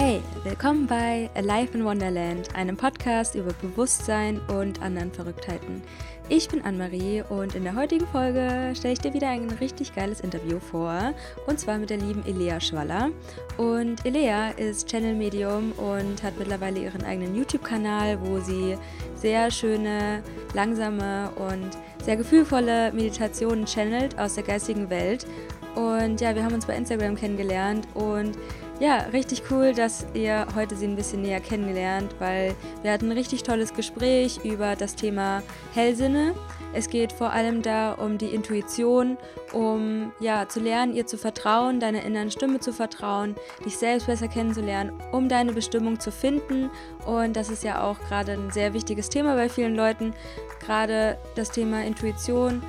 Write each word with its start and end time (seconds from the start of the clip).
Hey, 0.00 0.22
willkommen 0.44 0.86
bei 0.86 1.28
Alive 1.34 1.76
in 1.76 1.84
Wonderland, 1.84 2.54
einem 2.54 2.76
Podcast 2.76 3.34
über 3.34 3.52
Bewusstsein 3.60 4.40
und 4.42 4.80
anderen 4.80 5.10
Verrücktheiten. 5.10 5.82
Ich 6.28 6.48
bin 6.48 6.62
Anne-Marie 6.62 7.24
und 7.28 7.56
in 7.56 7.64
der 7.64 7.74
heutigen 7.74 8.06
Folge 8.06 8.74
stelle 8.76 8.92
ich 8.92 9.00
dir 9.00 9.12
wieder 9.12 9.28
ein 9.28 9.50
richtig 9.60 9.96
geiles 9.96 10.20
Interview 10.20 10.60
vor. 10.60 11.14
Und 11.48 11.58
zwar 11.58 11.78
mit 11.78 11.90
der 11.90 11.96
lieben 11.96 12.24
Elea 12.24 12.60
Schwaller. 12.60 13.10
Und 13.56 14.06
Elea 14.06 14.50
ist 14.50 14.86
Channel-Medium 14.86 15.72
und 15.72 16.22
hat 16.22 16.38
mittlerweile 16.38 16.78
ihren 16.78 17.02
eigenen 17.02 17.34
YouTube-Kanal, 17.34 18.20
wo 18.20 18.38
sie 18.38 18.78
sehr 19.16 19.50
schöne, 19.50 20.22
langsame 20.54 21.30
und 21.34 21.70
sehr 22.04 22.16
gefühlvolle 22.16 22.92
Meditationen 22.92 23.66
channelt 23.66 24.16
aus 24.16 24.36
der 24.36 24.44
geistigen 24.44 24.90
Welt. 24.90 25.26
Und 25.74 26.20
ja, 26.20 26.34
wir 26.36 26.44
haben 26.44 26.54
uns 26.54 26.66
bei 26.66 26.76
Instagram 26.76 27.16
kennengelernt 27.16 27.88
und 27.94 28.38
ja, 28.80 28.98
richtig 29.12 29.42
cool, 29.50 29.72
dass 29.72 30.06
ihr 30.14 30.46
heute 30.54 30.76
sie 30.76 30.86
ein 30.86 30.94
bisschen 30.94 31.22
näher 31.22 31.40
kennengelernt, 31.40 32.14
weil 32.20 32.54
wir 32.82 32.92
hatten 32.92 33.06
ein 33.06 33.16
richtig 33.16 33.42
tolles 33.42 33.74
Gespräch 33.74 34.40
über 34.44 34.76
das 34.76 34.94
Thema 34.94 35.42
Hellsinne. 35.74 36.34
Es 36.74 36.88
geht 36.88 37.12
vor 37.12 37.32
allem 37.32 37.62
da 37.62 37.92
um 37.92 38.18
die 38.18 38.26
Intuition, 38.26 39.16
um 39.52 40.12
ja 40.20 40.48
zu 40.48 40.60
lernen, 40.60 40.94
ihr 40.94 41.06
zu 41.06 41.16
vertrauen, 41.16 41.80
deiner 41.80 42.04
inneren 42.04 42.30
Stimme 42.30 42.60
zu 42.60 42.72
vertrauen, 42.72 43.34
dich 43.64 43.78
selbst 43.78 44.06
besser 44.06 44.28
kennenzulernen, 44.28 44.92
um 45.10 45.28
deine 45.28 45.54
Bestimmung 45.54 45.98
zu 45.98 46.12
finden. 46.12 46.70
Und 47.06 47.36
das 47.36 47.48
ist 47.48 47.64
ja 47.64 47.82
auch 47.82 47.98
gerade 48.00 48.32
ein 48.32 48.50
sehr 48.50 48.74
wichtiges 48.74 49.08
Thema 49.08 49.34
bei 49.34 49.48
vielen 49.48 49.74
Leuten, 49.74 50.12
gerade 50.60 51.18
das 51.34 51.50
Thema 51.50 51.84
Intuition 51.84 52.62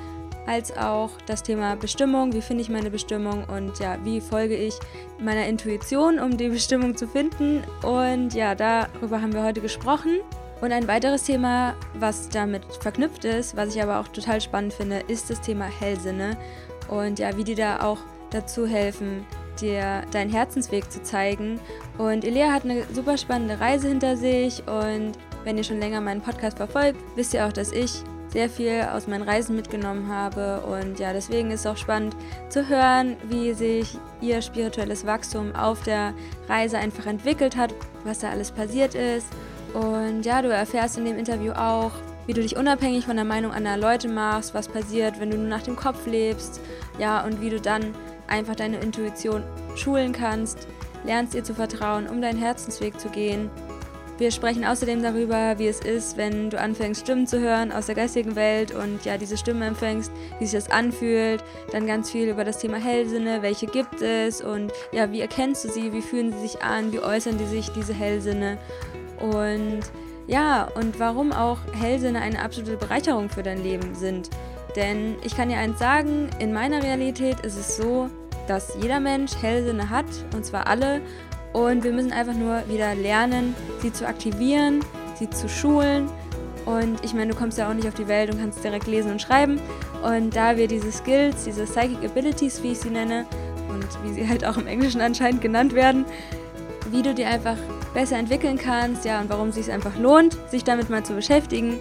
als 0.50 0.76
auch 0.76 1.10
das 1.26 1.44
Thema 1.44 1.76
Bestimmung, 1.76 2.32
wie 2.32 2.42
finde 2.42 2.62
ich 2.62 2.68
meine 2.68 2.90
Bestimmung 2.90 3.44
und 3.44 3.78
ja, 3.78 3.96
wie 4.02 4.20
folge 4.20 4.56
ich 4.56 4.74
meiner 5.20 5.46
Intuition, 5.46 6.18
um 6.18 6.36
die 6.36 6.48
Bestimmung 6.58 6.96
zu 6.96 7.06
finden. 7.06 7.62
Und 7.84 8.34
ja, 8.34 8.56
darüber 8.56 9.22
haben 9.22 9.32
wir 9.32 9.44
heute 9.44 9.60
gesprochen. 9.60 10.20
Und 10.60 10.72
ein 10.72 10.88
weiteres 10.88 11.22
Thema, 11.22 11.74
was 11.94 12.28
damit 12.28 12.64
verknüpft 12.80 13.24
ist, 13.24 13.56
was 13.56 13.74
ich 13.74 13.82
aber 13.82 14.00
auch 14.00 14.08
total 14.08 14.40
spannend 14.40 14.72
finde, 14.72 14.98
ist 15.06 15.30
das 15.30 15.40
Thema 15.40 15.66
Hellsinne 15.66 16.36
und 16.88 17.18
ja, 17.18 17.34
wie 17.36 17.44
die 17.44 17.54
da 17.54 17.80
auch 17.80 17.98
dazu 18.30 18.66
helfen, 18.66 19.24
dir 19.60 20.02
deinen 20.10 20.30
Herzensweg 20.30 20.90
zu 20.90 21.02
zeigen. 21.02 21.60
Und 21.96 22.24
Elea 22.24 22.52
hat 22.52 22.64
eine 22.64 22.82
super 22.92 23.16
spannende 23.16 23.58
Reise 23.58 23.88
hinter 23.88 24.16
sich 24.16 24.62
und 24.66 25.12
wenn 25.44 25.56
ihr 25.56 25.64
schon 25.64 25.80
länger 25.80 26.02
meinen 26.02 26.20
Podcast 26.20 26.58
verfolgt, 26.58 26.98
wisst 27.14 27.32
ihr 27.32 27.46
auch, 27.46 27.52
dass 27.52 27.72
ich 27.72 28.02
sehr 28.32 28.48
viel 28.48 28.86
aus 28.92 29.06
meinen 29.06 29.28
Reisen 29.28 29.56
mitgenommen 29.56 30.08
habe. 30.08 30.60
Und 30.60 30.98
ja, 30.98 31.12
deswegen 31.12 31.50
ist 31.50 31.60
es 31.60 31.66
auch 31.66 31.76
spannend 31.76 32.16
zu 32.48 32.68
hören, 32.68 33.16
wie 33.28 33.52
sich 33.52 33.98
ihr 34.20 34.40
spirituelles 34.42 35.04
Wachstum 35.06 35.54
auf 35.54 35.82
der 35.82 36.14
Reise 36.48 36.78
einfach 36.78 37.06
entwickelt 37.06 37.56
hat, 37.56 37.74
was 38.04 38.20
da 38.20 38.30
alles 38.30 38.50
passiert 38.50 38.94
ist. 38.94 39.26
Und 39.74 40.24
ja, 40.24 40.42
du 40.42 40.48
erfährst 40.48 40.98
in 40.98 41.04
dem 41.04 41.18
Interview 41.18 41.52
auch, 41.52 41.92
wie 42.26 42.32
du 42.32 42.42
dich 42.42 42.56
unabhängig 42.56 43.06
von 43.06 43.16
der 43.16 43.24
Meinung 43.24 43.52
anderer 43.52 43.76
Leute 43.76 44.08
machst, 44.08 44.54
was 44.54 44.68
passiert, 44.68 45.18
wenn 45.20 45.30
du 45.30 45.36
nur 45.36 45.48
nach 45.48 45.62
dem 45.62 45.76
Kopf 45.76 46.06
lebst, 46.06 46.60
ja, 46.98 47.24
und 47.24 47.40
wie 47.40 47.50
du 47.50 47.60
dann 47.60 47.94
einfach 48.28 48.54
deine 48.54 48.78
Intuition 48.78 49.42
schulen 49.74 50.12
kannst, 50.12 50.68
lernst 51.04 51.34
ihr 51.34 51.42
zu 51.42 51.54
vertrauen, 51.54 52.08
um 52.08 52.20
deinen 52.20 52.38
Herzensweg 52.38 53.00
zu 53.00 53.08
gehen 53.08 53.50
wir 54.20 54.30
sprechen 54.30 54.66
außerdem 54.66 55.02
darüber, 55.02 55.58
wie 55.58 55.66
es 55.66 55.80
ist, 55.80 56.18
wenn 56.18 56.50
du 56.50 56.60
anfängst, 56.60 57.00
Stimmen 57.00 57.26
zu 57.26 57.40
hören 57.40 57.72
aus 57.72 57.86
der 57.86 57.94
geistigen 57.94 58.36
Welt 58.36 58.70
und 58.70 59.02
ja, 59.06 59.16
diese 59.16 59.38
Stimmen 59.38 59.62
empfängst, 59.62 60.12
wie 60.38 60.44
sich 60.46 60.62
das 60.62 60.70
anfühlt. 60.70 61.42
Dann 61.72 61.86
ganz 61.86 62.10
viel 62.10 62.28
über 62.28 62.44
das 62.44 62.58
Thema 62.58 62.76
Hellsinne, 62.76 63.40
welche 63.40 63.66
gibt 63.66 64.02
es 64.02 64.42
und 64.42 64.72
ja, 64.92 65.10
wie 65.10 65.22
erkennst 65.22 65.64
du 65.64 65.70
sie, 65.70 65.94
wie 65.94 66.02
fühlen 66.02 66.32
sie 66.32 66.40
sich 66.40 66.62
an, 66.62 66.92
wie 66.92 67.00
äußern 67.00 67.38
die 67.38 67.46
sich, 67.46 67.70
diese 67.70 67.94
Hellsinne. 67.94 68.58
Und 69.18 69.80
ja, 70.26 70.68
und 70.74 71.00
warum 71.00 71.32
auch 71.32 71.58
Hellsinne 71.72 72.20
eine 72.20 72.42
absolute 72.42 72.76
Bereicherung 72.76 73.30
für 73.30 73.42
dein 73.42 73.62
Leben 73.62 73.94
sind. 73.94 74.28
Denn 74.76 75.16
ich 75.24 75.34
kann 75.34 75.48
dir 75.48 75.56
eins 75.56 75.78
sagen, 75.78 76.28
in 76.38 76.52
meiner 76.52 76.82
Realität 76.82 77.40
ist 77.40 77.56
es 77.56 77.78
so, 77.78 78.10
dass 78.46 78.74
jeder 78.82 79.00
Mensch 79.00 79.32
Hellsinne 79.40 79.88
hat, 79.88 80.06
und 80.34 80.44
zwar 80.44 80.66
alle, 80.66 81.00
und 81.52 81.84
wir 81.84 81.92
müssen 81.92 82.12
einfach 82.12 82.34
nur 82.34 82.62
wieder 82.68 82.94
lernen, 82.94 83.54
sie 83.80 83.92
zu 83.92 84.06
aktivieren, 84.06 84.84
sie 85.14 85.28
zu 85.30 85.48
schulen. 85.48 86.08
Und 86.66 87.02
ich 87.04 87.14
meine, 87.14 87.32
du 87.32 87.38
kommst 87.38 87.58
ja 87.58 87.68
auch 87.68 87.74
nicht 87.74 87.88
auf 87.88 87.94
die 87.94 88.06
Welt 88.06 88.30
und 88.30 88.40
kannst 88.40 88.62
direkt 88.62 88.86
lesen 88.86 89.12
und 89.12 89.22
schreiben. 89.22 89.60
Und 90.02 90.36
da 90.36 90.56
wir 90.56 90.68
diese 90.68 90.92
Skills, 90.92 91.44
diese 91.44 91.64
Psychic 91.64 91.98
Abilities, 92.04 92.62
wie 92.62 92.72
ich 92.72 92.78
sie 92.78 92.90
nenne, 92.90 93.26
und 93.70 93.86
wie 94.04 94.12
sie 94.12 94.28
halt 94.28 94.44
auch 94.44 94.56
im 94.56 94.66
Englischen 94.66 95.00
anscheinend 95.00 95.40
genannt 95.40 95.74
werden, 95.74 96.04
wie 96.90 97.02
du 97.02 97.14
die 97.14 97.24
einfach 97.24 97.56
besser 97.94 98.16
entwickeln 98.16 98.58
kannst, 98.58 99.04
ja, 99.04 99.20
und 99.20 99.30
warum 99.30 99.48
es 99.48 99.54
sich 99.54 99.70
einfach 99.70 99.96
lohnt, 99.96 100.36
sich 100.50 100.64
damit 100.64 100.90
mal 100.90 101.04
zu 101.04 101.14
beschäftigen. 101.14 101.78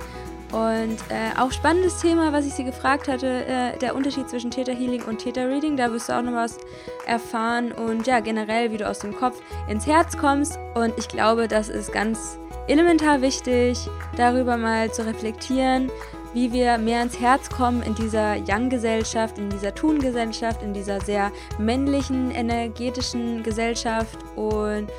Und 0.52 0.98
äh, 1.10 1.38
auch 1.40 1.52
spannendes 1.52 2.02
Thema, 2.02 2.34
was 2.34 2.46
ich 2.46 2.54
sie 2.54 2.64
gefragt 2.64 3.08
hatte, 3.08 3.46
äh, 3.46 3.78
der 3.78 3.96
Unterschied 3.96 4.30
zwischen 4.30 4.50
Theta 4.50 4.72
Healing 4.72 5.04
und 5.04 5.20
Theta 5.20 5.44
Reading. 5.46 5.78
Da 5.78 5.92
wirst 5.92 6.10
du 6.10 6.14
auch 6.14 6.24
noch 6.24 6.34
was 6.34 6.58
erfahren 7.06 7.72
und 7.72 8.08
ja, 8.08 8.20
generell, 8.20 8.72
wie 8.72 8.78
du 8.78 8.88
aus 8.88 9.00
dem 9.00 9.16
Kopf 9.16 9.40
ins 9.68 9.86
Herz 9.86 10.18
kommst. 10.18 10.58
Und 10.74 10.94
ich 10.98 11.08
glaube, 11.08 11.48
das 11.48 11.70
ist 11.70 11.92
ganz 11.92 12.40
elementar 12.68 13.22
wichtig, 13.22 13.78
darüber 14.16 14.58
mal 14.58 14.92
zu 14.92 15.06
reflektieren, 15.06 15.92
wie 16.34 16.52
wir 16.52 16.78
mehr 16.78 17.02
ins 17.02 17.20
Herz 17.20 17.50
kommen 17.50 17.82
in 17.82 17.96
dieser 17.96 18.36
Yang-Gesellschaft, 18.36 19.38
in 19.38 19.50
dieser 19.50 19.74
Tun-Gesellschaft, 19.74 20.62
in 20.62 20.74
dieser 20.74 21.02
sehr 21.02 21.32
männlichen, 21.58 22.32
energetischen 22.32 23.44
Gesellschaft 23.44 24.18
und 24.36 24.90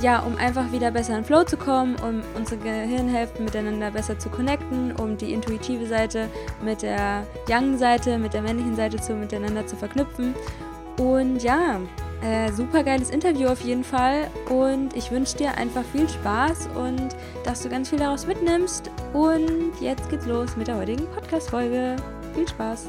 ja, 0.00 0.20
um 0.20 0.36
einfach 0.36 0.72
wieder 0.72 0.90
besser 0.90 1.16
in 1.16 1.24
Flow 1.24 1.44
zu 1.44 1.56
kommen, 1.56 1.96
um 1.96 2.22
unsere 2.34 2.60
Gehirnhälften 2.60 3.44
miteinander 3.44 3.90
besser 3.90 4.18
zu 4.18 4.28
connecten, 4.28 4.92
um 4.92 5.16
die 5.16 5.32
intuitive 5.32 5.86
Seite 5.86 6.28
mit 6.62 6.82
der 6.82 7.26
Yang-Seite, 7.48 8.18
mit 8.18 8.34
der 8.34 8.42
männlichen 8.42 8.76
Seite 8.76 8.98
zu, 8.98 9.14
miteinander 9.14 9.66
zu 9.66 9.76
verknüpfen. 9.76 10.34
Und 10.98 11.42
ja, 11.42 11.80
äh, 12.22 12.50
super 12.52 12.82
geiles 12.82 13.10
Interview 13.10 13.48
auf 13.48 13.60
jeden 13.60 13.84
Fall. 13.84 14.30
Und 14.48 14.96
ich 14.96 15.10
wünsche 15.10 15.36
dir 15.36 15.56
einfach 15.56 15.84
viel 15.92 16.08
Spaß 16.08 16.68
und 16.74 17.08
dass 17.44 17.62
du 17.62 17.68
ganz 17.68 17.90
viel 17.90 17.98
daraus 17.98 18.26
mitnimmst. 18.26 18.90
Und 19.12 19.72
jetzt 19.80 20.08
geht's 20.08 20.26
los 20.26 20.56
mit 20.56 20.68
der 20.68 20.76
heutigen 20.76 21.06
Podcast-Folge. 21.14 21.96
Viel 22.34 22.48
Spaß! 22.48 22.86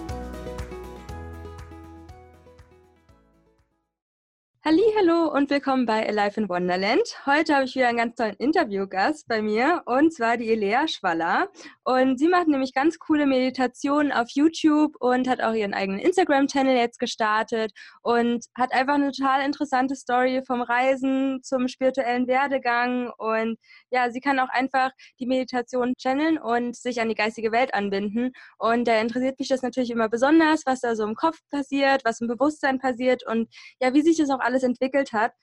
Hallo 4.70 5.32
und 5.34 5.50
willkommen 5.50 5.86
bei 5.86 6.06
Alive 6.06 6.42
in 6.42 6.50
Wonderland. 6.50 7.02
Heute 7.26 7.56
habe 7.56 7.64
ich 7.64 7.76
wieder 7.76 7.88
einen 7.88 8.00
ganz 8.00 8.16
tollen 8.16 8.36
Interviewgast 8.36 9.26
bei 9.26 9.42
mir 9.42 9.82
und 9.86 10.14
zwar 10.14 10.36
die 10.36 10.50
Elea 10.50 10.90
Schwaller. 10.90 11.48
Und 11.86 12.20
sie 12.20 12.28
macht 12.28 12.50
nämlich 12.50 12.74
ganz 12.74 13.00
coole 13.00 13.26
Meditationen 13.26 14.12
auf 14.12 14.28
YouTube 14.32 14.98
und 15.00 15.30
hat 15.30 15.42
auch 15.42 15.54
ihren 15.54 15.74
eigenen 15.74 16.02
Instagram-Channel 16.02 16.76
jetzt 16.76 17.00
gestartet 17.00 17.72
und 18.02 18.44
hat 18.58 18.74
einfach 18.74 18.96
eine 18.96 19.14
total 19.14 19.46
interessante 19.46 19.96
Story 19.96 20.44
vom 20.46 20.62
Reisen 20.62 21.40
zum 21.44 21.70
spirituellen 21.70 22.28
Werdegang. 22.28 23.10
Und 23.18 23.58
ja, 23.90 24.12
sie 24.12 24.20
kann 24.20 24.38
auch 24.38 24.50
einfach 24.50 24.92
die 25.22 25.28
Meditation 25.28 25.94
channeln 25.98 26.38
und 26.38 26.76
sich 26.76 27.00
an 27.00 27.08
die 27.08 27.16
geistige 27.16 27.54
Welt 27.54 27.74
anbinden. 27.74 28.34
Und 28.58 28.86
da 28.86 29.00
interessiert 29.00 29.40
mich 29.40 29.48
das 29.48 29.62
natürlich 29.62 29.92
immer 29.92 30.10
besonders, 30.10 30.64
was 30.66 30.82
da 30.82 30.94
so 30.94 31.06
im 31.06 31.16
Kopf 31.16 31.40
passiert, 31.52 32.04
was 32.04 32.20
im 32.20 32.28
Bewusstsein 32.28 32.80
passiert 32.80 33.26
und 33.26 33.48
ja, 33.80 33.94
wie 33.94 34.02
sich 34.02 34.18
das 34.18 34.30
auch 34.30 34.42
alles 34.42 34.57
entwickelt 34.64 35.14
hat. 35.14 35.34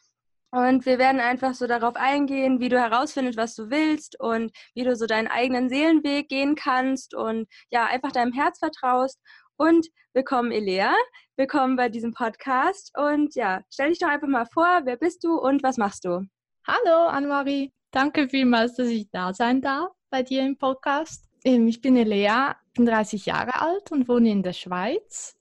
Und 0.50 0.86
wir 0.86 0.98
werden 0.98 1.20
einfach 1.20 1.54
so 1.54 1.66
darauf 1.66 1.97
eingehen, 1.97 2.60
wie 2.60 2.69
du 2.69 2.78
herausfindest, 2.80 3.36
was 3.36 3.56
du 3.56 3.70
willst 3.70 4.20
und 4.20 4.52
wie 4.75 4.84
du 4.84 4.94
so 4.94 5.06
deinen 5.06 5.26
eigenen 5.26 5.69
Seelenweg 5.69 6.28
gehen 6.28 6.54
kannst 6.54 7.12
und 7.12 7.48
ja, 7.70 7.86
einfach 7.86 8.12
deinem 8.12 8.32
Herz 8.32 8.60
vertraust. 8.60 9.20
Und 9.56 9.88
willkommen, 10.12 10.52
Elea. 10.52 10.94
Willkommen 11.37 11.75
bei 11.75 11.88
diesem 11.88 12.12
Podcast. 12.12 12.93
Und 12.96 13.34
ja, 13.34 13.62
stell 13.69 13.88
dich 13.88 13.99
doch 13.99 14.08
einfach 14.08 14.28
mal 14.28 14.46
vor, 14.46 14.82
wer 14.84 14.96
bist 14.96 15.25
du 15.25 15.37
und 15.37 15.64
was 15.64 15.76
machst 15.76 16.05
du? 16.05 16.25
Hallo, 16.66 17.08
Annemarie. 17.08 17.72
Danke 17.90 18.28
vielmals, 18.28 18.75
dass 18.75 18.88
ich 18.88 19.11
da 19.11 19.34
sein 19.34 19.61
darf 19.61 19.90
bei 20.11 20.22
dir 20.22 20.46
im 20.46 20.56
Podcast. 20.56 21.28
Ähm, 21.44 21.66
ich 21.66 21.81
bin 21.81 21.96
Elea, 21.96 22.56
bin 22.75 22.87
30 22.87 23.26
Jahre 23.26 23.61
alt 23.61 23.90
und 23.90 24.08
wohne 24.08 24.31
in 24.31 24.44
der 24.44 24.52
Schweiz. 24.52 25.37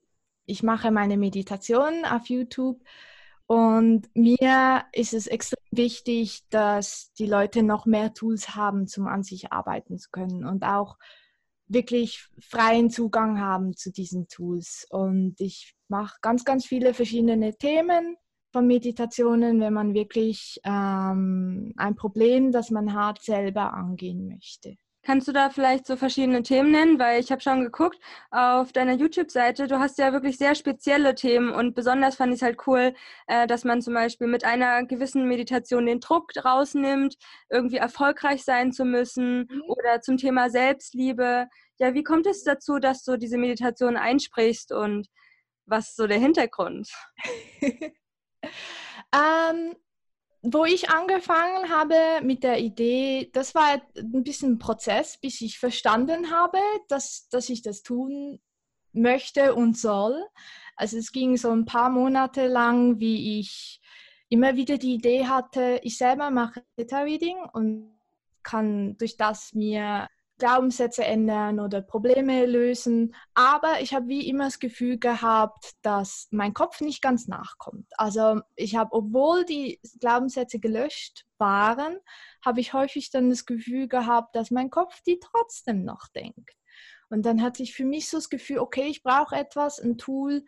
Ich 0.45 0.63
mache 0.63 0.91
meine 0.91 1.17
Meditation 1.17 2.03
auf 2.03 2.27
YouTube 2.27 2.81
und 3.47 4.09
mir 4.15 4.85
ist 4.93 5.13
es 5.13 5.27
extrem 5.27 5.59
wichtig, 5.71 6.43
dass 6.49 7.13
die 7.13 7.25
Leute 7.25 7.63
noch 7.63 7.85
mehr 7.85 8.13
Tools 8.13 8.55
haben, 8.55 8.87
um 8.97 9.07
an 9.07 9.23
sich 9.23 9.51
arbeiten 9.51 9.97
zu 9.97 10.09
können 10.11 10.45
und 10.45 10.63
auch 10.63 10.97
wirklich 11.67 12.27
freien 12.39 12.89
Zugang 12.89 13.39
haben 13.39 13.75
zu 13.75 13.91
diesen 13.91 14.27
Tools. 14.27 14.85
Und 14.89 15.39
ich 15.39 15.75
mache 15.87 16.17
ganz, 16.21 16.45
ganz 16.45 16.65
viele 16.65 16.93
verschiedene 16.93 17.55
Themen 17.57 18.15
von 18.51 18.67
Meditationen, 18.67 19.59
wenn 19.59 19.73
man 19.73 19.93
wirklich 19.93 20.59
ähm, 20.63 21.73
ein 21.75 21.95
Problem, 21.95 22.51
das 22.51 22.69
man 22.69 22.93
hat, 22.93 23.21
selber 23.21 23.73
angehen 23.73 24.27
möchte. 24.27 24.77
Kannst 25.05 25.27
du 25.27 25.33
da 25.33 25.49
vielleicht 25.49 25.85
so 25.85 25.97
verschiedene 25.97 26.43
Themen 26.43 26.71
nennen? 26.71 26.97
Weil 26.97 27.19
ich 27.19 27.31
habe 27.31 27.41
schon 27.41 27.61
geguckt 27.61 27.99
auf 28.31 28.71
deiner 28.71 28.93
YouTube-Seite, 28.93 29.67
du 29.67 29.79
hast 29.79 29.97
ja 29.97 30.13
wirklich 30.13 30.37
sehr 30.37 30.55
spezielle 30.55 31.13
Themen 31.13 31.51
und 31.51 31.75
besonders 31.75 32.15
fand 32.15 32.33
ich 32.33 32.39
es 32.39 32.41
halt 32.41 32.57
cool, 32.67 32.93
äh, 33.27 33.45
dass 33.45 33.65
man 33.65 33.81
zum 33.81 33.93
Beispiel 33.93 34.27
mit 34.27 34.45
einer 34.45 34.85
gewissen 34.85 35.27
Meditation 35.27 35.85
den 35.85 35.99
Druck 35.99 36.31
rausnimmt, 36.43 37.17
irgendwie 37.49 37.77
erfolgreich 37.77 38.43
sein 38.45 38.71
zu 38.71 38.85
müssen 38.85 39.47
mhm. 39.49 39.63
oder 39.67 40.01
zum 40.01 40.15
Thema 40.15 40.49
Selbstliebe. 40.49 41.47
Ja, 41.79 41.93
wie 41.93 42.03
kommt 42.03 42.25
es 42.25 42.43
dazu, 42.43 42.79
dass 42.79 43.03
du 43.03 43.17
diese 43.17 43.37
Meditation 43.37 43.97
einsprichst 43.97 44.71
und 44.71 45.07
was 45.65 45.89
ist 45.89 45.97
so 45.97 46.07
der 46.07 46.19
Hintergrund? 46.19 46.89
ähm, 49.13 49.75
wo 50.43 50.65
ich 50.65 50.89
angefangen 50.89 51.69
habe 51.69 51.95
mit 52.21 52.43
der 52.43 52.59
Idee, 52.59 53.29
das 53.33 53.55
war 53.55 53.81
ein 53.97 54.23
bisschen 54.23 54.53
ein 54.53 54.59
Prozess, 54.59 55.17
bis 55.17 55.39
ich 55.39 55.57
verstanden 55.57 56.31
habe, 56.31 56.59
dass, 56.89 57.29
dass 57.29 57.47
ich 57.47 57.61
das 57.61 57.81
tun 57.81 58.41
möchte 58.91 59.55
und 59.55 59.77
soll. 59.77 60.21
Also 60.75 60.97
es 60.97 61.13
ging 61.13 61.37
so 61.37 61.49
ein 61.49 61.65
paar 61.65 61.89
Monate 61.89 62.47
lang, 62.47 62.99
wie 62.99 63.39
ich 63.39 63.81
immer 64.27 64.57
wieder 64.57 64.77
die 64.77 64.95
Idee 64.95 65.27
hatte, 65.27 65.79
ich 65.81 65.97
selber 65.97 66.29
mache 66.29 66.61
Theta 66.75 67.01
Reading 67.01 67.37
und 67.53 67.97
kann 68.43 68.97
durch 68.97 69.15
das 69.15 69.53
mir 69.53 70.09
Glaubenssätze 70.43 71.05
ändern 71.05 71.61
oder 71.61 71.81
Probleme 71.81 72.45
lösen. 72.45 73.15
Aber 73.33 73.79
ich 73.79 73.93
habe 73.93 74.09
wie 74.09 74.27
immer 74.27 74.43
das 74.43 74.59
Gefühl 74.59 74.99
gehabt, 74.99 75.71
dass 75.83 76.27
mein 76.31 76.53
Kopf 76.53 76.81
nicht 76.81 77.01
ganz 77.01 77.29
nachkommt. 77.29 77.87
Also 77.95 78.41
ich 78.57 78.75
habe, 78.75 78.91
obwohl 78.91 79.45
die 79.45 79.79
Glaubenssätze 80.01 80.59
gelöscht 80.59 81.23
waren, 81.37 81.95
habe 82.43 82.59
ich 82.59 82.73
häufig 82.73 83.09
dann 83.09 83.29
das 83.29 83.45
Gefühl 83.45 83.87
gehabt, 83.87 84.35
dass 84.35 84.51
mein 84.51 84.69
Kopf 84.69 85.01
die 85.07 85.17
trotzdem 85.21 85.85
noch 85.85 86.09
denkt. 86.09 86.57
Und 87.09 87.25
dann 87.25 87.41
hatte 87.41 87.63
ich 87.63 87.73
für 87.73 87.85
mich 87.85 88.09
so 88.09 88.17
das 88.17 88.27
Gefühl, 88.29 88.59
okay, 88.59 88.87
ich 88.87 89.01
brauche 89.01 89.37
etwas, 89.37 89.79
ein 89.79 89.97
Tool, 89.97 90.43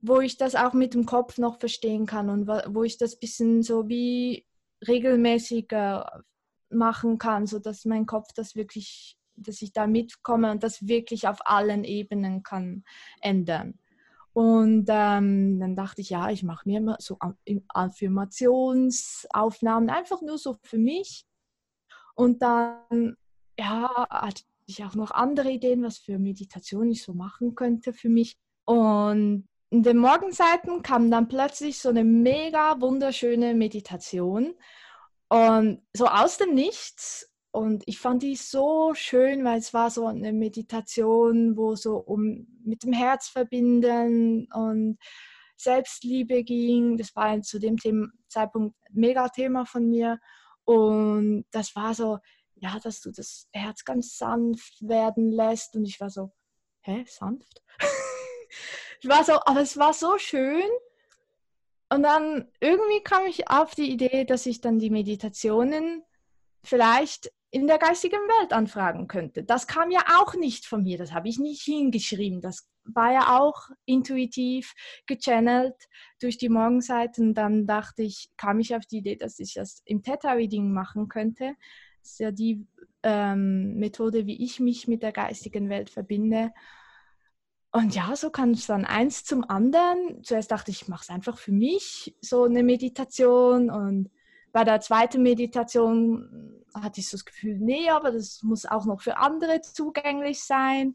wo 0.00 0.20
ich 0.20 0.36
das 0.36 0.54
auch 0.54 0.74
mit 0.74 0.94
dem 0.94 1.06
Kopf 1.06 1.38
noch 1.38 1.58
verstehen 1.58 2.06
kann 2.06 2.30
und 2.30 2.46
wo 2.46 2.84
ich 2.84 2.98
das 2.98 3.18
bisschen 3.18 3.64
so 3.64 3.88
wie 3.88 4.46
regelmäßiger 4.86 6.22
machen 6.70 7.18
kann, 7.18 7.46
sodass 7.46 7.84
mein 7.84 8.06
Kopf 8.06 8.32
das 8.34 8.54
wirklich, 8.54 9.18
dass 9.36 9.60
ich 9.62 9.72
da 9.72 9.86
mitkomme 9.86 10.50
und 10.50 10.62
das 10.62 10.86
wirklich 10.86 11.28
auf 11.28 11.46
allen 11.46 11.84
Ebenen 11.84 12.42
kann 12.42 12.84
ändern. 13.20 13.78
Und 14.32 14.86
ähm, 14.88 15.58
dann 15.58 15.74
dachte 15.74 16.00
ich, 16.00 16.10
ja, 16.10 16.30
ich 16.30 16.44
mache 16.44 16.68
mir 16.68 16.78
immer 16.78 16.96
so 17.00 17.18
Affirmationsaufnahmen, 17.68 19.90
einfach 19.90 20.22
nur 20.22 20.38
so 20.38 20.56
für 20.62 20.78
mich. 20.78 21.24
Und 22.14 22.42
dann, 22.42 23.16
ja, 23.58 24.06
hatte 24.08 24.44
ich 24.66 24.84
auch 24.84 24.94
noch 24.94 25.10
andere 25.10 25.50
Ideen, 25.50 25.82
was 25.82 25.98
für 25.98 26.18
Meditation 26.18 26.90
ich 26.90 27.02
so 27.02 27.14
machen 27.14 27.56
könnte 27.56 27.92
für 27.92 28.08
mich. 28.08 28.36
Und 28.64 29.48
in 29.70 29.82
den 29.82 29.98
Morgenseiten 29.98 30.82
kam 30.82 31.10
dann 31.10 31.28
plötzlich 31.28 31.78
so 31.78 31.88
eine 31.88 32.04
mega 32.04 32.80
wunderschöne 32.80 33.54
Meditation. 33.54 34.54
Und 35.28 35.82
so 35.92 36.06
aus 36.06 36.38
dem 36.38 36.54
Nichts. 36.54 37.30
Und 37.50 37.82
ich 37.86 37.98
fand 37.98 38.22
die 38.22 38.36
so 38.36 38.92
schön, 38.94 39.44
weil 39.44 39.58
es 39.58 39.72
war 39.72 39.90
so 39.90 40.06
eine 40.06 40.32
Meditation, 40.32 41.56
wo 41.56 41.74
so 41.74 41.96
um 41.96 42.46
mit 42.62 42.82
dem 42.82 42.92
Herz 42.92 43.28
verbinden 43.28 44.46
und 44.52 44.98
Selbstliebe 45.56 46.44
ging. 46.44 46.96
Das 46.96 47.14
war 47.16 47.40
zu 47.42 47.58
dem 47.58 47.76
Zeitpunkt 48.28 48.76
ein 48.88 49.00
Mega-Thema 49.00 49.64
von 49.64 49.88
mir. 49.88 50.20
Und 50.64 51.46
das 51.50 51.74
war 51.74 51.94
so, 51.94 52.18
ja, 52.56 52.78
dass 52.78 53.00
du 53.00 53.10
das 53.10 53.48
Herz 53.52 53.84
ganz 53.84 54.16
sanft 54.16 54.76
werden 54.80 55.32
lässt. 55.32 55.74
Und 55.74 55.84
ich 55.84 55.98
war 56.00 56.10
so, 56.10 56.32
hä, 56.82 57.04
sanft? 57.08 57.62
ich 59.00 59.08
war 59.08 59.24
so, 59.24 59.40
aber 59.44 59.60
es 59.60 59.76
war 59.76 59.94
so 59.94 60.18
schön. 60.18 60.68
Und 61.90 62.02
dann 62.02 62.48
irgendwie 62.60 63.02
kam 63.02 63.26
ich 63.26 63.50
auf 63.50 63.74
die 63.74 63.90
Idee, 63.90 64.24
dass 64.24 64.46
ich 64.46 64.60
dann 64.60 64.78
die 64.78 64.90
Meditationen 64.90 66.02
vielleicht 66.62 67.32
in 67.50 67.66
der 67.66 67.78
geistigen 67.78 68.20
Welt 68.40 68.52
anfragen 68.52 69.08
könnte. 69.08 69.42
Das 69.42 69.66
kam 69.66 69.90
ja 69.90 70.04
auch 70.18 70.34
nicht 70.34 70.66
von 70.66 70.82
mir, 70.82 70.98
das 70.98 71.12
habe 71.12 71.28
ich 71.28 71.38
nicht 71.38 71.62
hingeschrieben. 71.62 72.42
Das 72.42 72.68
war 72.84 73.12
ja 73.12 73.38
auch 73.40 73.70
intuitiv 73.86 74.74
gechannelt 75.06 75.74
durch 76.20 76.36
die 76.36 76.50
Morgenseiten. 76.50 77.34
Dann 77.34 77.66
dachte 77.66 78.02
ich, 78.02 78.30
kam 78.36 78.60
ich 78.60 78.74
auf 78.74 78.84
die 78.84 78.98
Idee, 78.98 79.16
dass 79.16 79.38
ich 79.38 79.54
das 79.54 79.82
im 79.86 80.02
Theta-Reading 80.02 80.72
machen 80.72 81.08
könnte. 81.08 81.54
Das 82.02 82.12
ist 82.12 82.20
ja 82.20 82.30
die 82.32 82.66
ähm, 83.02 83.76
Methode, 83.76 84.26
wie 84.26 84.42
ich 84.42 84.60
mich 84.60 84.88
mit 84.88 85.02
der 85.02 85.12
geistigen 85.12 85.70
Welt 85.70 85.88
verbinde. 85.88 86.52
Und 87.70 87.94
ja, 87.94 88.16
so 88.16 88.30
kann 88.30 88.52
es 88.52 88.66
dann 88.66 88.84
eins 88.84 89.24
zum 89.24 89.48
anderen. 89.48 90.22
Zuerst 90.24 90.50
dachte 90.50 90.70
ich, 90.70 90.82
ich 90.82 90.88
mache 90.88 91.02
es 91.02 91.10
einfach 91.10 91.36
für 91.36 91.52
mich, 91.52 92.16
so 92.20 92.44
eine 92.44 92.62
Meditation. 92.62 93.70
Und 93.70 94.10
bei 94.52 94.64
der 94.64 94.80
zweiten 94.80 95.22
Meditation 95.22 96.64
hatte 96.74 97.00
ich 97.00 97.08
so 97.08 97.16
das 97.16 97.24
Gefühl, 97.24 97.58
nee, 97.58 97.90
aber 97.90 98.12
das 98.12 98.42
muss 98.42 98.64
auch 98.64 98.86
noch 98.86 99.02
für 99.02 99.18
andere 99.18 99.60
zugänglich 99.60 100.42
sein. 100.42 100.94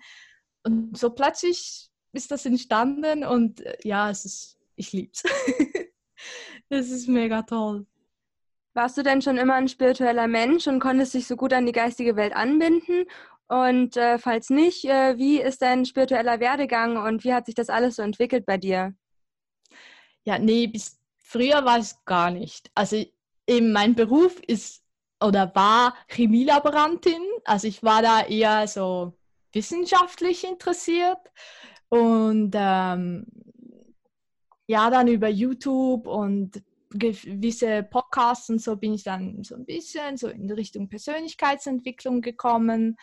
Und 0.63 0.97
so 0.97 1.09
plötzlich 1.11 1.89
ist 2.13 2.31
das 2.31 2.45
entstanden 2.45 3.23
und 3.23 3.61
äh, 3.61 3.77
ja, 3.83 4.09
es 4.09 4.23
ist, 4.25 4.59
ich 4.75 4.93
liebe 4.93 5.11
es. 5.13 5.23
das 6.69 6.89
ist 6.89 7.07
mega 7.07 7.41
toll. 7.41 7.85
Warst 8.75 8.97
du 8.97 9.03
denn 9.03 9.21
schon 9.21 9.37
immer 9.37 9.55
ein 9.55 9.67
spiritueller 9.67 10.27
Mensch 10.27 10.67
und 10.67 10.79
konntest 10.79 11.13
dich 11.13 11.27
so 11.27 11.35
gut 11.35 11.53
an 11.53 11.65
die 11.65 11.71
geistige 11.71 12.15
Welt 12.15 12.35
anbinden? 12.35 13.05
Und 13.53 13.97
äh, 13.97 14.17
falls 14.17 14.49
nicht, 14.49 14.83
äh, 14.85 15.15
wie 15.19 15.39
ist 15.39 15.61
dein 15.61 15.85
spiritueller 15.85 16.39
Werdegang 16.39 16.97
und 16.97 17.23
wie 17.23 17.35
hat 17.35 17.45
sich 17.45 17.53
das 17.53 17.69
alles 17.69 17.97
so 17.97 18.01
entwickelt 18.01 18.47
bei 18.47 18.57
dir? 18.57 18.95
Ja, 20.25 20.39
nee, 20.39 20.65
bis 20.65 20.99
früher 21.19 21.63
war 21.63 21.77
es 21.77 22.03
gar 22.05 22.31
nicht. 22.31 22.71
Also 22.73 23.05
eben 23.45 23.71
mein 23.71 23.93
Beruf 23.93 24.39
ist 24.39 24.83
oder 25.23 25.53
war 25.53 25.93
Chemielaborantin. 26.07 27.21
Also 27.45 27.67
ich 27.67 27.83
war 27.83 28.01
da 28.01 28.25
eher 28.25 28.67
so 28.67 29.13
wissenschaftlich 29.51 30.45
interessiert 30.45 31.19
und 31.89 32.53
ähm, 32.55 33.27
ja, 34.65 34.89
dann 34.89 35.07
über 35.07 35.27
YouTube 35.27 36.07
und 36.07 36.63
gewisse 36.93 37.83
Podcasts 37.83 38.49
und 38.49 38.61
so 38.61 38.75
bin 38.75 38.93
ich 38.93 39.03
dann 39.03 39.43
so 39.43 39.55
ein 39.55 39.65
bisschen 39.65 40.17
so 40.17 40.27
in 40.27 40.49
Richtung 40.51 40.89
Persönlichkeitsentwicklung 40.89 42.21
gekommen. 42.21 42.97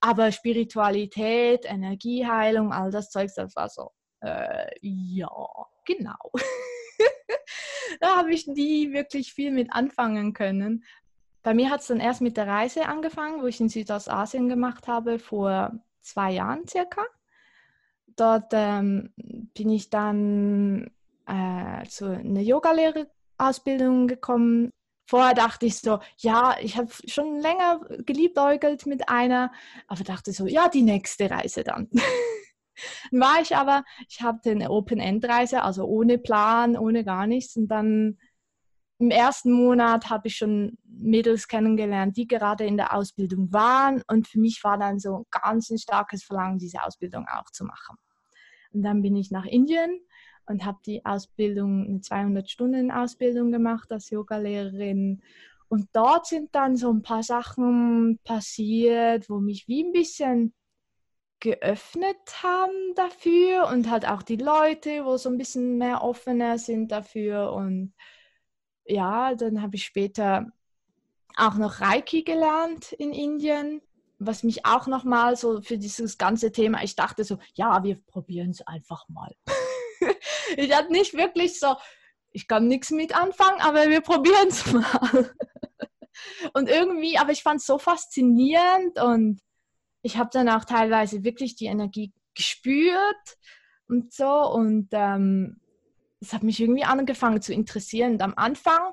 Aber 0.00 0.30
Spiritualität, 0.32 1.64
Energieheilung, 1.64 2.72
all 2.72 2.90
das 2.90 3.10
Zeug, 3.10 3.30
das 3.34 3.56
war 3.56 3.68
so, 3.68 3.90
äh, 4.20 4.66
ja, 4.80 5.28
genau. 5.84 6.32
da 8.00 8.16
habe 8.16 8.32
ich 8.32 8.46
nie 8.46 8.92
wirklich 8.92 9.32
viel 9.32 9.50
mit 9.50 9.72
anfangen 9.72 10.32
können. 10.32 10.84
Bei 11.42 11.54
mir 11.54 11.70
hat 11.70 11.80
es 11.80 11.86
dann 11.86 12.00
erst 12.00 12.20
mit 12.20 12.36
der 12.36 12.46
Reise 12.46 12.86
angefangen, 12.86 13.40
wo 13.40 13.46
ich 13.46 13.60
in 13.60 13.68
Südostasien 13.68 14.48
gemacht 14.48 14.88
habe, 14.88 15.18
vor 15.18 15.72
zwei 16.02 16.32
Jahren 16.32 16.66
circa. 16.66 17.04
Dort 18.16 18.52
ähm, 18.52 19.12
bin 19.16 19.70
ich 19.70 19.90
dann 19.90 20.90
äh, 21.26 21.86
zu 21.88 22.06
einer 22.06 22.40
Yogalehrerausbildung 22.40 24.08
gekommen 24.08 24.72
Vorher 25.06 25.34
dachte 25.34 25.66
ich 25.66 25.78
so, 25.78 26.00
ja, 26.18 26.56
ich 26.60 26.76
habe 26.76 26.90
schon 27.06 27.38
länger 27.38 27.80
geliebäugelt 28.04 28.86
mit 28.86 29.08
einer, 29.08 29.52
aber 29.86 30.02
dachte 30.02 30.32
so, 30.32 30.46
ja, 30.46 30.68
die 30.68 30.82
nächste 30.82 31.30
Reise 31.30 31.62
dann. 31.62 31.88
dann 31.92 32.02
war 33.20 33.40
ich 33.40 33.56
aber, 33.56 33.84
ich 34.08 34.22
hatte 34.22 34.50
eine 34.50 34.70
Open-End-Reise, 34.70 35.62
also 35.62 35.84
ohne 35.84 36.18
Plan, 36.18 36.76
ohne 36.76 37.04
gar 37.04 37.28
nichts. 37.28 37.56
Und 37.56 37.68
dann 37.68 38.18
im 38.98 39.10
ersten 39.10 39.52
Monat 39.52 40.10
habe 40.10 40.26
ich 40.26 40.36
schon 40.36 40.76
Mädels 40.84 41.46
kennengelernt, 41.46 42.16
die 42.16 42.26
gerade 42.26 42.64
in 42.64 42.76
der 42.76 42.92
Ausbildung 42.92 43.52
waren. 43.52 44.02
Und 44.08 44.26
für 44.26 44.40
mich 44.40 44.64
war 44.64 44.76
dann 44.76 44.98
so 44.98 45.26
ganz 45.30 45.70
ein 45.70 45.78
starkes 45.78 46.24
Verlangen, 46.24 46.58
diese 46.58 46.82
Ausbildung 46.82 47.26
auch 47.28 47.50
zu 47.52 47.64
machen. 47.64 47.96
Und 48.72 48.82
dann 48.82 49.02
bin 49.02 49.14
ich 49.14 49.30
nach 49.30 49.44
Indien 49.44 50.00
und 50.46 50.64
habe 50.64 50.78
die 50.86 51.04
Ausbildung, 51.04 51.86
eine 51.86 51.98
200-Stunden-Ausbildung 51.98 53.50
gemacht 53.50 53.90
als 53.92 54.10
Yogalehrerin. 54.10 55.22
Und 55.68 55.88
dort 55.92 56.26
sind 56.26 56.54
dann 56.54 56.76
so 56.76 56.92
ein 56.92 57.02
paar 57.02 57.22
Sachen 57.22 58.18
passiert, 58.24 59.28
wo 59.28 59.40
mich 59.40 59.66
wie 59.66 59.84
ein 59.84 59.92
bisschen 59.92 60.54
geöffnet 61.40 62.42
haben 62.42 62.94
dafür 62.94 63.68
und 63.68 63.90
halt 63.90 64.08
auch 64.08 64.22
die 64.22 64.36
Leute, 64.36 65.04
wo 65.04 65.16
so 65.16 65.28
ein 65.28 65.36
bisschen 65.36 65.76
mehr 65.76 66.02
offener 66.02 66.58
sind 66.58 66.92
dafür. 66.92 67.52
Und 67.52 67.94
ja, 68.84 69.34
dann 69.34 69.60
habe 69.60 69.76
ich 69.76 69.84
später 69.84 70.46
auch 71.36 71.56
noch 71.56 71.80
Reiki 71.80 72.22
gelernt 72.22 72.92
in 72.92 73.12
Indien, 73.12 73.82
was 74.18 74.42
mich 74.42 74.64
auch 74.64 74.86
nochmal 74.86 75.36
so 75.36 75.60
für 75.60 75.76
dieses 75.76 76.16
ganze 76.16 76.50
Thema, 76.52 76.82
ich 76.82 76.96
dachte 76.96 77.24
so, 77.24 77.38
ja, 77.54 77.82
wir 77.84 78.00
probieren 78.06 78.50
es 78.50 78.66
einfach 78.66 79.06
mal. 79.08 79.34
ich 80.56 80.74
hatte 80.74 80.92
nicht 80.92 81.14
wirklich 81.14 81.58
so, 81.58 81.76
ich 82.32 82.48
kann 82.48 82.68
nichts 82.68 82.90
mit 82.90 83.16
anfangen, 83.16 83.60
aber 83.60 83.88
wir 83.88 84.00
probieren 84.00 84.48
es 84.48 84.66
mal. 84.72 85.34
Und 86.54 86.68
irgendwie, 86.68 87.18
aber 87.18 87.32
ich 87.32 87.42
fand 87.42 87.60
es 87.60 87.66
so 87.66 87.78
faszinierend 87.78 89.00
und 89.00 89.40
ich 90.02 90.16
habe 90.16 90.30
dann 90.32 90.48
auch 90.48 90.64
teilweise 90.64 91.24
wirklich 91.24 91.56
die 91.56 91.66
Energie 91.66 92.12
gespürt 92.34 93.38
und 93.88 94.12
so. 94.12 94.50
Und 94.50 94.88
ähm, 94.92 95.60
es 96.20 96.32
hat 96.32 96.42
mich 96.42 96.60
irgendwie 96.60 96.84
angefangen 96.84 97.42
zu 97.42 97.52
interessieren. 97.52 98.12
Und 98.12 98.22
am 98.22 98.34
Anfang, 98.36 98.92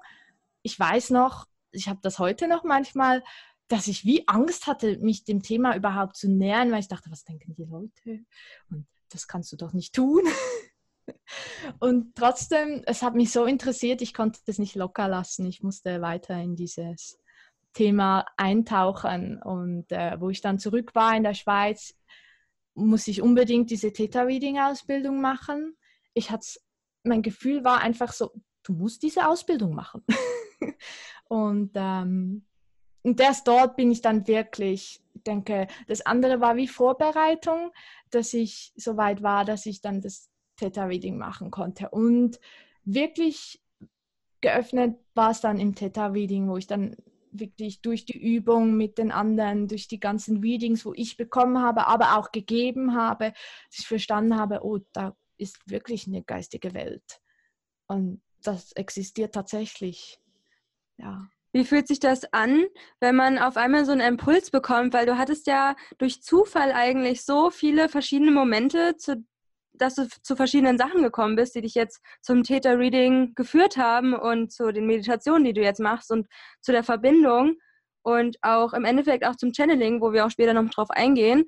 ich 0.64 0.80
weiß 0.80 1.12
noch, 1.12 1.46
ich 1.72 1.88
habe 1.88 2.00
das 2.02 2.20
heute 2.20 2.48
noch 2.48 2.64
manchmal, 2.64 3.24
dass 3.68 3.88
ich 3.88 4.06
wie 4.06 4.28
Angst 4.28 4.68
hatte, 4.68 4.98
mich 5.00 5.24
dem 5.24 5.42
Thema 5.42 5.76
überhaupt 5.76 6.16
zu 6.16 6.30
nähern, 6.30 6.72
weil 6.72 6.80
ich 6.80 6.88
dachte, 6.88 7.12
was 7.12 7.24
denken 7.24 7.56
die 7.56 7.66
Leute? 7.66 8.26
Und 8.70 8.88
das 9.10 9.28
kannst 9.28 9.52
du 9.52 9.58
doch 9.58 9.74
nicht 9.74 9.94
tun. 9.94 10.24
Und 11.80 12.16
trotzdem, 12.16 12.84
es 12.86 13.02
hat 13.02 13.16
mich 13.16 13.32
so 13.32 13.46
interessiert, 13.46 14.02
ich 14.02 14.14
konnte 14.14 14.40
das 14.46 14.58
nicht 14.58 14.76
locker 14.76 15.08
lassen. 15.08 15.46
Ich 15.46 15.64
musste 15.64 16.02
weiter 16.02 16.36
in 16.40 16.56
dieses 16.56 17.20
Thema 17.74 18.26
eintauchen. 18.38 19.42
Und 19.42 19.92
äh, 19.92 20.20
wo 20.20 20.30
ich 20.30 20.42
dann 20.42 20.60
zurück 20.60 20.96
war 20.96 21.16
in 21.16 21.24
der 21.24 21.34
Schweiz, 21.34 21.96
muss 22.76 23.08
ich 23.08 23.22
unbedingt 23.22 23.70
diese 23.70 23.92
Theta 23.94 24.24
Reading 24.24 24.60
Ausbildung 24.60 25.22
machen. 25.22 25.76
Ich 26.14 26.32
hatte, 26.32 26.48
mein 27.04 27.22
Gefühl 27.22 27.64
war 27.64 27.82
einfach 27.82 28.14
so, 28.14 28.32
du 28.64 28.74
musst 28.74 29.04
diese 29.04 29.28
Ausbildung 29.28 29.76
machen. 29.76 30.04
und, 31.26 31.72
ähm, 31.76 32.46
und 33.04 33.20
erst 33.20 33.48
dort 33.48 33.76
bin 33.76 33.92
ich 33.92 34.02
dann 34.02 34.28
wirklich, 34.28 35.02
ich 35.14 35.24
denke, 35.24 35.68
das 35.88 36.06
andere 36.06 36.40
war 36.40 36.56
wie 36.56 36.68
Vorbereitung, 36.68 37.72
dass 38.10 38.34
ich 38.34 38.74
so 38.76 38.96
weit 38.98 39.22
war, 39.22 39.44
dass 39.44 39.66
ich 39.66 39.82
dann 39.82 40.02
das 40.02 40.30
Theta 40.64 40.86
Reading 40.86 41.18
machen 41.18 41.52
konnte. 41.52 41.90
Und 41.90 42.40
wirklich 42.86 43.62
geöffnet 44.42 44.98
war 45.14 45.32
es 45.32 45.42
dann 45.42 45.60
im 45.60 45.76
Theta 45.76 46.08
Reading, 46.08 46.50
wo 46.50 46.58
ich 46.58 46.68
dann 46.68 46.96
wirklich 47.32 47.82
durch 47.82 48.06
die 48.06 48.18
Übung 48.18 48.78
mit 48.78 48.98
den 48.98 49.12
anderen, 49.12 49.68
durch 49.68 49.88
die 49.88 50.00
ganzen 50.00 50.38
Readings, 50.38 50.86
wo 50.86 50.94
ich 50.94 51.18
bekommen 51.18 51.60
habe, 51.60 51.88
aber 51.88 52.18
auch 52.18 52.32
gegeben 52.32 52.96
habe, 52.96 53.34
dass 53.70 53.80
ich 53.80 53.88
verstanden 53.88 54.38
habe, 54.38 54.64
oh, 54.64 54.80
da 54.94 55.16
ist 55.38 55.58
wirklich 55.66 56.08
eine 56.08 56.24
geistige 56.24 56.74
Welt. 56.74 57.20
Und 57.88 58.22
das 58.42 58.72
existiert 58.74 59.34
tatsächlich. 59.34 60.20
Ja. 60.98 61.28
Wie 61.52 61.66
fühlt 61.66 61.88
sich 61.88 62.00
das 62.00 62.32
an, 62.34 62.66
wenn 63.00 63.16
man 63.16 63.38
auf 63.38 63.58
einmal 63.58 63.86
so 63.86 63.92
einen 63.92 64.02
Impuls 64.02 64.52
bekommt? 64.52 64.94
Weil 64.94 65.06
du 65.06 65.18
hattest 65.18 65.48
ja 65.48 65.76
durch 65.98 66.22
Zufall 66.22 66.72
eigentlich 66.72 67.24
so 67.24 67.50
viele 67.50 67.90
verschiedene 67.90 68.32
Momente, 68.32 68.96
zu 68.98 69.26
dass 69.74 69.96
du 69.96 70.08
zu 70.08 70.36
verschiedenen 70.36 70.78
Sachen 70.78 71.04
gekommen 71.04 71.36
bist, 71.36 71.56
die 71.56 71.62
dich 71.62 71.76
jetzt 71.76 72.02
zum 72.22 72.44
Theta-Reading 72.44 73.34
geführt 73.36 73.78
haben 73.78 74.14
und 74.14 74.52
zu 74.52 74.72
den 74.72 74.86
Meditationen, 74.86 75.44
die 75.44 75.54
du 75.54 75.62
jetzt 75.62 75.80
machst 75.80 76.12
und 76.12 76.28
zu 76.62 76.72
der 76.72 76.84
Verbindung 76.84 77.56
und 78.04 78.38
auch 78.42 78.74
im 78.74 78.86
Endeffekt 78.86 79.26
auch 79.26 79.36
zum 79.36 79.54
Channeling, 79.54 80.02
wo 80.02 80.14
wir 80.14 80.26
auch 80.26 80.32
später 80.32 80.54
noch 80.54 80.70
drauf 80.70 80.90
eingehen. 80.90 81.46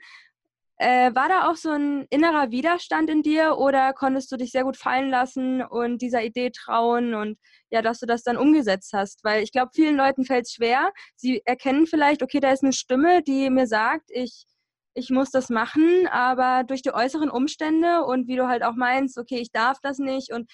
Äh, 0.78 1.16
war 1.16 1.30
da 1.30 1.50
auch 1.50 1.56
so 1.56 1.70
ein 1.72 2.06
innerer 2.10 2.52
Widerstand 2.52 3.10
in 3.10 3.22
dir 3.22 3.58
oder 3.58 3.94
konntest 3.94 4.30
du 4.32 4.36
dich 4.36 4.52
sehr 4.52 4.66
gut 4.66 4.76
fallen 4.76 5.10
lassen 5.10 5.62
und 5.62 6.02
dieser 6.02 6.22
Idee 6.22 6.50
trauen 6.50 7.14
und 7.14 7.38
ja, 7.70 7.82
dass 7.82 8.00
du 8.00 8.06
das 8.06 8.24
dann 8.24 8.36
umgesetzt 8.36 8.92
hast? 8.94 9.24
Weil 9.24 9.42
ich 9.42 9.54
glaube, 9.54 9.72
vielen 9.74 9.96
Leuten 9.96 10.26
fällt 10.26 10.48
es 10.48 10.54
schwer. 10.54 10.92
Sie 11.16 11.42
erkennen 11.46 11.88
vielleicht, 11.88 12.24
okay, 12.24 12.42
da 12.42 12.52
ist 12.52 12.64
eine 12.64 12.74
Stimme, 12.74 13.24
die 13.24 13.50
mir 13.50 13.68
sagt, 13.68 14.10
ich 14.10 14.46
ich 14.96 15.10
muss 15.10 15.30
das 15.30 15.50
machen, 15.50 16.08
aber 16.08 16.64
durch 16.64 16.82
die 16.82 16.94
äußeren 16.94 17.30
Umstände 17.30 18.04
und 18.06 18.28
wie 18.28 18.38
du 18.38 18.48
halt 18.48 18.64
auch 18.64 18.76
meinst, 18.76 19.18
okay, 19.18 19.38
ich 19.40 19.52
darf 19.52 19.80
das 19.82 20.00
nicht 20.00 20.32
und 20.32 20.50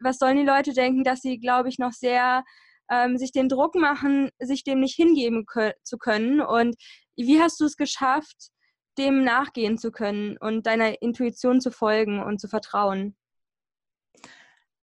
was 0.00 0.18
sollen 0.18 0.36
die 0.36 0.44
Leute 0.44 0.72
denken, 0.72 1.04
dass 1.04 1.20
sie, 1.20 1.38
glaube 1.38 1.68
ich, 1.68 1.78
noch 1.78 1.92
sehr 1.92 2.42
ähm, 2.90 3.16
sich 3.18 3.32
den 3.32 3.48
Druck 3.48 3.74
machen, 3.74 4.30
sich 4.40 4.64
dem 4.64 4.80
nicht 4.80 4.96
hingeben 4.96 5.44
zu 5.82 5.98
können 5.98 6.40
und 6.40 6.74
wie 7.16 7.40
hast 7.40 7.60
du 7.60 7.66
es 7.66 7.76
geschafft, 7.76 8.50
dem 8.98 9.22
nachgehen 9.22 9.78
zu 9.78 9.92
können 9.92 10.36
und 10.38 10.66
deiner 10.66 11.00
Intuition 11.02 11.60
zu 11.60 11.70
folgen 11.70 12.22
und 12.22 12.40
zu 12.40 12.48
vertrauen? 12.48 13.16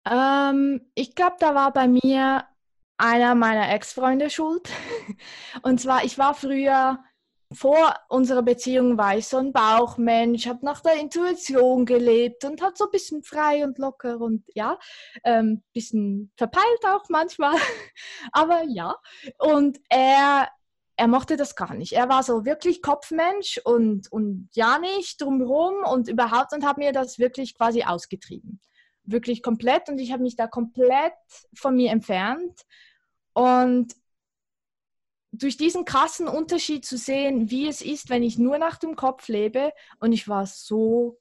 Ähm, 0.04 0.90
ich 0.94 1.14
glaube, 1.14 1.36
da 1.38 1.54
war 1.54 1.72
bei 1.72 1.88
mir 1.88 2.46
einer 2.96 3.34
meiner 3.34 3.72
Ex-Freunde 3.72 4.30
schuld. 4.30 4.68
Und 5.62 5.80
zwar, 5.80 6.04
ich 6.04 6.18
war 6.18 6.34
früher 6.34 7.02
vor 7.54 7.94
unserer 8.08 8.42
Beziehung 8.42 8.98
war 8.98 9.16
ich 9.16 9.26
so 9.26 9.38
ein 9.38 9.52
Bauchmensch, 9.52 10.46
habe 10.46 10.64
nach 10.64 10.80
der 10.80 10.94
Intuition 11.00 11.86
gelebt 11.86 12.44
und 12.44 12.62
hat 12.62 12.76
so 12.76 12.84
ein 12.84 12.90
bisschen 12.90 13.22
frei 13.22 13.64
und 13.64 13.78
locker 13.78 14.20
und 14.20 14.44
ja, 14.54 14.78
ähm, 15.24 15.62
bisschen 15.72 16.32
verpeilt 16.36 16.84
auch 16.86 17.04
manchmal, 17.08 17.56
aber 18.32 18.62
ja. 18.68 18.96
Und 19.38 19.80
er, 19.88 20.48
er 20.96 21.08
mochte 21.08 21.36
das 21.36 21.56
gar 21.56 21.74
nicht. 21.74 21.92
Er 21.92 22.08
war 22.08 22.22
so 22.22 22.44
wirklich 22.44 22.82
Kopfmensch 22.82 23.60
und, 23.64 24.10
und 24.10 24.48
ja 24.52 24.78
nicht 24.78 25.20
drumherum 25.20 25.84
und 25.84 26.08
überhaupt 26.08 26.52
und 26.52 26.66
hat 26.66 26.78
mir 26.78 26.92
das 26.92 27.18
wirklich 27.18 27.56
quasi 27.56 27.84
ausgetrieben. 27.84 28.60
Wirklich 29.04 29.42
komplett 29.42 29.88
und 29.88 29.98
ich 29.98 30.12
habe 30.12 30.22
mich 30.22 30.36
da 30.36 30.46
komplett 30.46 31.14
von 31.54 31.74
mir 31.74 31.90
entfernt. 31.90 32.62
Und 33.34 33.94
durch 35.32 35.56
diesen 35.56 35.84
krassen 35.84 36.28
Unterschied 36.28 36.84
zu 36.84 36.98
sehen, 36.98 37.50
wie 37.50 37.66
es 37.66 37.80
ist, 37.80 38.10
wenn 38.10 38.22
ich 38.22 38.38
nur 38.38 38.58
nach 38.58 38.76
dem 38.76 38.96
Kopf 38.96 39.28
lebe. 39.28 39.72
Und 39.98 40.12
ich 40.12 40.28
war 40.28 40.46
so, 40.46 41.18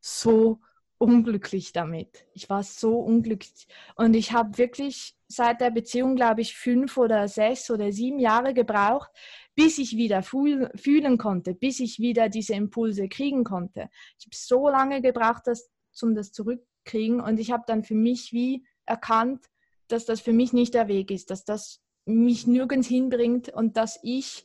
so 0.00 0.60
unglücklich 0.98 1.72
damit. 1.72 2.26
Ich 2.34 2.50
war 2.50 2.62
so 2.62 2.98
unglücklich. 2.98 3.66
Und 3.96 4.14
ich 4.14 4.32
habe 4.32 4.58
wirklich 4.58 5.16
seit 5.28 5.62
der 5.62 5.70
Beziehung, 5.70 6.14
glaube 6.14 6.42
ich, 6.42 6.56
fünf 6.56 6.98
oder 6.98 7.26
sechs 7.26 7.70
oder 7.70 7.90
sieben 7.90 8.18
Jahre 8.18 8.52
gebraucht, 8.52 9.10
bis 9.54 9.78
ich 9.78 9.96
wieder 9.96 10.22
fühl 10.22 10.70
fühlen 10.76 11.16
konnte, 11.16 11.54
bis 11.54 11.80
ich 11.80 11.98
wieder 11.98 12.28
diese 12.28 12.54
Impulse 12.54 13.08
kriegen 13.08 13.44
konnte. 13.44 13.88
Ich 14.18 14.26
habe 14.26 14.36
so 14.36 14.68
lange 14.68 15.00
gebraucht, 15.00 15.42
das, 15.46 15.70
um 16.02 16.14
das 16.14 16.32
zurückkriegen. 16.32 17.20
Und 17.20 17.40
ich 17.40 17.50
habe 17.50 17.64
dann 17.66 17.82
für 17.82 17.94
mich 17.94 18.32
wie 18.32 18.66
erkannt, 18.84 19.46
dass 19.88 20.04
das 20.04 20.20
für 20.20 20.32
mich 20.32 20.52
nicht 20.52 20.74
der 20.74 20.88
Weg 20.88 21.10
ist, 21.10 21.30
dass 21.30 21.44
das 21.44 21.80
mich 22.06 22.46
nirgends 22.46 22.88
hinbringt 22.88 23.48
und 23.48 23.76
dass 23.76 23.98
ich 24.02 24.44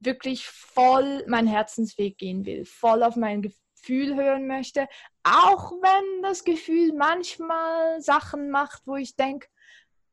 wirklich 0.00 0.46
voll 0.46 1.24
meinen 1.26 1.48
Herzensweg 1.48 2.18
gehen 2.18 2.44
will, 2.44 2.64
voll 2.64 3.02
auf 3.02 3.16
mein 3.16 3.42
Gefühl 3.42 4.16
hören 4.16 4.46
möchte, 4.46 4.86
auch 5.22 5.72
wenn 5.72 6.22
das 6.22 6.44
Gefühl 6.44 6.92
manchmal 6.92 8.00
Sachen 8.00 8.50
macht, 8.50 8.82
wo 8.86 8.96
ich 8.96 9.16
denke, 9.16 9.48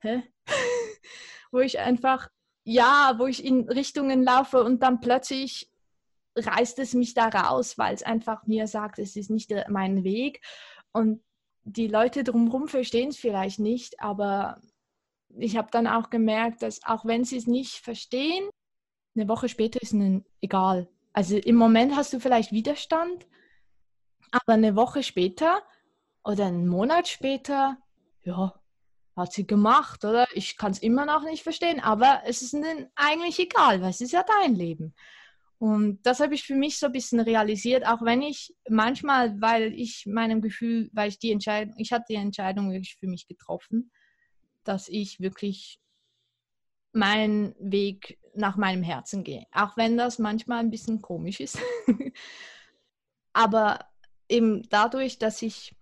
wo 1.51 1.60
ich 1.60 1.80
einfach, 1.80 2.30
ja, 2.63 3.16
wo 3.18 3.25
ich 3.28 3.44
in 3.44 3.68
Richtungen 3.70 4.24
laufe 4.24 4.63
und 4.63 4.82
dann 4.82 5.01
plötzlich 5.01 5.70
reißt 6.36 6.80
es 6.80 6.94
mich 6.94 7.13
da 7.13 7.28
raus, 7.28 7.78
weil 7.78 7.94
es 7.94 8.04
einfach 8.04 8.46
mir 8.48 8.68
sagt, 8.68 9.00
es 9.00 9.16
ist 9.16 9.30
nicht 9.30 9.54
mein 9.68 10.04
Weg. 10.04 10.42
Und 10.94 11.22
die 11.63 11.88
Leute 11.88 12.24
drumherum 12.24 12.68
verstehen 12.68 13.10
es 13.10 13.18
vielleicht 13.18 13.60
nicht, 13.60 14.00
aber 14.00 14.62
ich 15.38 15.58
habe 15.58 15.70
dann 15.72 15.88
auch 15.88 16.10
gemerkt, 16.10 16.62
dass 16.62 16.84
auch 16.86 17.06
wenn 17.06 17.24
sie 17.24 17.38
es 17.38 17.48
nicht 17.48 17.78
verstehen, 17.78 18.50
eine 19.16 19.28
Woche 19.28 19.50
später 19.50 19.82
ist 19.82 19.94
ihnen 19.94 20.26
egal. 20.42 20.88
Also 21.14 21.38
im 21.38 21.56
Moment 21.56 21.96
hast 21.96 22.14
du 22.14 22.20
vielleicht 22.20 22.52
Widerstand, 22.52 23.28
aber 24.32 24.54
eine 24.54 24.76
Woche 24.76 25.04
später 25.04 25.62
oder 26.24 26.46
einen 26.46 26.68
Monat 26.68 27.08
später, 27.08 27.78
ja, 28.24 28.54
hat 29.16 29.34
sie 29.34 29.46
gemacht, 29.46 30.06
oder? 30.06 30.28
Ich 30.34 30.58
kann 30.58 30.72
es 30.72 30.80
immer 30.80 31.06
noch 31.06 31.24
nicht 31.24 31.44
verstehen, 31.44 31.82
aber 31.82 32.22
es 32.26 32.42
ist 32.42 32.54
ihnen 32.54 32.90
eigentlich 32.96 33.40
egal, 33.40 33.82
weil 33.82 33.90
es 33.90 34.02
ist 34.02 34.14
ja 34.14 34.24
dein 34.24 34.56
Leben. 34.56 34.94
Und 35.60 36.02
das 36.04 36.20
habe 36.22 36.34
ich 36.34 36.44
für 36.44 36.56
mich 36.56 36.80
so 36.80 36.88
ein 36.88 36.92
bisschen 36.92 37.20
realisiert, 37.20 37.86
auch 37.86 38.02
wenn 38.02 38.22
ich 38.24 38.56
manchmal, 38.68 39.40
weil 39.42 39.74
ich 39.74 40.06
meinem 40.08 40.42
Gefühl, 40.42 40.90
weil 40.94 41.10
ich 41.10 41.20
die 41.20 41.32
Entscheidung, 41.32 41.76
ich 41.78 41.92
hatte 41.92 42.06
die 42.10 42.16
Entscheidung 42.16 42.72
wirklich 42.72 42.96
für 42.96 43.08
mich 43.08 43.28
getroffen, 43.28 43.92
dass 44.63 44.89
ich 44.89 45.20
wirklich 45.20 45.80
meinen 46.94 47.56
Weg 47.60 48.20
nach 48.34 48.58
meinem 48.58 48.84
Herzen 48.84 49.24
gehe. 49.24 49.46
Auch 49.51 49.77
wenn 49.77 49.98
das 49.98 50.20
manchmal 50.20 50.60
ein 50.60 50.72
bisschen 50.72 51.01
komisch 51.01 51.39
ist. 51.39 51.58
Aber 53.34 53.86
eben 54.30 54.68
dadurch, 54.70 55.20
dass 55.20 55.41
ich, 55.41 55.75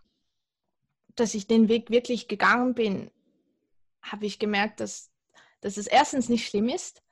dass 1.16 1.34
ich 1.34 1.48
den 1.48 1.68
Weg 1.68 1.90
wirklich 1.90 2.28
gegangen 2.28 2.74
bin, 2.74 3.12
habe 4.02 4.26
ich 4.26 4.40
gemerkt, 4.40 4.80
dass, 4.80 5.12
dass 5.62 5.78
es 5.78 5.88
erstens 5.88 6.30
nicht 6.30 6.48
schlimm 6.48 6.70
ist, 6.70 7.04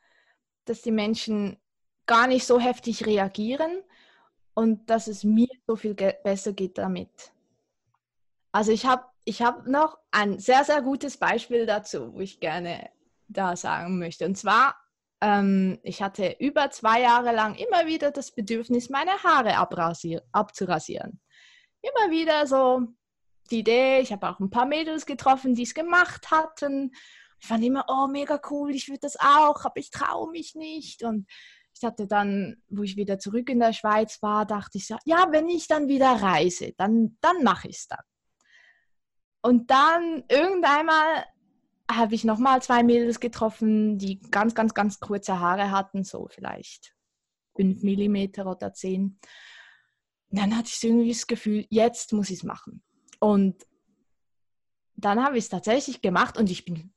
dass 0.66 0.82
die 0.82 0.92
Menschen 0.92 1.58
gar 2.06 2.28
nicht 2.28 2.46
so 2.46 2.60
heftig 2.60 3.06
reagieren 3.06 3.84
und 4.54 4.90
dass 4.90 5.08
es 5.08 5.24
mir 5.24 5.50
so 5.68 5.76
viel 5.76 5.94
besser 5.94 6.54
geht 6.54 6.78
damit. 6.78 7.32
Also 8.52 8.72
ich 8.72 8.86
habe 8.86 9.06
ich 9.28 9.42
habe 9.42 9.70
noch 9.70 9.98
ein 10.12 10.40
sehr, 10.40 10.64
sehr 10.64 10.82
gutes 10.82 11.18
Beispiel 11.18 11.66
dazu, 11.66 12.14
wo 12.14 12.22
ich 12.22 12.40
gerne 12.40 12.90
da 13.28 13.58
sagen 13.58 14.00
möchte. 14.00 14.26
Und 14.26 14.38
zwar, 14.38 14.78
ähm, 15.20 15.80
ich 15.84 16.02
hatte 16.02 16.38
über 16.40 16.72
zwei 16.72 17.02
Jahre 17.02 17.36
lang 17.36 17.56
immer 17.56 17.88
wieder 17.88 18.12
das 18.12 18.32
Bedürfnis, 18.32 18.90
meine 18.90 19.12
Haare 19.24 19.58
abzurasieren. 19.58 21.20
Immer 21.82 22.10
wieder 22.10 22.48
so 22.48 22.88
die 23.52 23.60
Idee, 23.60 24.00
ich 24.00 24.14
habe 24.14 24.30
auch 24.30 24.40
ein 24.40 24.50
paar 24.50 24.66
Mädels 24.66 25.06
getroffen, 25.06 25.56
die 25.56 25.64
es 25.64 25.74
gemacht 25.74 26.32
hatten. 26.32 26.94
Ich 27.42 27.48
fand 27.48 27.66
immer, 27.66 27.84
oh, 27.90 28.08
mega 28.08 28.40
cool, 28.50 28.74
ich 28.74 28.88
würde 28.88 29.02
das 29.02 29.18
auch, 29.20 29.66
aber 29.66 29.76
ich 29.76 29.92
traue 29.92 30.32
mich 30.32 30.56
nicht. 30.56 31.04
Und 31.04 31.30
ich 31.76 31.84
hatte 31.84 32.08
dann, 32.08 32.64
wo 32.70 32.84
ich 32.84 32.96
wieder 32.96 33.20
zurück 33.20 33.50
in 33.50 33.60
der 33.60 33.74
Schweiz 33.74 34.22
war, 34.22 34.46
dachte 34.46 34.78
ich, 34.78 34.88
ja, 35.04 35.28
wenn 35.32 35.50
ich 35.50 35.68
dann 35.68 35.90
wieder 35.90 36.12
reise, 36.12 36.72
dann, 36.78 37.18
dann 37.20 37.44
mache 37.44 37.68
ich 37.68 37.76
es 37.76 37.88
dann. 37.90 38.00
Und 39.42 39.70
dann 39.72 40.24
irgendeinmal 40.30 41.26
habe 41.90 42.16
ich 42.16 42.24
nochmal 42.24 42.62
zwei 42.62 42.84
Mädels 42.84 43.20
getroffen, 43.20 43.98
die 43.98 44.20
ganz, 44.20 44.56
ganz, 44.56 44.74
ganz 44.74 45.00
kurze 45.00 45.40
Haare 45.40 45.72
hatten, 45.72 46.04
so 46.04 46.28
vielleicht 46.30 46.94
fünf 47.56 47.82
Millimeter 47.82 48.46
oder 48.46 48.74
zehn. 48.74 49.20
Und 50.30 50.40
dann 50.40 50.56
hatte 50.58 50.70
ich 50.70 50.84
irgendwie 50.84 51.12
das 51.12 51.28
Gefühl, 51.28 51.66
jetzt 51.70 52.14
muss 52.14 52.30
ich 52.30 52.40
es 52.40 52.44
machen. 52.44 52.84
Und 53.20 53.66
dann 54.96 55.24
habe 55.24 55.38
ich 55.38 55.46
es 55.46 55.50
tatsächlich 55.50 56.02
gemacht 56.02 56.38
und 56.38 56.50
ich 56.50 56.66
bin 56.66 56.94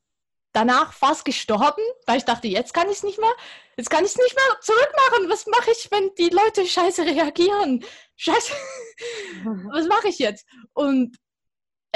danach 0.52 0.92
fast 0.92 1.25
gestorben, 1.25 1.82
weil 2.06 2.18
ich 2.18 2.25
dachte, 2.25 2.49
jetzt 2.49 2.75
kann 2.75 2.88
ich 2.88 2.97
es 2.97 3.02
nicht 3.02 3.20
mehr, 3.20 3.32
jetzt 3.76 3.90
kann 3.90 4.04
ich 4.04 4.11
es 4.11 4.18
nicht 4.18 4.35
mehr 4.35 4.61
zurückmachen. 4.61 5.28
Was 5.28 5.47
mache 5.47 5.70
ich, 5.70 5.90
wenn 5.90 6.11
die 6.16 6.30
Leute 6.35 6.66
scheiße 6.66 7.04
reagieren? 7.04 7.85
Scheiße, 8.16 8.52
was 9.44 9.87
mache 9.87 10.09
ich 10.09 10.18
jetzt? 10.18 10.47
Und 10.73 11.16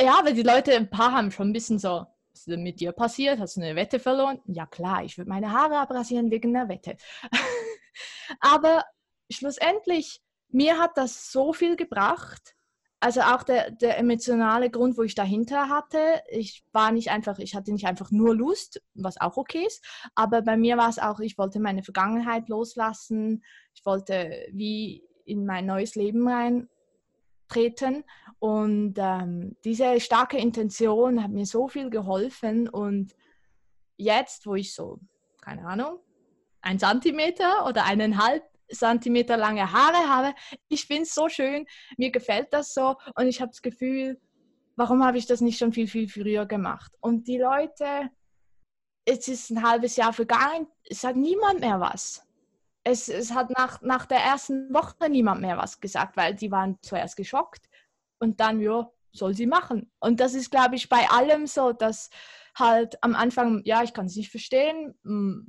ja, 0.00 0.20
weil 0.24 0.34
die 0.34 0.42
Leute, 0.42 0.74
ein 0.74 0.90
paar 0.90 1.12
haben 1.12 1.30
schon 1.30 1.50
ein 1.50 1.52
bisschen 1.52 1.78
so, 1.78 2.06
was 2.32 2.40
ist 2.40 2.48
denn 2.48 2.62
mit 2.62 2.80
dir 2.80 2.92
passiert? 2.92 3.38
Hast 3.38 3.56
du 3.56 3.60
eine 3.60 3.76
Wette 3.76 4.00
verloren? 4.00 4.40
Ja 4.46 4.66
klar, 4.66 5.04
ich 5.04 5.16
würde 5.18 5.30
meine 5.30 5.52
Haare 5.52 5.78
abrasieren 5.78 6.30
wegen 6.30 6.54
einer 6.54 6.68
Wette. 6.68 6.96
Aber 8.40 8.84
schlussendlich, 9.30 10.20
mir 10.48 10.78
hat 10.78 10.96
das 10.96 11.30
so 11.30 11.52
viel 11.52 11.76
gebracht. 11.76 12.54
Also 13.00 13.20
auch 13.20 13.42
der, 13.42 13.70
der 13.70 13.98
emotionale 13.98 14.70
Grund, 14.70 14.96
wo 14.96 15.02
ich 15.02 15.14
dahinter 15.14 15.68
hatte, 15.68 16.22
ich 16.30 16.64
war 16.72 16.90
nicht 16.90 17.10
einfach, 17.10 17.38
ich 17.38 17.54
hatte 17.54 17.70
nicht 17.70 17.86
einfach 17.86 18.10
nur 18.10 18.34
Lust, 18.34 18.80
was 18.94 19.20
auch 19.20 19.36
okay 19.36 19.66
ist, 19.66 19.84
aber 20.14 20.40
bei 20.40 20.56
mir 20.56 20.78
war 20.78 20.88
es 20.88 20.98
auch, 20.98 21.20
ich 21.20 21.36
wollte 21.36 21.60
meine 21.60 21.82
Vergangenheit 21.82 22.48
loslassen, 22.48 23.44
ich 23.74 23.84
wollte 23.84 24.46
wie 24.52 25.04
in 25.26 25.44
mein 25.44 25.66
neues 25.66 25.96
Leben 25.96 26.22
reintreten 27.50 28.04
und 28.38 28.94
ähm, 28.98 29.56
diese 29.64 30.00
starke 30.00 30.38
Intention 30.38 31.22
hat 31.22 31.30
mir 31.30 31.46
so 31.46 31.68
viel 31.68 31.90
geholfen 31.90 32.68
und 32.68 33.14
jetzt, 33.96 34.46
wo 34.46 34.54
ich 34.54 34.74
so, 34.74 34.98
keine 35.40 35.66
Ahnung, 35.66 35.98
ein 36.60 36.78
Zentimeter 36.78 37.66
oder 37.66 37.84
eineinhalb 37.84 38.42
Zentimeter 38.70 39.36
lange 39.36 39.72
Haare 39.72 40.08
habe. 40.08 40.34
Ich 40.68 40.86
finde 40.86 41.02
es 41.02 41.14
so 41.14 41.28
schön, 41.28 41.66
mir 41.96 42.10
gefällt 42.10 42.52
das 42.52 42.72
so 42.72 42.96
und 43.14 43.28
ich 43.28 43.40
habe 43.40 43.50
das 43.50 43.62
Gefühl, 43.62 44.18
warum 44.76 45.04
habe 45.04 45.18
ich 45.18 45.26
das 45.26 45.40
nicht 45.40 45.58
schon 45.58 45.72
viel, 45.72 45.86
viel 45.86 46.08
früher 46.08 46.46
gemacht? 46.46 46.92
Und 47.00 47.28
die 47.28 47.38
Leute, 47.38 48.10
es 49.04 49.28
ist 49.28 49.50
ein 49.50 49.62
halbes 49.62 49.96
Jahr 49.96 50.12
vergangen, 50.12 50.66
es 50.88 51.04
hat 51.04 51.16
niemand 51.16 51.60
mehr 51.60 51.78
was. 51.78 52.26
Es, 52.84 53.08
es 53.08 53.32
hat 53.32 53.50
nach, 53.50 53.80
nach 53.80 54.06
der 54.06 54.18
ersten 54.18 54.72
Woche 54.72 55.08
niemand 55.08 55.40
mehr 55.40 55.56
was 55.56 55.80
gesagt, 55.80 56.16
weil 56.16 56.34
die 56.34 56.50
waren 56.50 56.78
zuerst 56.82 57.16
geschockt 57.16 57.68
und 58.18 58.40
dann, 58.40 58.60
ja, 58.60 58.90
soll 59.12 59.34
sie 59.34 59.46
machen. 59.46 59.90
Und 60.00 60.20
das 60.20 60.34
ist, 60.34 60.50
glaube 60.50 60.74
ich, 60.74 60.88
bei 60.88 61.08
allem 61.08 61.46
so, 61.46 61.72
dass 61.72 62.10
halt 62.56 63.02
am 63.02 63.14
Anfang, 63.14 63.62
ja, 63.64 63.82
ich 63.82 63.94
kann 63.94 64.06
es 64.06 64.16
nicht 64.16 64.30
verstehen, 64.30 64.94
mm, 65.02 65.40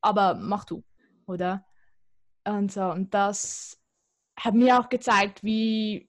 aber 0.00 0.34
mach 0.34 0.64
du, 0.64 0.82
oder? 1.26 1.66
Und 2.44 2.72
so, 2.72 2.84
und 2.84 3.12
das 3.14 3.78
hat 4.38 4.54
mir 4.54 4.80
auch 4.80 4.88
gezeigt, 4.88 5.44
wie 5.44 6.08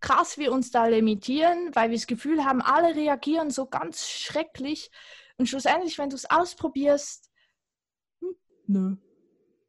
krass 0.00 0.38
wir 0.38 0.52
uns 0.52 0.70
da 0.70 0.86
limitieren, 0.86 1.74
weil 1.74 1.90
wir 1.90 1.96
das 1.96 2.06
Gefühl 2.06 2.44
haben, 2.44 2.62
alle 2.62 2.94
reagieren 2.94 3.50
so 3.50 3.66
ganz 3.66 4.08
schrecklich. 4.08 4.90
Und 5.38 5.48
schlussendlich, 5.48 5.98
wenn 5.98 6.10
du 6.10 6.16
es 6.16 6.30
ausprobierst, 6.30 7.30
hm, 8.20 8.36
nö. 8.66 8.96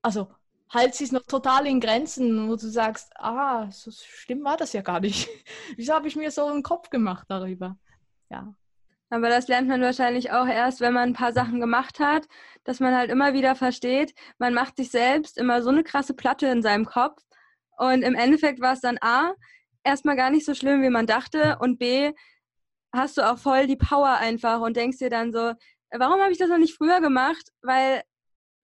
Also 0.05 0.27
halt 0.69 0.93
sie 0.93 1.05
es 1.05 1.11
noch 1.11 1.23
total 1.23 1.65
in 1.65 1.79
Grenzen, 1.79 2.47
wo 2.47 2.55
du 2.55 2.67
sagst, 2.67 3.11
ah, 3.15 3.71
so 3.71 3.89
schlimm 3.89 4.43
war 4.43 4.55
das 4.55 4.71
ja 4.73 4.83
gar 4.83 4.99
nicht. 4.99 5.27
Wieso 5.77 5.93
habe 5.93 6.07
ich 6.07 6.15
mir 6.15 6.29
so 6.29 6.45
einen 6.45 6.61
Kopf 6.61 6.91
gemacht 6.91 7.25
darüber? 7.27 7.75
Ja. 8.29 8.53
Aber 9.09 9.29
das 9.29 9.47
lernt 9.47 9.67
man 9.67 9.81
wahrscheinlich 9.81 10.31
auch 10.31 10.45
erst, 10.45 10.79
wenn 10.79 10.93
man 10.93 11.09
ein 11.09 11.13
paar 11.13 11.33
Sachen 11.33 11.59
gemacht 11.59 11.99
hat, 11.99 12.27
dass 12.65 12.79
man 12.79 12.95
halt 12.95 13.09
immer 13.09 13.33
wieder 13.33 13.55
versteht, 13.55 14.13
man 14.37 14.53
macht 14.53 14.77
sich 14.77 14.91
selbst 14.91 15.39
immer 15.39 15.63
so 15.63 15.69
eine 15.69 15.83
krasse 15.83 16.13
Platte 16.13 16.45
in 16.47 16.61
seinem 16.61 16.85
Kopf. 16.85 17.23
Und 17.77 18.03
im 18.03 18.13
Endeffekt 18.13 18.61
war 18.61 18.73
es 18.73 18.81
dann 18.81 18.99
A, 19.01 19.33
erstmal 19.83 20.15
gar 20.15 20.29
nicht 20.29 20.45
so 20.45 20.53
schlimm, 20.53 20.83
wie 20.83 20.91
man 20.91 21.07
dachte. 21.07 21.57
Und 21.59 21.79
B, 21.79 22.13
hast 22.93 23.17
du 23.17 23.27
auch 23.27 23.39
voll 23.39 23.65
die 23.65 23.75
Power 23.75 24.17
einfach 24.17 24.61
und 24.61 24.77
denkst 24.77 24.99
dir 24.99 25.09
dann 25.09 25.33
so, 25.33 25.53
warum 25.89 26.21
habe 26.21 26.31
ich 26.31 26.37
das 26.37 26.49
noch 26.49 26.59
nicht 26.59 26.75
früher 26.77 27.01
gemacht? 27.01 27.49
Weil 27.63 28.03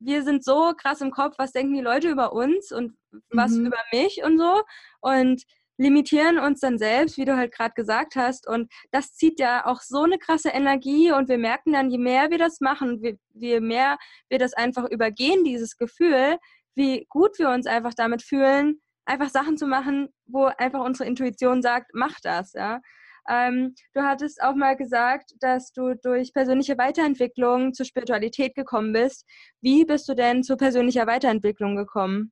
wir 0.03 0.23
sind 0.23 0.43
so 0.43 0.73
krass 0.75 1.01
im 1.01 1.11
Kopf, 1.11 1.35
was 1.37 1.51
denken 1.51 1.73
die 1.73 1.81
Leute 1.81 2.09
über 2.09 2.33
uns 2.33 2.71
und 2.71 2.95
was 3.29 3.51
mhm. 3.51 3.67
über 3.67 3.79
mich 3.91 4.23
und 4.23 4.37
so. 4.37 4.61
Und 4.99 5.43
limitieren 5.77 6.37
uns 6.37 6.59
dann 6.59 6.77
selbst, 6.77 7.17
wie 7.17 7.25
du 7.25 7.35
halt 7.35 7.53
gerade 7.53 7.73
gesagt 7.73 8.15
hast. 8.15 8.47
Und 8.47 8.71
das 8.91 9.13
zieht 9.13 9.39
ja 9.39 9.65
auch 9.65 9.81
so 9.81 10.03
eine 10.03 10.17
krasse 10.17 10.49
Energie. 10.49 11.11
Und 11.11 11.29
wir 11.29 11.37
merken 11.37 11.73
dann, 11.73 11.89
je 11.89 11.97
mehr 11.97 12.29
wir 12.29 12.37
das 12.37 12.61
machen, 12.61 12.99
je, 13.01 13.17
je 13.33 13.59
mehr 13.59 13.97
wir 14.29 14.39
das 14.39 14.53
einfach 14.53 14.85
übergehen, 14.89 15.43
dieses 15.43 15.77
Gefühl, 15.77 16.37
wie 16.75 17.05
gut 17.09 17.37
wir 17.39 17.49
uns 17.49 17.67
einfach 17.67 17.93
damit 17.93 18.21
fühlen, 18.21 18.81
einfach 19.05 19.29
Sachen 19.29 19.57
zu 19.57 19.65
machen, 19.65 20.09
wo 20.25 20.45
einfach 20.45 20.81
unsere 20.81 21.07
Intuition 21.07 21.61
sagt, 21.61 21.91
mach 21.93 22.19
das, 22.21 22.53
ja. 22.53 22.79
Ähm, 23.29 23.75
du 23.93 24.01
hattest 24.01 24.41
auch 24.41 24.55
mal 24.55 24.75
gesagt, 24.75 25.33
dass 25.39 25.71
du 25.71 25.95
durch 25.95 26.33
persönliche 26.33 26.77
Weiterentwicklung 26.77 27.73
zur 27.73 27.85
Spiritualität 27.85 28.55
gekommen 28.55 28.93
bist. 28.93 29.25
Wie 29.61 29.85
bist 29.85 30.07
du 30.09 30.15
denn 30.15 30.43
zur 30.43 30.57
persönlicher 30.57 31.07
Weiterentwicklung 31.07 31.75
gekommen? 31.75 32.31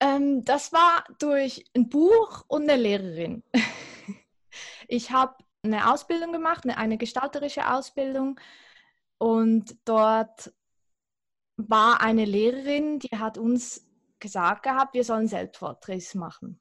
Ähm, 0.00 0.44
das 0.44 0.72
war 0.72 1.04
durch 1.18 1.64
ein 1.74 1.88
Buch 1.88 2.44
und 2.48 2.62
eine 2.62 2.80
Lehrerin. 2.80 3.42
ich 4.88 5.10
habe 5.10 5.36
eine 5.62 5.92
Ausbildung 5.92 6.32
gemacht, 6.32 6.64
eine, 6.64 6.76
eine 6.76 6.98
gestalterische 6.98 7.70
Ausbildung 7.72 8.38
und 9.18 9.76
dort 9.84 10.52
war 11.56 12.00
eine 12.02 12.24
Lehrerin, 12.24 12.98
die 12.98 13.18
hat 13.18 13.38
uns 13.38 13.86
gesagt 14.18 14.62
gehabt, 14.62 14.94
wir 14.94 15.04
sollen 15.04 15.26
Selbstporträts 15.26 16.14
machen. 16.14 16.60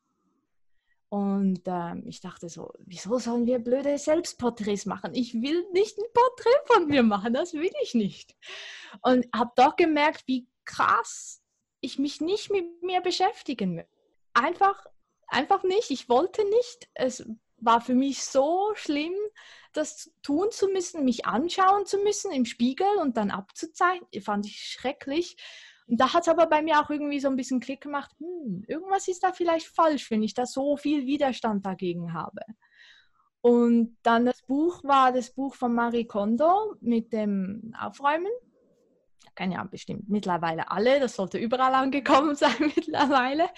Und 1.10 1.62
ähm, 1.66 2.04
ich 2.08 2.20
dachte 2.20 2.50
so, 2.50 2.74
wieso 2.80 3.20
sollen 3.20 3.46
wir 3.46 3.60
blöde 3.60 3.98
Selbstporträts 3.98 4.86
machen? 4.86 5.14
Ich 5.14 5.34
will 5.36 5.66
nicht 5.72 5.98
ein 5.98 6.12
Porträt 6.14 6.66
von 6.66 6.88
mir 6.88 7.04
machen, 7.04 7.34
das 7.34 7.54
will 7.54 7.72
ich 7.84 7.94
nicht. 7.94 8.36
Und 9.02 9.28
habe 9.34 9.52
doch 9.56 9.76
gemerkt, 9.76 10.24
wie 10.28 10.48
krass 10.66 11.42
ich 11.80 12.00
mich 12.00 12.22
nicht 12.22 12.52
mit 12.52 12.82
mir 12.82 13.02
beschäftigen 13.02 13.78
will. 13.78 13.88
Einfach, 14.34 14.86
einfach 15.28 15.64
nicht. 15.64 15.92
Ich 15.92 16.10
wollte 16.10 16.44
nicht. 16.44 16.90
Es 16.96 17.26
war 17.58 17.82
für 17.82 17.96
mich 17.96 18.24
so 18.24 18.72
schlimm, 18.76 19.14
das 19.74 20.12
tun 20.22 20.52
zu 20.52 20.68
müssen, 20.68 21.06
mich 21.06 21.26
anschauen 21.26 21.86
zu 21.86 21.98
müssen 22.00 22.32
im 22.32 22.46
Spiegel 22.46 22.88
und 23.00 23.18
dann 23.18 23.32
abzuzeichnen. 23.32 24.22
Fand 24.22 24.46
ich 24.46 24.60
schrecklich. 24.60 25.38
Und 25.88 26.00
da 26.00 26.14
hat 26.14 26.24
es 26.24 26.28
aber 26.28 26.48
bei 26.48 26.62
mir 26.62 26.80
auch 26.80 26.90
irgendwie 26.90 27.20
so 27.20 27.28
ein 27.28 27.36
bisschen 27.36 27.60
Klick 27.60 27.82
gemacht, 27.82 28.12
hm, 28.20 28.64
irgendwas 28.68 29.08
ist 29.08 29.24
da 29.24 29.32
vielleicht 29.32 29.68
falsch, 29.68 30.10
wenn 30.12 30.24
ich 30.24 30.34
da 30.34 30.46
so 30.46 30.78
viel 30.78 31.06
Widerstand 31.06 31.66
dagegen 31.66 32.14
habe. 32.14 32.42
Und 33.42 33.98
dann 34.02 34.26
das 34.26 34.42
Buch 34.42 34.84
war 34.84 35.12
das 35.12 35.32
Buch 35.32 35.54
von 35.54 35.74
Marie 35.74 36.06
Kondo 36.06 36.76
mit 36.82 37.14
dem 37.14 37.74
Aufräumen 37.80 38.32
kennen 39.36 39.52
ja 39.52 39.64
bestimmt 39.64 40.10
mittlerweile 40.10 40.72
alle, 40.72 41.00
das 41.00 41.16
sollte 41.16 41.38
überall 41.38 41.74
angekommen 41.74 42.36
sein 42.36 42.56
mittlerweile. 42.76 43.50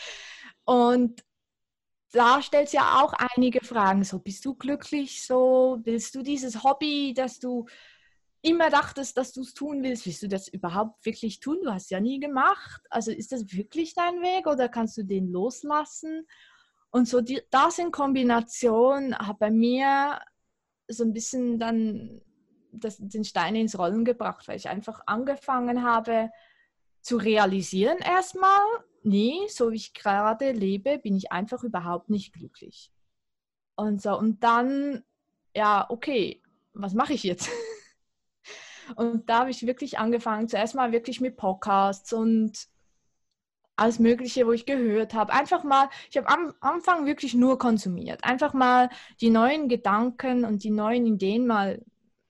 Und 0.65 1.23
da 2.11 2.41
stellt 2.41 2.67
es 2.67 2.73
ja 2.73 3.01
auch 3.01 3.13
einige 3.35 3.63
Fragen. 3.63 4.03
So, 4.03 4.19
bist 4.19 4.43
du 4.45 4.55
glücklich? 4.55 5.25
So, 5.25 5.79
willst 5.83 6.15
du 6.15 6.23
dieses 6.23 6.63
Hobby, 6.63 7.13
das 7.15 7.39
du 7.39 7.67
immer 8.47 8.69
dachtest, 8.69 9.17
dass 9.17 9.33
du 9.33 9.41
es 9.41 9.53
tun 9.53 9.83
willst, 9.83 10.05
willst 10.05 10.23
du 10.23 10.27
das 10.27 10.47
überhaupt 10.47 11.05
wirklich 11.05 11.39
tun? 11.39 11.59
Du 11.63 11.71
hast 11.71 11.89
ja 11.91 11.99
nie 11.99 12.19
gemacht. 12.19 12.81
Also 12.89 13.11
ist 13.11 13.31
das 13.31 13.51
wirklich 13.51 13.93
dein 13.93 14.21
Weg 14.21 14.47
oder 14.47 14.69
kannst 14.69 14.97
du 14.97 15.03
den 15.03 15.31
loslassen? 15.31 16.27
Und 16.89 17.07
so 17.07 17.21
die, 17.21 17.41
das 17.49 17.79
in 17.79 17.91
Kombination 17.91 19.15
hat 19.17 19.39
bei 19.39 19.51
mir 19.51 20.19
so 20.87 21.03
ein 21.03 21.13
bisschen 21.13 21.59
dann 21.59 22.21
das, 22.71 22.97
den 22.99 23.23
Stein 23.23 23.55
ins 23.55 23.77
Rollen 23.77 24.05
gebracht, 24.05 24.47
weil 24.47 24.57
ich 24.57 24.69
einfach 24.69 25.01
angefangen 25.05 25.83
habe 25.83 26.29
zu 27.01 27.17
realisieren 27.17 27.97
erstmal, 27.99 28.61
nee, 29.03 29.47
so 29.49 29.71
wie 29.71 29.77
ich 29.77 29.93
gerade 29.93 30.51
lebe, 30.51 30.99
bin 30.99 31.15
ich 31.15 31.31
einfach 31.31 31.63
überhaupt 31.63 32.09
nicht 32.09 32.33
glücklich. 32.33 32.91
Und 33.75 34.01
so, 34.01 34.17
und 34.17 34.43
dann, 34.43 35.03
ja, 35.55 35.85
okay, 35.89 36.41
was 36.73 36.93
mache 36.93 37.13
ich 37.13 37.23
jetzt? 37.23 37.49
Und 38.95 39.29
da 39.29 39.39
habe 39.39 39.49
ich 39.49 39.65
wirklich 39.65 39.99
angefangen, 39.99 40.47
zuerst 40.47 40.75
mal 40.75 40.91
wirklich 40.91 41.21
mit 41.21 41.37
Podcasts 41.37 42.13
und 42.13 42.67
alles 43.75 43.99
Mögliche, 43.99 44.47
wo 44.47 44.51
ich 44.51 44.65
gehört 44.65 45.13
habe. 45.13 45.31
Einfach 45.33 45.63
mal, 45.63 45.89
ich 46.09 46.17
habe 46.17 46.27
am 46.29 46.53
Anfang 46.61 47.05
wirklich 47.05 47.35
nur 47.35 47.59
konsumiert. 47.59 48.23
Einfach 48.23 48.53
mal 48.53 48.89
die 49.21 49.29
neuen 49.29 49.69
Gedanken 49.69 50.45
und 50.45 50.63
die 50.63 50.71
neuen 50.71 51.05
Ideen 51.05 51.45
mal 51.45 51.83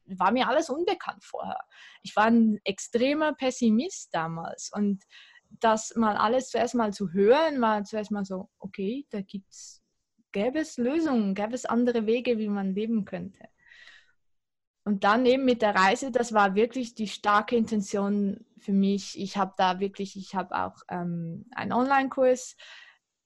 war 0.05 0.31
mir 0.31 0.47
alles 0.47 0.69
unbekannt 0.69 1.23
vorher. 1.23 1.59
Ich 2.01 2.15
war 2.15 2.25
ein 2.25 2.59
extremer 2.63 3.33
Pessimist 3.33 4.13
damals 4.13 4.71
und 4.73 5.03
das 5.59 5.95
mal 5.95 6.17
alles 6.17 6.49
zuerst 6.49 6.75
mal 6.75 6.93
zu 6.93 7.11
hören, 7.11 7.61
war 7.61 7.83
zuerst 7.83 8.11
mal 8.11 8.25
so, 8.25 8.49
okay, 8.59 9.05
da 9.09 9.21
gibt's, 9.21 9.81
gäbe 10.31 10.59
es 10.59 10.77
Lösungen, 10.77 11.35
gäbe 11.35 11.55
es 11.55 11.65
andere 11.65 12.05
Wege, 12.05 12.37
wie 12.37 12.49
man 12.49 12.73
leben 12.73 13.05
könnte. 13.05 13.39
Und 14.87 15.03
dann 15.03 15.25
eben 15.25 15.43
mit 15.43 15.61
der 15.61 15.75
Reise, 15.75 16.11
das 16.11 16.33
war 16.33 16.55
wirklich 16.55 16.95
die 16.95 17.09
starke 17.09 17.57
Intention 17.57 18.45
für 18.57 18.71
mich. 18.71 19.19
Ich 19.19 19.35
habe 19.35 19.53
da 19.57 19.81
wirklich, 19.81 20.15
ich 20.15 20.33
habe 20.33 20.55
auch 20.55 20.77
ähm, 20.87 21.45
einen 21.53 21.73
Online-Kurs 21.73 22.55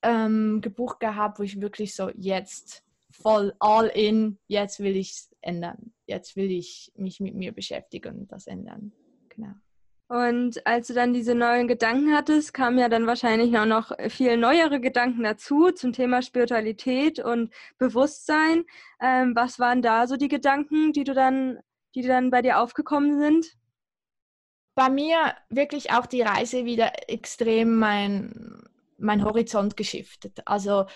ähm, 0.01 0.61
gebucht 0.61 0.99
gehabt, 0.99 1.37
wo 1.37 1.43
ich 1.43 1.61
wirklich 1.61 1.93
so 1.93 2.09
jetzt 2.15 2.83
voll 3.11 3.53
all 3.59 3.85
in, 3.85 4.39
jetzt 4.47 4.79
will 4.79 4.95
ich 4.95 5.11
es 5.11 5.35
ändern. 5.41 5.93
Jetzt 6.07 6.35
will 6.35 6.49
ich 6.49 6.91
mich 6.95 7.19
mit 7.19 7.35
mir 7.35 7.51
beschäftigen 7.51 8.21
und 8.21 8.31
das 8.31 8.47
ändern. 8.47 8.91
Genau. 9.29 9.53
Und 10.11 10.67
als 10.67 10.87
du 10.87 10.93
dann 10.93 11.13
diese 11.13 11.35
neuen 11.35 11.69
Gedanken 11.69 12.13
hattest, 12.13 12.53
kamen 12.53 12.77
ja 12.77 12.89
dann 12.89 13.07
wahrscheinlich 13.07 13.57
auch 13.57 13.65
noch 13.65 13.93
viel 14.09 14.35
neuere 14.35 14.81
Gedanken 14.81 15.23
dazu 15.23 15.71
zum 15.71 15.93
Thema 15.93 16.21
Spiritualität 16.21 17.19
und 17.19 17.53
Bewusstsein. 17.77 18.65
Ähm, 18.99 19.33
was 19.37 19.57
waren 19.57 19.81
da 19.81 20.07
so 20.07 20.17
die 20.17 20.27
Gedanken, 20.27 20.91
die 20.91 21.05
du 21.05 21.13
dann, 21.13 21.59
die 21.95 22.01
dann 22.01 22.29
bei 22.29 22.41
dir 22.41 22.59
aufgekommen 22.59 23.21
sind? 23.21 23.55
Bei 24.75 24.89
mir 24.89 25.33
wirklich 25.47 25.93
auch 25.93 26.05
die 26.07 26.23
Reise 26.23 26.65
wieder 26.65 26.91
extrem 27.09 27.79
mein, 27.79 28.67
mein 28.97 29.23
Horizont 29.23 29.77
geschiftet. 29.77 30.41
Also 30.43 30.87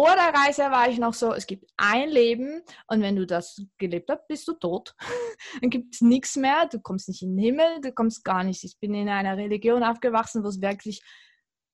vor 0.00 0.14
der 0.14 0.32
Reise 0.32 0.62
war 0.70 0.88
ich 0.88 0.98
noch 0.98 1.12
so, 1.12 1.34
es 1.34 1.46
gibt 1.46 1.70
ein 1.76 2.08
Leben 2.08 2.62
und 2.86 3.02
wenn 3.02 3.16
du 3.16 3.26
das 3.26 3.62
gelebt 3.76 4.08
hast, 4.08 4.26
bist 4.28 4.48
du 4.48 4.54
tot. 4.54 4.94
Dann 5.60 5.68
gibt 5.68 5.94
es 5.94 6.00
nichts 6.00 6.36
mehr, 6.36 6.66
du 6.68 6.80
kommst 6.80 7.08
nicht 7.08 7.20
in 7.20 7.36
den 7.36 7.44
Himmel, 7.44 7.82
du 7.82 7.92
kommst 7.92 8.24
gar 8.24 8.42
nicht. 8.42 8.64
Ich 8.64 8.78
bin 8.78 8.94
in 8.94 9.10
einer 9.10 9.36
Religion 9.36 9.82
aufgewachsen, 9.82 10.42
wo 10.42 10.48
es 10.48 10.62
wirklich 10.62 11.02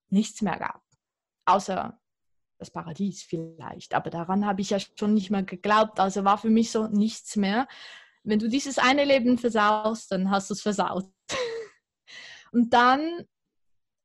nichts 0.09 0.43
mehr 0.43 0.59
gab. 0.59 0.83
Außer 1.45 2.01
das 2.59 2.73
Paradies 2.73 3.23
vielleicht. 3.23 3.95
Aber 3.95 4.11
daran 4.11 4.45
habe 4.45 4.61
ich 4.61 4.71
ja 4.71 4.79
schon 4.81 5.15
nicht 5.15 5.31
mehr 5.31 5.45
geglaubt. 5.45 6.01
Also 6.01 6.25
war 6.25 6.39
für 6.39 6.51
mich 6.51 6.73
so 6.73 6.89
nichts 6.89 7.37
mehr. 7.37 7.69
Wenn 8.25 8.41
du 8.41 8.49
dieses 8.49 8.79
eine 8.79 9.05
Leben 9.05 9.39
versaust, 9.39 10.11
dann 10.11 10.33
hast 10.33 10.51
du 10.51 10.55
es 10.55 10.63
versaut. 10.63 11.09
Und 12.51 12.73
dann 12.73 13.25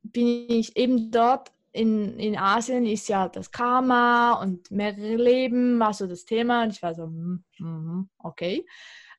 bin 0.04 0.46
ich 0.48 0.78
eben 0.78 1.10
dort 1.10 1.52
in, 1.72 2.20
in 2.20 2.38
Asien 2.38 2.86
ist 2.86 3.08
ja 3.08 3.30
das 3.30 3.52
Karma 3.52 4.34
und 4.42 4.72
mehrere 4.72 5.16
Leben 5.16 5.80
war 5.80 5.94
so 5.94 6.08
das 6.08 6.26
Thema. 6.26 6.64
Und 6.64 6.72
ich 6.72 6.82
war 6.82 6.94
so, 6.94 7.08
mm, 7.08 7.44
mm, 7.60 8.10
okay. 8.20 8.66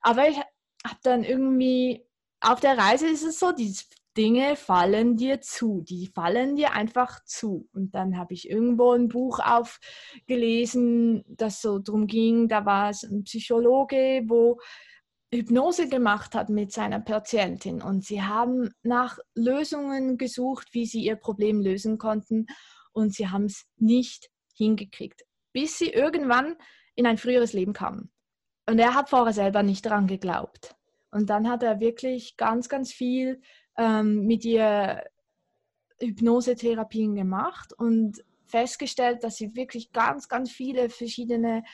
Aber 0.00 0.28
ich 0.28 0.36
habe 0.36 0.98
dann 1.02 1.24
irgendwie, 1.24 2.04
auf 2.40 2.60
der 2.60 2.76
Reise 2.76 3.08
ist 3.08 3.22
es 3.24 3.38
so, 3.38 3.52
die 3.52 3.74
Dinge 4.16 4.56
fallen 4.56 5.16
dir 5.16 5.40
zu, 5.40 5.82
die 5.88 6.10
fallen 6.14 6.56
dir 6.56 6.74
einfach 6.74 7.24
zu. 7.24 7.68
Und 7.72 7.94
dann 7.94 8.18
habe 8.18 8.34
ich 8.34 8.50
irgendwo 8.50 8.92
ein 8.92 9.08
Buch 9.08 9.40
aufgelesen, 9.40 11.24
das 11.28 11.62
so 11.62 11.78
drum 11.78 12.06
ging, 12.06 12.48
da 12.48 12.66
war 12.66 12.90
es 12.90 13.04
ein 13.04 13.24
Psychologe, 13.24 14.24
wo 14.26 14.60
Hypnose 15.34 15.88
gemacht 15.88 16.34
hat 16.34 16.50
mit 16.50 16.72
seiner 16.72 17.00
Patientin 17.00 17.80
und 17.80 18.04
sie 18.04 18.22
haben 18.22 18.70
nach 18.82 19.18
Lösungen 19.34 20.18
gesucht, 20.18 20.68
wie 20.72 20.84
sie 20.84 21.02
ihr 21.02 21.16
Problem 21.16 21.60
lösen 21.60 21.96
konnten 21.96 22.46
und 22.92 23.14
sie 23.14 23.28
haben 23.28 23.46
es 23.46 23.66
nicht 23.76 24.30
hingekriegt, 24.54 25.22
bis 25.52 25.78
sie 25.78 25.88
irgendwann 25.88 26.56
in 26.94 27.06
ein 27.06 27.16
früheres 27.16 27.54
Leben 27.54 27.72
kamen. 27.72 28.10
Und 28.68 28.78
er 28.78 28.94
hat 28.94 29.08
vorher 29.08 29.32
selber 29.32 29.62
nicht 29.62 29.86
daran 29.86 30.06
geglaubt. 30.06 30.76
Und 31.10 31.30
dann 31.30 31.48
hat 31.48 31.62
er 31.62 31.80
wirklich 31.80 32.36
ganz, 32.36 32.68
ganz 32.68 32.92
viel 32.92 33.40
ähm, 33.76 34.26
mit 34.26 34.44
ihr 34.44 35.02
Hypnosetherapien 35.98 37.14
gemacht 37.14 37.72
und 37.72 38.22
festgestellt, 38.46 39.24
dass 39.24 39.36
sie 39.36 39.56
wirklich 39.56 39.92
ganz, 39.92 40.28
ganz 40.28 40.50
viele 40.50 40.90
verschiedene 40.90 41.64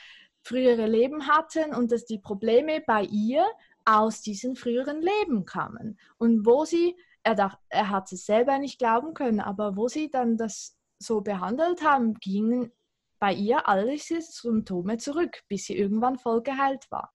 frühere 0.41 0.87
Leben 0.87 1.27
hatten 1.27 1.73
und 1.73 1.91
dass 1.91 2.05
die 2.05 2.19
Probleme 2.19 2.81
bei 2.85 3.03
ihr 3.03 3.45
aus 3.85 4.21
diesen 4.21 4.55
früheren 4.55 5.01
Leben 5.01 5.45
kamen. 5.45 5.99
Und 6.17 6.45
wo 6.45 6.65
sie, 6.65 6.95
er, 7.23 7.35
dacht, 7.35 7.59
er 7.69 7.89
hat 7.89 8.11
es 8.11 8.25
selber 8.25 8.57
nicht 8.59 8.79
glauben 8.79 9.13
können, 9.13 9.39
aber 9.39 9.75
wo 9.75 9.87
sie 9.87 10.09
dann 10.09 10.37
das 10.37 10.77
so 10.99 11.21
behandelt 11.21 11.83
haben, 11.83 12.15
gingen 12.15 12.71
bei 13.19 13.33
ihr 13.33 13.67
alle 13.67 13.91
diese 13.91 14.21
Symptome 14.21 14.97
zurück, 14.97 15.41
bis 15.47 15.65
sie 15.65 15.77
irgendwann 15.77 16.17
voll 16.17 16.41
geheilt 16.41 16.89
war. 16.89 17.13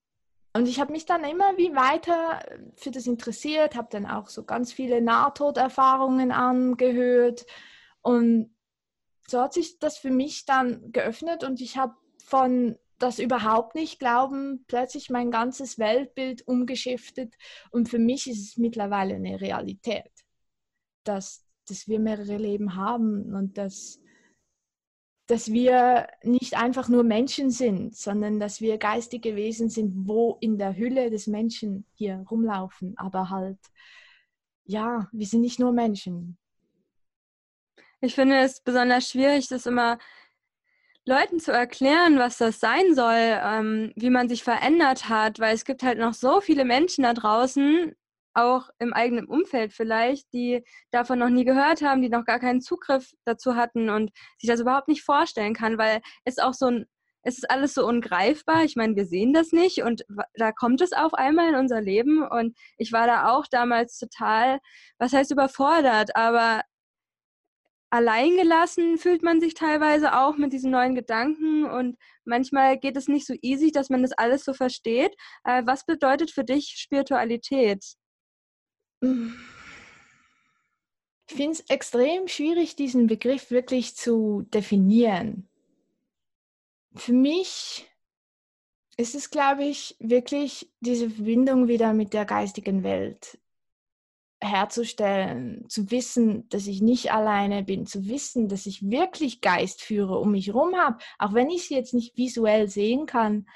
Und 0.57 0.69
ich 0.69 0.79
habe 0.79 0.93
mich 0.93 1.05
dann 1.05 1.25
immer 1.25 1.57
wie 1.57 1.75
weiter 1.75 2.41
für 2.77 2.93
das 2.93 3.07
interessiert, 3.07 3.75
habe 3.75 3.89
dann 3.91 4.07
auch 4.07 4.29
so 4.29 4.45
ganz 4.45 4.73
viele 4.73 5.01
Nahtoderfahrungen 5.01 6.31
angehört. 6.31 7.45
Und 8.03 8.55
so 9.27 9.41
hat 9.41 9.55
sich 9.55 9.79
das 9.81 9.99
für 9.99 10.11
mich 10.11 10.45
dann 10.45 10.93
geöffnet 10.93 11.43
und 11.43 11.61
ich 11.61 11.77
habe 11.77 11.95
von 12.23 12.79
das 12.99 13.19
überhaupt 13.19 13.75
nicht 13.75 13.99
glauben, 13.99 14.65
plötzlich 14.67 15.11
mein 15.11 15.31
ganzes 15.31 15.79
Weltbild 15.79 16.47
umgeschiftet. 16.47 17.35
Und 17.71 17.89
für 17.89 17.99
mich 17.99 18.29
ist 18.29 18.49
es 18.49 18.57
mittlerweile 18.57 19.15
eine 19.15 19.41
Realität, 19.41 20.11
dass, 21.05 21.45
dass 21.69 21.89
wir 21.89 21.99
mehrere 21.99 22.37
Leben 22.37 22.77
haben 22.77 23.35
und 23.35 23.59
dass, 23.59 24.01
dass 25.27 25.53
wir 25.53 26.07
nicht 26.23 26.57
einfach 26.57 26.89
nur 26.89 27.03
Menschen 27.03 27.51
sind, 27.51 27.97
sondern 27.97 28.39
dass 28.39 28.61
wir 28.61 28.79
geistige 28.79 29.37
Wesen 29.37 29.69
sind, 29.69 30.07
wo 30.07 30.39
in 30.41 30.59
der 30.59 30.77
Hülle 30.77 31.11
des 31.11 31.27
Menschen 31.27 31.87
hier 31.95 32.25
rumlaufen. 32.31 32.97
Aber 32.97 33.31
halt, 33.31 33.59
ja, 34.65 35.09
wir 35.13 35.27
sind 35.27 35.41
nicht 35.41 35.59
nur 35.59 35.73
Menschen. 35.73 36.39
Ich 38.01 38.15
finde 38.15 38.39
es 38.41 38.61
besonders 38.61 39.09
schwierig, 39.09 39.49
das 39.49 39.65
immer 39.65 39.99
Leuten 41.07 41.39
zu 41.39 41.53
erklären, 41.53 42.19
was 42.19 42.39
das 42.39 42.61
sein 42.61 42.95
soll, 42.95 43.15
ähm, 43.19 43.93
wie 43.95 44.11
man 44.11 44.29
sich 44.29 44.43
verändert 44.43 45.09
hat, 45.09 45.39
weil 45.39 45.55
es 45.55 45.65
gibt 45.65 45.83
halt 45.83 45.99
noch 45.99 46.15
so 46.15 46.41
viele 46.41 46.65
Menschen 46.65 47.05
da 47.05 47.13
draußen, 47.13 47.95
auch 48.35 48.69
im 48.79 48.93
eigenen 48.93 49.27
Umfeld 49.27 49.73
vielleicht, 49.73 50.33
die 50.33 50.65
davon 50.91 51.19
noch 51.19 51.29
nie 51.29 51.45
gehört 51.45 51.83
haben, 51.83 52.03
die 52.03 52.09
noch 52.09 52.25
gar 52.25 52.41
keinen 52.41 52.61
Zugriff 52.61 53.13
dazu 53.25 53.55
hatten 53.55 53.91
und 53.91 54.11
sich 54.39 54.49
das 54.49 54.61
überhaupt 54.61 54.89
nicht 54.89 55.03
vorstellen 55.03 55.55
kann, 55.55 55.79
weil 55.79 56.01
es 56.25 56.39
auch 56.39 56.55
so 56.55 56.67
ein, 56.67 56.87
es 57.23 57.39
ist 57.39 57.51
alles 57.51 57.75
so 57.75 57.87
ungreifbar. 57.87 58.65
Ich 58.65 58.75
meine, 58.77 58.97
wir 58.97 59.07
sehen 59.07 59.33
das 59.33 59.53
nicht 59.53 59.83
und 59.83 60.05
da 60.35 60.53
kommt 60.53 60.81
es 60.81 60.93
auf 60.93 61.15
einmal 61.15 61.51
in 61.51 61.55
unser 61.55 61.81
Leben 61.81 62.27
und 62.27 62.57
ich 62.77 62.93
war 62.93 63.07
da 63.07 63.31
auch 63.31 63.47
damals 63.47 63.99
total, 63.99 64.59
was 64.99 65.13
heißt 65.13 65.31
überfordert, 65.31 66.17
aber 66.17 66.63
alleingelassen 67.95 68.99
fühlt 68.99 69.23
man 69.23 69.41
sich 69.41 69.55
teilweise 69.55 70.19
auch 70.19 70.37
mit 70.37 70.53
diesen 70.53 70.73
neuen 70.73 70.97
Gedanken 70.97 71.65
und 71.65 71.97
manchmal 72.25 72.77
geht 72.77 72.97
es 72.97 73.07
nicht 73.07 73.25
so 73.25 73.35
easy, 73.41 73.71
dass 73.71 73.89
man 73.89 74.03
das 74.03 74.11
alles 74.11 74.45
so 74.45 74.53
versteht. 74.53 75.15
Äh, 75.45 75.63
was 75.65 75.87
bedeutet 75.87 76.33
für 76.33 76.43
dich 76.43 76.75
Spiritualität? 76.77 77.85
Ich 79.01 79.31
finde 81.37 81.53
es 81.53 81.61
extrem 81.69 82.27
schwierig, 82.27 82.75
diesen 82.75 83.07
Begriff 83.07 83.53
wirklich 83.53 83.95
zu 83.95 84.43
definieren. 84.53 85.49
Für 86.97 87.13
mich 87.13 87.89
ist 88.97 89.15
es, 89.15 89.31
glaube 89.31 89.65
ich, 89.65 89.95
wirklich 90.01 90.69
diese 90.81 91.11
Verbindung 91.11 91.69
wieder 91.69 91.93
mit 91.93 92.13
der 92.13 92.25
geistigen 92.25 92.83
Welt 92.83 93.39
herzustellen, 94.45 95.69
zu 95.69 95.91
wissen, 95.91 96.49
dass 96.49 96.67
ich 96.67 96.83
nicht 96.83 97.13
alleine 97.13 97.65
bin, 97.65 97.87
zu 97.87 98.07
wissen, 98.07 98.49
dass 98.49 98.67
ich 98.67 98.91
wirklich 98.91 99.41
Geistführer 99.41 100.21
um 100.21 100.33
mich 100.33 100.49
herum 100.49 100.77
habe, 100.77 100.99
auch 101.19 101.35
wenn 101.35 101.51
ich 101.51 101.69
sie 101.69 101.75
jetzt 101.75 101.95
nicht 101.95 102.17
visuell 102.17 102.69
sehen 102.69 103.07
kann. 103.07 103.47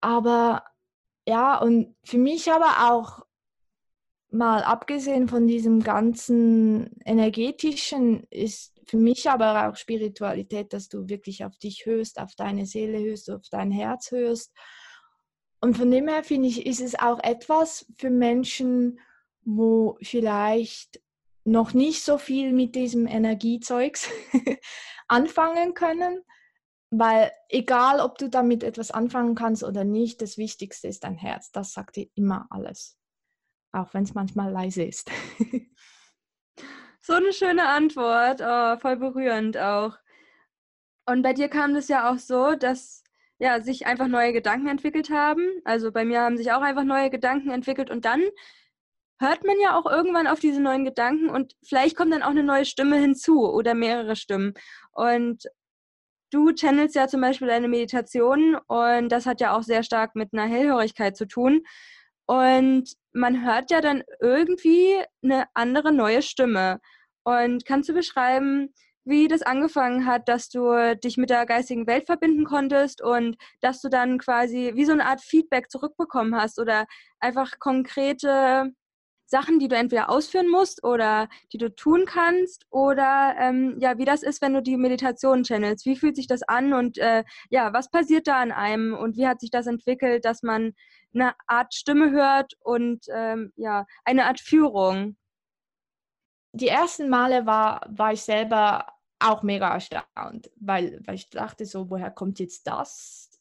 Aber 0.00 0.64
ja, 1.26 1.58
und 1.58 1.96
für 2.04 2.18
mich 2.18 2.50
aber 2.50 2.92
auch 2.92 3.26
mal 4.30 4.62
abgesehen 4.62 5.28
von 5.28 5.46
diesem 5.46 5.82
ganzen 5.82 6.98
energetischen 7.04 8.24
ist 8.30 8.76
für 8.86 8.96
mich 8.96 9.28
aber 9.28 9.68
auch 9.68 9.76
Spiritualität, 9.76 10.72
dass 10.72 10.88
du 10.88 11.08
wirklich 11.08 11.44
auf 11.44 11.56
dich 11.58 11.86
hörst, 11.86 12.20
auf 12.20 12.34
deine 12.36 12.66
Seele 12.66 13.00
hörst, 13.00 13.30
auf 13.30 13.48
dein 13.50 13.72
Herz 13.72 14.12
hörst. 14.12 14.52
Und 15.60 15.76
von 15.76 15.90
dem 15.90 16.06
her 16.06 16.22
finde 16.22 16.48
ich, 16.48 16.66
ist 16.66 16.80
es 16.80 16.96
auch 16.96 17.18
etwas 17.24 17.86
für 17.96 18.10
Menschen, 18.10 19.00
wo 19.46 19.96
vielleicht 20.02 21.00
noch 21.44 21.72
nicht 21.72 22.02
so 22.02 22.18
viel 22.18 22.52
mit 22.52 22.74
diesem 22.74 23.06
Energiezeugs 23.06 24.10
anfangen 25.08 25.74
können, 25.74 26.20
weil 26.90 27.30
egal, 27.48 28.00
ob 28.00 28.18
du 28.18 28.28
damit 28.28 28.64
etwas 28.64 28.90
anfangen 28.90 29.36
kannst 29.36 29.62
oder 29.62 29.84
nicht, 29.84 30.20
das 30.20 30.36
Wichtigste 30.36 30.88
ist 30.88 31.04
dein 31.04 31.16
Herz. 31.16 31.52
Das 31.52 31.72
sagt 31.72 31.96
dir 31.96 32.08
immer 32.14 32.46
alles, 32.50 32.98
auch 33.72 33.94
wenn 33.94 34.02
es 34.02 34.14
manchmal 34.14 34.50
leise 34.50 34.82
ist. 34.82 35.10
so 37.00 37.12
eine 37.12 37.32
schöne 37.32 37.68
Antwort, 37.68 38.40
oh, 38.42 38.78
voll 38.80 38.96
berührend 38.96 39.56
auch. 39.56 39.96
Und 41.08 41.22
bei 41.22 41.32
dir 41.32 41.48
kam 41.48 41.72
das 41.74 41.86
ja 41.86 42.10
auch 42.10 42.18
so, 42.18 42.56
dass 42.56 43.04
ja, 43.38 43.60
sich 43.60 43.86
einfach 43.86 44.08
neue 44.08 44.32
Gedanken 44.32 44.66
entwickelt 44.66 45.10
haben. 45.10 45.60
Also 45.64 45.92
bei 45.92 46.04
mir 46.04 46.22
haben 46.22 46.36
sich 46.36 46.50
auch 46.50 46.62
einfach 46.62 46.84
neue 46.84 47.10
Gedanken 47.10 47.50
entwickelt 47.50 47.90
und 47.90 48.04
dann 48.04 48.22
hört 49.18 49.44
man 49.44 49.56
ja 49.60 49.78
auch 49.78 49.86
irgendwann 49.86 50.26
auf 50.26 50.40
diese 50.40 50.60
neuen 50.60 50.84
Gedanken 50.84 51.30
und 51.30 51.54
vielleicht 51.64 51.96
kommt 51.96 52.12
dann 52.12 52.22
auch 52.22 52.30
eine 52.30 52.42
neue 52.42 52.64
Stimme 52.64 52.96
hinzu 52.96 53.50
oder 53.50 53.74
mehrere 53.74 54.16
Stimmen. 54.16 54.54
Und 54.92 55.44
du 56.30 56.52
channelst 56.52 56.94
ja 56.94 57.08
zum 57.08 57.20
Beispiel 57.20 57.48
deine 57.48 57.68
Meditation 57.68 58.56
und 58.66 59.08
das 59.10 59.26
hat 59.26 59.40
ja 59.40 59.56
auch 59.56 59.62
sehr 59.62 59.82
stark 59.82 60.14
mit 60.14 60.32
einer 60.32 60.46
Hellhörigkeit 60.46 61.16
zu 61.16 61.26
tun. 61.26 61.62
Und 62.26 62.92
man 63.12 63.44
hört 63.44 63.70
ja 63.70 63.80
dann 63.80 64.02
irgendwie 64.20 64.96
eine 65.22 65.46
andere 65.54 65.92
neue 65.92 66.22
Stimme. 66.22 66.80
Und 67.24 67.64
kannst 67.64 67.88
du 67.88 67.94
beschreiben, 67.94 68.74
wie 69.04 69.28
das 69.28 69.42
angefangen 69.42 70.04
hat, 70.06 70.28
dass 70.28 70.48
du 70.48 70.96
dich 70.96 71.16
mit 71.16 71.30
der 71.30 71.46
geistigen 71.46 71.86
Welt 71.86 72.06
verbinden 72.06 72.44
konntest 72.44 73.00
und 73.02 73.36
dass 73.60 73.80
du 73.80 73.88
dann 73.88 74.18
quasi 74.18 74.72
wie 74.74 74.84
so 74.84 74.92
eine 74.92 75.06
Art 75.06 75.20
Feedback 75.20 75.70
zurückbekommen 75.70 76.34
hast 76.34 76.58
oder 76.58 76.86
einfach 77.20 77.58
konkrete 77.60 78.72
Sachen, 79.26 79.58
die 79.58 79.68
du 79.68 79.76
entweder 79.76 80.08
ausführen 80.08 80.48
musst 80.48 80.84
oder 80.84 81.28
die 81.52 81.58
du 81.58 81.74
tun 81.74 82.04
kannst 82.06 82.66
oder 82.70 83.34
ähm, 83.38 83.76
ja, 83.80 83.98
wie 83.98 84.04
das 84.04 84.22
ist, 84.22 84.40
wenn 84.40 84.54
du 84.54 84.62
die 84.62 84.76
Meditation 84.76 85.42
channelst. 85.42 85.84
Wie 85.84 85.96
fühlt 85.96 86.16
sich 86.16 86.28
das 86.28 86.42
an 86.42 86.72
und 86.72 86.98
äh, 86.98 87.24
ja, 87.50 87.72
was 87.72 87.90
passiert 87.90 88.26
da 88.26 88.40
an 88.40 88.52
einem 88.52 88.94
und 88.94 89.16
wie 89.16 89.26
hat 89.26 89.40
sich 89.40 89.50
das 89.50 89.66
entwickelt, 89.66 90.24
dass 90.24 90.42
man 90.42 90.74
eine 91.12 91.34
Art 91.46 91.74
Stimme 91.74 92.10
hört 92.12 92.54
und 92.60 93.06
ähm, 93.12 93.52
ja, 93.56 93.84
eine 94.04 94.26
Art 94.26 94.40
Führung? 94.40 95.16
Die 96.52 96.68
ersten 96.68 97.08
Male 97.08 97.44
war, 97.46 97.82
war 97.88 98.12
ich 98.12 98.22
selber 98.22 98.86
auch 99.18 99.42
mega 99.42 99.74
erstaunt, 99.74 100.50
weil, 100.56 101.00
weil 101.04 101.16
ich 101.16 101.30
dachte 101.30 101.66
so, 101.66 101.90
woher 101.90 102.10
kommt 102.10 102.38
jetzt 102.38 102.66
das? 102.66 103.35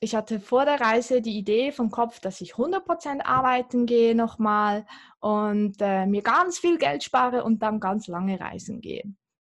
Ich 0.00 0.14
hatte 0.14 0.40
vor 0.40 0.66
der 0.66 0.80
Reise 0.80 1.22
die 1.22 1.38
Idee 1.38 1.72
vom 1.72 1.90
Kopf, 1.90 2.20
dass 2.20 2.40
ich 2.42 2.54
100% 2.54 3.22
arbeiten 3.24 3.86
gehe 3.86 4.14
nochmal 4.14 4.86
und 5.20 5.76
äh, 5.80 6.04
mir 6.06 6.22
ganz 6.22 6.58
viel 6.58 6.76
Geld 6.76 7.02
spare 7.02 7.44
und 7.44 7.62
dann 7.62 7.80
ganz 7.80 8.06
lange 8.06 8.38
reisen 8.38 8.80
gehe. 8.82 9.04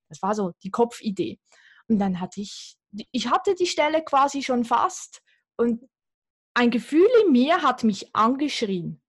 Das 0.08 0.22
war 0.22 0.34
so 0.34 0.52
die 0.62 0.70
Kopfidee. 0.70 1.38
Und 1.88 1.98
dann 1.98 2.20
hatte 2.20 2.40
ich, 2.40 2.76
ich 3.12 3.30
hatte 3.30 3.54
die 3.54 3.66
Stelle 3.66 4.02
quasi 4.02 4.42
schon 4.42 4.64
fast 4.64 5.20
und 5.56 5.88
ein 6.54 6.70
Gefühl 6.70 7.08
in 7.24 7.32
mir 7.32 7.62
hat 7.62 7.84
mich 7.84 8.14
angeschrien, 8.14 9.00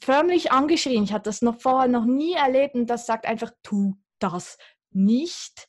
förmlich 0.00 0.52
angeschrien. 0.52 1.04
Ich 1.04 1.12
hatte 1.12 1.28
das 1.28 1.42
noch 1.42 1.60
vorher 1.60 1.88
noch 1.88 2.06
nie 2.06 2.32
erlebt 2.32 2.74
und 2.74 2.86
das 2.86 3.06
sagt 3.06 3.26
einfach, 3.26 3.52
tu 3.62 3.94
das 4.18 4.56
nicht 4.90 5.68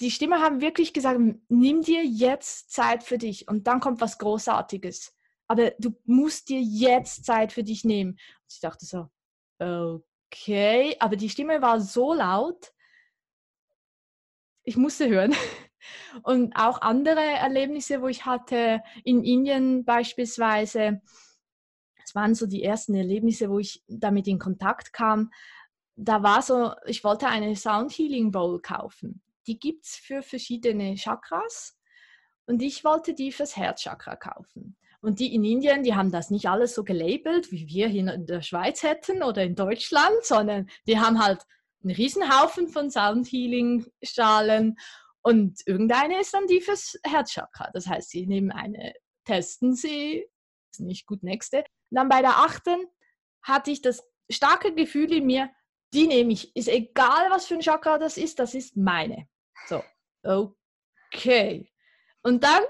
die 0.00 0.10
Stimme 0.10 0.40
haben 0.40 0.60
wirklich 0.60 0.92
gesagt, 0.92 1.18
nimm 1.48 1.82
dir 1.82 2.04
jetzt 2.04 2.70
Zeit 2.70 3.02
für 3.02 3.18
dich 3.18 3.48
und 3.48 3.66
dann 3.66 3.80
kommt 3.80 4.00
was 4.00 4.18
Großartiges. 4.18 5.14
Aber 5.48 5.70
du 5.78 5.96
musst 6.04 6.48
dir 6.48 6.60
jetzt 6.60 7.24
Zeit 7.24 7.52
für 7.52 7.62
dich 7.62 7.84
nehmen. 7.84 8.10
Und 8.12 8.52
ich 8.52 8.60
dachte 8.60 8.84
so, 8.84 9.08
okay, 9.58 10.96
aber 10.98 11.16
die 11.16 11.30
Stimme 11.30 11.62
war 11.62 11.80
so 11.80 12.12
laut, 12.12 12.72
ich 14.64 14.76
musste 14.76 15.08
hören. 15.08 15.34
Und 16.24 16.56
auch 16.56 16.80
andere 16.80 17.20
Erlebnisse, 17.20 18.02
wo 18.02 18.08
ich 18.08 18.26
hatte, 18.26 18.82
in 19.04 19.22
Indien 19.22 19.84
beispielsweise, 19.84 21.00
das 22.00 22.14
waren 22.16 22.34
so 22.34 22.46
die 22.46 22.64
ersten 22.64 22.96
Erlebnisse, 22.96 23.48
wo 23.48 23.60
ich 23.60 23.84
damit 23.86 24.26
in 24.26 24.40
Kontakt 24.40 24.92
kam. 24.92 25.30
Da 25.94 26.24
war 26.24 26.42
so, 26.42 26.72
ich 26.86 27.04
wollte 27.04 27.28
eine 27.28 27.54
Sound 27.54 27.92
Healing 27.92 28.32
Bowl 28.32 28.60
kaufen 28.60 29.22
die 29.46 29.58
gibt 29.58 29.84
es 29.86 29.96
für 29.96 30.22
verschiedene 30.22 30.94
Chakras 30.96 31.76
und 32.46 32.62
ich 32.62 32.84
wollte 32.84 33.14
die 33.14 33.32
fürs 33.32 33.56
Herzchakra 33.56 34.16
kaufen. 34.16 34.76
Und 35.00 35.20
die 35.20 35.34
in 35.34 35.44
Indien, 35.44 35.82
die 35.82 35.94
haben 35.94 36.10
das 36.10 36.30
nicht 36.30 36.48
alles 36.48 36.74
so 36.74 36.82
gelabelt, 36.82 37.52
wie 37.52 37.68
wir 37.68 37.88
hier 37.88 38.12
in 38.12 38.26
der 38.26 38.42
Schweiz 38.42 38.82
hätten 38.82 39.22
oder 39.22 39.42
in 39.42 39.54
Deutschland, 39.54 40.16
sondern 40.22 40.68
die 40.86 40.98
haben 40.98 41.22
halt 41.22 41.42
einen 41.82 41.94
Riesenhaufen 41.94 42.68
von 42.68 42.90
Sound 42.90 43.26
Healing 43.28 43.86
Strahlen 44.02 44.76
und 45.22 45.60
irgendeine 45.66 46.20
ist 46.20 46.34
dann 46.34 46.46
die 46.46 46.60
fürs 46.60 46.98
Herzchakra. 47.04 47.70
Das 47.72 47.88
heißt, 47.88 48.10
sie 48.10 48.26
nehmen 48.26 48.52
eine, 48.52 48.94
testen 49.24 49.74
sie, 49.74 50.24
ist 50.70 50.80
nicht 50.80 51.06
gut 51.06 51.24
nächste. 51.24 51.58
Und 51.58 51.96
dann 51.96 52.08
bei 52.08 52.20
der 52.20 52.38
achten 52.38 52.86
hatte 53.42 53.72
ich 53.72 53.82
das 53.82 54.04
starke 54.30 54.72
Gefühl 54.72 55.12
in 55.12 55.26
mir, 55.26 55.50
die 55.92 56.06
nehme 56.06 56.32
ich. 56.32 56.54
Ist 56.54 56.68
egal, 56.68 57.30
was 57.30 57.46
für 57.46 57.54
ein 57.54 57.60
Chakra 57.60 57.98
das 57.98 58.16
ist, 58.16 58.38
das 58.38 58.54
ist 58.54 58.76
meine. 58.76 59.28
So, 59.64 59.82
okay. 60.22 61.72
Und 62.22 62.44
dann 62.44 62.62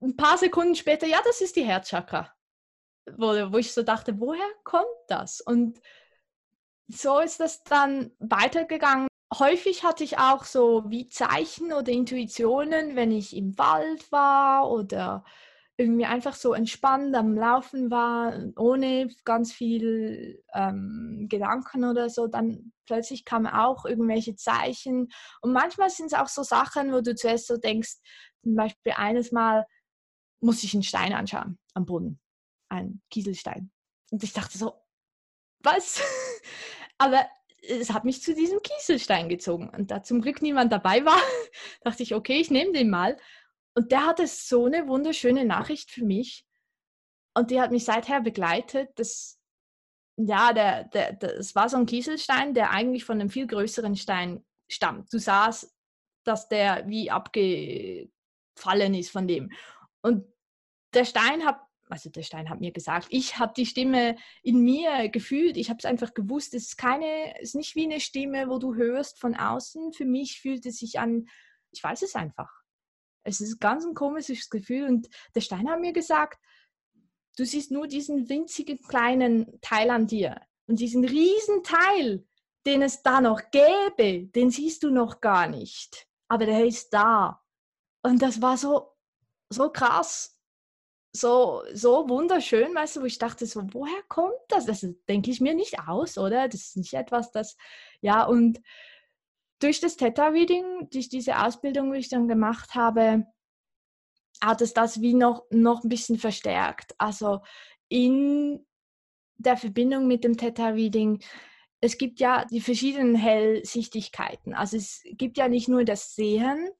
ein 0.00 0.16
paar 0.16 0.38
Sekunden 0.38 0.74
später, 0.74 1.06
ja, 1.06 1.20
das 1.24 1.40
ist 1.40 1.56
die 1.56 1.64
Herzchakra. 1.64 2.32
Wo, 3.16 3.26
wo 3.52 3.56
ich 3.58 3.72
so 3.72 3.82
dachte, 3.82 4.20
woher 4.20 4.48
kommt 4.64 4.86
das? 5.08 5.40
Und 5.40 5.80
so 6.88 7.18
ist 7.20 7.40
das 7.40 7.62
dann 7.62 8.12
weitergegangen. 8.18 9.08
Häufig 9.38 9.84
hatte 9.84 10.04
ich 10.04 10.18
auch 10.18 10.44
so 10.44 10.84
wie 10.88 11.06
Zeichen 11.06 11.72
oder 11.72 11.92
Intuitionen, 11.92 12.96
wenn 12.96 13.12
ich 13.12 13.36
im 13.36 13.58
Wald 13.58 14.10
war 14.10 14.70
oder 14.70 15.24
irgendwie 15.78 16.06
einfach 16.06 16.34
so 16.34 16.54
entspannt 16.54 17.14
am 17.14 17.36
Laufen 17.36 17.88
war, 17.90 18.36
ohne 18.56 19.08
ganz 19.24 19.52
viel 19.52 20.42
ähm, 20.52 21.26
Gedanken 21.28 21.84
oder 21.84 22.10
so, 22.10 22.26
dann 22.26 22.72
plötzlich 22.84 23.24
kamen 23.24 23.46
auch 23.46 23.84
irgendwelche 23.84 24.34
Zeichen. 24.34 25.08
Und 25.40 25.52
manchmal 25.52 25.88
sind 25.88 26.06
es 26.06 26.18
auch 26.18 26.26
so 26.26 26.42
Sachen, 26.42 26.92
wo 26.92 27.00
du 27.00 27.14
zuerst 27.14 27.46
so 27.46 27.56
denkst, 27.56 27.94
zum 28.42 28.56
Beispiel 28.56 28.94
eines 28.96 29.30
Mal 29.30 29.66
muss 30.40 30.64
ich 30.64 30.74
einen 30.74 30.82
Stein 30.82 31.12
anschauen 31.12 31.58
am 31.74 31.86
Boden, 31.86 32.18
einen 32.68 33.00
Kieselstein. 33.10 33.70
Und 34.10 34.24
ich 34.24 34.32
dachte 34.32 34.58
so, 34.58 34.72
was? 35.62 36.02
Aber 36.98 37.24
es 37.62 37.92
hat 37.92 38.04
mich 38.04 38.22
zu 38.22 38.34
diesem 38.34 38.60
Kieselstein 38.62 39.28
gezogen. 39.28 39.68
Und 39.68 39.92
da 39.92 40.02
zum 40.02 40.22
Glück 40.22 40.42
niemand 40.42 40.72
dabei 40.72 41.04
war, 41.04 41.20
dachte 41.82 42.02
ich, 42.02 42.16
okay, 42.16 42.40
ich 42.40 42.50
nehme 42.50 42.72
den 42.72 42.90
mal. 42.90 43.16
Und 43.74 43.92
der 43.92 44.06
hatte 44.06 44.26
so 44.26 44.66
eine 44.66 44.88
wunderschöne 44.88 45.44
Nachricht 45.44 45.90
für 45.90 46.04
mich. 46.04 46.44
Und 47.34 47.50
die 47.50 47.60
hat 47.60 47.70
mich 47.70 47.84
seither 47.84 48.20
begleitet. 48.20 48.90
Das, 48.96 49.38
ja, 50.16 50.52
der, 50.52 50.84
der, 50.84 51.12
das 51.12 51.54
war 51.54 51.68
so 51.68 51.76
ein 51.76 51.86
Kieselstein, 51.86 52.54
der 52.54 52.70
eigentlich 52.70 53.04
von 53.04 53.20
einem 53.20 53.30
viel 53.30 53.46
größeren 53.46 53.96
Stein 53.96 54.44
stammt. 54.68 55.12
Du 55.12 55.18
sahst, 55.18 55.72
dass 56.24 56.48
der 56.48 56.88
wie 56.88 57.10
abgefallen 57.10 58.94
ist 58.94 59.10
von 59.10 59.28
dem. 59.28 59.52
Und 60.02 60.26
der 60.94 61.04
Stein 61.04 61.44
hat, 61.44 61.60
also 61.88 62.10
der 62.10 62.22
Stein 62.22 62.50
hat 62.50 62.60
mir 62.60 62.72
gesagt, 62.72 63.06
ich 63.10 63.38
habe 63.38 63.52
die 63.56 63.66
Stimme 63.66 64.16
in 64.42 64.60
mir 64.62 65.08
gefühlt. 65.08 65.56
Ich 65.56 65.70
habe 65.70 65.78
es 65.78 65.84
einfach 65.84 66.14
gewusst. 66.14 66.54
Es 66.54 66.68
ist 66.68 66.76
keine, 66.76 67.34
es 67.40 67.50
ist 67.50 67.54
nicht 67.54 67.76
wie 67.76 67.84
eine 67.84 68.00
Stimme, 68.00 68.48
wo 68.48 68.58
du 68.58 68.74
hörst 68.74 69.20
von 69.20 69.34
außen. 69.34 69.92
Für 69.92 70.04
mich 70.04 70.40
fühlt 70.40 70.66
es 70.66 70.78
sich 70.78 70.98
an, 70.98 71.28
ich 71.70 71.82
weiß 71.82 72.02
es 72.02 72.14
einfach. 72.14 72.50
Es 73.28 73.40
ist 73.40 73.60
ganz 73.60 73.84
ein 73.84 73.94
komisches 73.94 74.48
Gefühl. 74.50 74.88
Und 74.88 75.08
der 75.34 75.40
Stein 75.40 75.68
hat 75.68 75.80
mir 75.80 75.92
gesagt, 75.92 76.40
du 77.36 77.44
siehst 77.44 77.70
nur 77.70 77.86
diesen 77.86 78.28
winzigen 78.28 78.80
kleinen 78.82 79.60
Teil 79.60 79.90
an 79.90 80.06
dir. 80.06 80.40
Und 80.66 80.80
diesen 80.80 81.04
riesen 81.04 81.62
Teil, 81.62 82.26
den 82.66 82.82
es 82.82 83.02
da 83.02 83.20
noch 83.20 83.40
gäbe, 83.50 84.26
den 84.28 84.50
siehst 84.50 84.82
du 84.82 84.90
noch 84.90 85.20
gar 85.20 85.48
nicht. 85.48 86.06
Aber 86.28 86.46
der 86.46 86.64
ist 86.64 86.90
da. 86.90 87.42
Und 88.02 88.22
das 88.22 88.42
war 88.42 88.56
so, 88.56 88.94
so 89.50 89.70
krass, 89.70 90.38
so, 91.12 91.62
so 91.72 92.08
wunderschön, 92.08 92.74
weißt 92.74 92.96
du, 92.96 93.00
wo 93.02 93.04
ich 93.06 93.18
dachte, 93.18 93.46
so, 93.46 93.62
woher 93.72 94.02
kommt 94.08 94.34
das? 94.48 94.66
Das 94.66 94.86
denke 95.08 95.30
ich 95.30 95.40
mir 95.40 95.54
nicht 95.54 95.78
aus, 95.86 96.18
oder? 96.18 96.48
Das 96.48 96.60
ist 96.60 96.76
nicht 96.76 96.94
etwas, 96.94 97.30
das, 97.30 97.56
ja, 98.00 98.24
und 98.24 98.60
durch 99.58 99.80
das 99.80 99.96
Theta-Reading, 99.96 100.88
durch 100.90 101.08
diese 101.08 101.44
Ausbildung, 101.44 101.92
die 101.92 101.98
ich 101.98 102.08
dann 102.08 102.28
gemacht 102.28 102.74
habe, 102.74 103.26
hat 104.40 104.60
es 104.60 104.72
das 104.72 105.00
wie 105.00 105.14
noch, 105.14 105.44
noch 105.50 105.82
ein 105.82 105.88
bisschen 105.88 106.18
verstärkt. 106.18 106.94
Also 106.98 107.40
in 107.88 108.64
der 109.36 109.56
Verbindung 109.56 110.06
mit 110.06 110.24
dem 110.24 110.36
Theta-Reading, 110.36 111.20
es 111.80 111.98
gibt 111.98 112.20
ja 112.20 112.44
die 112.44 112.60
verschiedenen 112.60 113.14
Hellsichtigkeiten. 113.14 114.54
Also 114.54 114.76
es 114.76 115.02
gibt 115.12 115.38
ja 115.38 115.48
nicht 115.48 115.68
nur 115.68 115.84
das 115.84 116.14
Sehen, 116.14 116.70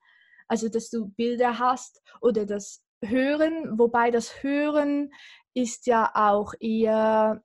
also 0.49 0.69
dass 0.69 0.91
du 0.91 1.09
Bilder 1.09 1.59
hast 1.59 2.03
oder 2.21 2.47
das 2.47 2.83
Hören, 3.05 3.79
wobei 3.79 4.11
das 4.11 4.43
Hören 4.43 5.13
ist 5.55 5.87
ja 5.87 6.11
auch 6.15 6.53
eher 6.59 7.43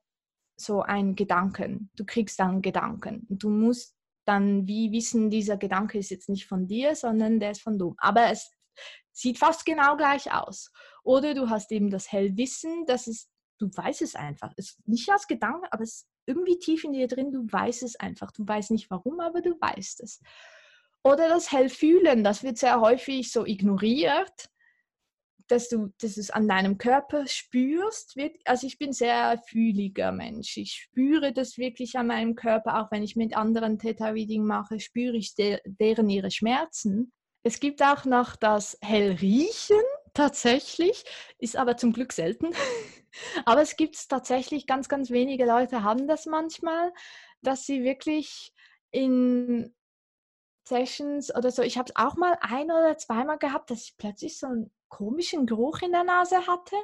so 0.56 0.82
ein 0.82 1.16
Gedanken. 1.16 1.90
Du 1.96 2.06
kriegst 2.06 2.40
dann 2.40 2.62
Gedanken. 2.62 3.26
Du 3.30 3.50
musst 3.50 3.96
dann 4.26 4.68
wie 4.68 4.92
wissen, 4.92 5.30
dieser 5.30 5.58
Gedanke 5.58 5.98
ist 5.98 6.10
jetzt 6.10 6.30
nicht 6.30 6.48
von 6.48 6.68
dir, 6.68 6.96
sondern 6.96 7.40
der 7.40 7.52
ist 7.52 7.62
von 7.62 7.78
du. 7.78 7.96
Aber 7.98 8.30
es 8.32 8.52
sieht 9.12 9.38
fast 9.38 9.66
genau 9.66 9.96
gleich 9.98 10.32
aus. 10.32 10.72
Oder 11.04 11.34
du 11.34 11.50
hast 11.50 11.72
eben 11.72 11.90
das 11.90 12.12
Hellwissen, 12.12 12.86
das 12.86 13.08
ist, 13.08 13.30
du 13.60 13.70
weißt 13.74 14.02
es 14.02 14.16
einfach. 14.16 14.52
Es 14.58 14.72
ist 14.72 14.88
nicht 14.88 15.10
als 15.10 15.28
Gedanke, 15.28 15.68
aber 15.72 15.84
es 15.84 15.94
ist 15.94 16.08
irgendwie 16.26 16.58
tief 16.58 16.84
in 16.84 16.94
dir 16.94 17.08
drin, 17.08 17.32
du 17.32 17.46
weißt 17.50 17.84
es 17.84 17.96
einfach. 17.98 18.32
Du 18.32 18.48
weißt 18.48 18.72
nicht 18.72 18.90
warum, 18.90 19.20
aber 19.20 19.42
du 19.42 19.52
weißt 19.60 20.02
es. 20.02 20.22
Oder 21.04 21.28
das 21.28 21.52
Hellfühlen, 21.52 22.24
das 22.24 22.44
wird 22.44 22.58
sehr 22.58 22.80
häufig 22.80 23.32
so 23.32 23.46
ignoriert. 23.46 24.50
Dass 25.48 25.70
du, 25.70 25.94
dass 26.00 26.16
du 26.16 26.22
es 26.22 26.32
an 26.32 26.48
deinem 26.48 26.78
Körper 26.78 27.28
spürst. 27.28 28.16
Also 28.46 28.68
ich 28.68 28.78
bin 28.78 28.94
sehr 28.94 29.42
fühliger 29.48 30.12
Mensch. 30.12 30.58
Ich 30.58 30.74
spüre 30.74 31.34
das 31.34 31.58
wirklich 31.58 31.98
an 31.98 32.08
meinem 32.08 32.36
Körper, 32.36 32.82
auch 32.82 32.92
wenn 32.92 33.04
ich 33.04 33.16
mit 33.16 33.36
anderen 33.36 33.78
Theta 33.80 34.08
Reading 34.08 34.46
mache, 34.46 34.80
spüre 34.80 35.18
ich 35.18 35.36
de 35.36 35.60
deren 35.66 36.10
ihre 36.10 36.32
Schmerzen. 36.32 37.12
Es 37.44 37.60
gibt 37.60 37.84
auch 37.84 38.06
noch 38.06 38.36
das 38.36 38.78
Hellriechen 38.82 39.82
tatsächlich, 40.14 41.04
ist 41.40 41.58
aber 41.58 41.76
zum 41.76 41.92
Glück 41.92 42.14
selten. 42.14 42.52
aber 43.46 43.62
es 43.62 43.76
gibt 43.76 43.96
es 43.96 44.08
tatsächlich, 44.08 44.66
ganz, 44.66 44.88
ganz 44.88 45.12
wenige 45.12 45.46
Leute 45.46 45.84
haben 45.84 46.08
das 46.08 46.26
manchmal, 46.26 46.94
dass 47.42 47.66
sie 47.66 47.84
wirklich 47.84 48.54
in 48.92 49.76
Sessions 50.66 51.36
oder 51.36 51.52
so, 51.52 51.62
ich 51.62 51.78
habe 51.78 51.90
es 51.90 51.96
auch 51.96 52.16
mal 52.16 52.38
ein 52.40 52.72
oder 52.72 52.98
zweimal 52.98 53.38
gehabt, 53.38 53.70
dass 53.70 53.84
ich 53.84 53.98
plötzlich 53.98 54.40
so 54.40 54.48
einen 54.48 54.72
komischen 54.94 55.46
Geruch 55.46 55.82
in 55.82 55.92
der 55.92 56.04
Nase 56.04 56.48
hatte, 56.48 56.76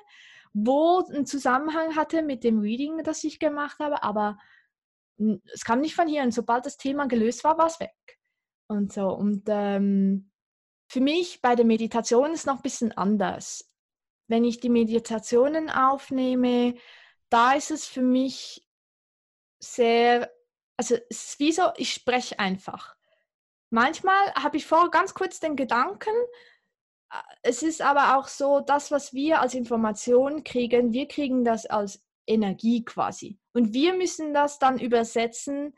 wo 0.54 1.00
einen 1.00 1.26
Zusammenhang 1.26 1.96
hatte 1.96 2.22
mit 2.24 2.44
dem 2.44 2.60
Reading, 2.60 3.04
das 3.04 3.24
ich 3.24 3.40
gemacht 3.40 3.80
habe, 3.80 4.04
aber 4.04 4.38
es 5.54 5.64
kam 5.64 5.82
nicht 5.82 5.96
von 5.96 6.08
hier 6.08 6.24
und 6.24 6.34
sobald 6.34 6.66
das 6.66 6.78
Thema 6.78 7.08
gelöst 7.08 7.44
war, 7.44 7.58
war 7.58 7.68
es 7.68 7.80
weg. 7.80 8.20
Und 8.68 8.94
so. 8.94 9.10
Und 9.10 9.44
ähm, 9.48 10.32
für 10.88 11.02
mich 11.02 11.42
bei 11.42 11.56
der 11.56 11.66
Meditation 11.66 12.32
ist 12.34 12.46
noch 12.46 12.58
ein 12.58 12.62
bisschen 12.62 12.92
anders. 12.94 13.70
Wenn 14.28 14.44
ich 14.44 14.60
die 14.60 14.70
Meditationen 14.70 15.70
aufnehme, 15.70 16.76
da 17.30 17.54
ist 17.54 17.72
es 17.72 17.86
für 17.86 18.02
mich 18.02 18.66
sehr, 19.60 20.32
also 20.78 20.96
es 21.10 21.30
ist 21.30 21.40
wie 21.40 21.52
so, 21.52 21.64
ich 21.76 21.94
spreche 21.94 22.40
einfach. 22.40 22.96
Manchmal 23.72 24.34
habe 24.34 24.58
ich 24.58 24.66
vor 24.66 24.90
ganz 24.90 25.14
kurz 25.14 25.40
den 25.40 25.56
Gedanken, 25.56 26.14
es 27.42 27.64
ist 27.64 27.82
aber 27.82 28.18
auch 28.18 28.28
so, 28.28 28.60
das, 28.60 28.92
was 28.92 29.14
wir 29.14 29.42
als 29.42 29.54
Information 29.54 30.44
kriegen, 30.44 30.94
wir 30.94 31.08
kriegen 31.08 31.44
das 31.44 31.66
als 31.66 32.02
Energie 32.28 32.86
quasi. 32.86 33.40
Und 33.54 33.74
wir 33.74 33.96
müssen 33.96 34.34
das 34.34 34.60
dann 34.60 34.80
übersetzen 34.80 35.74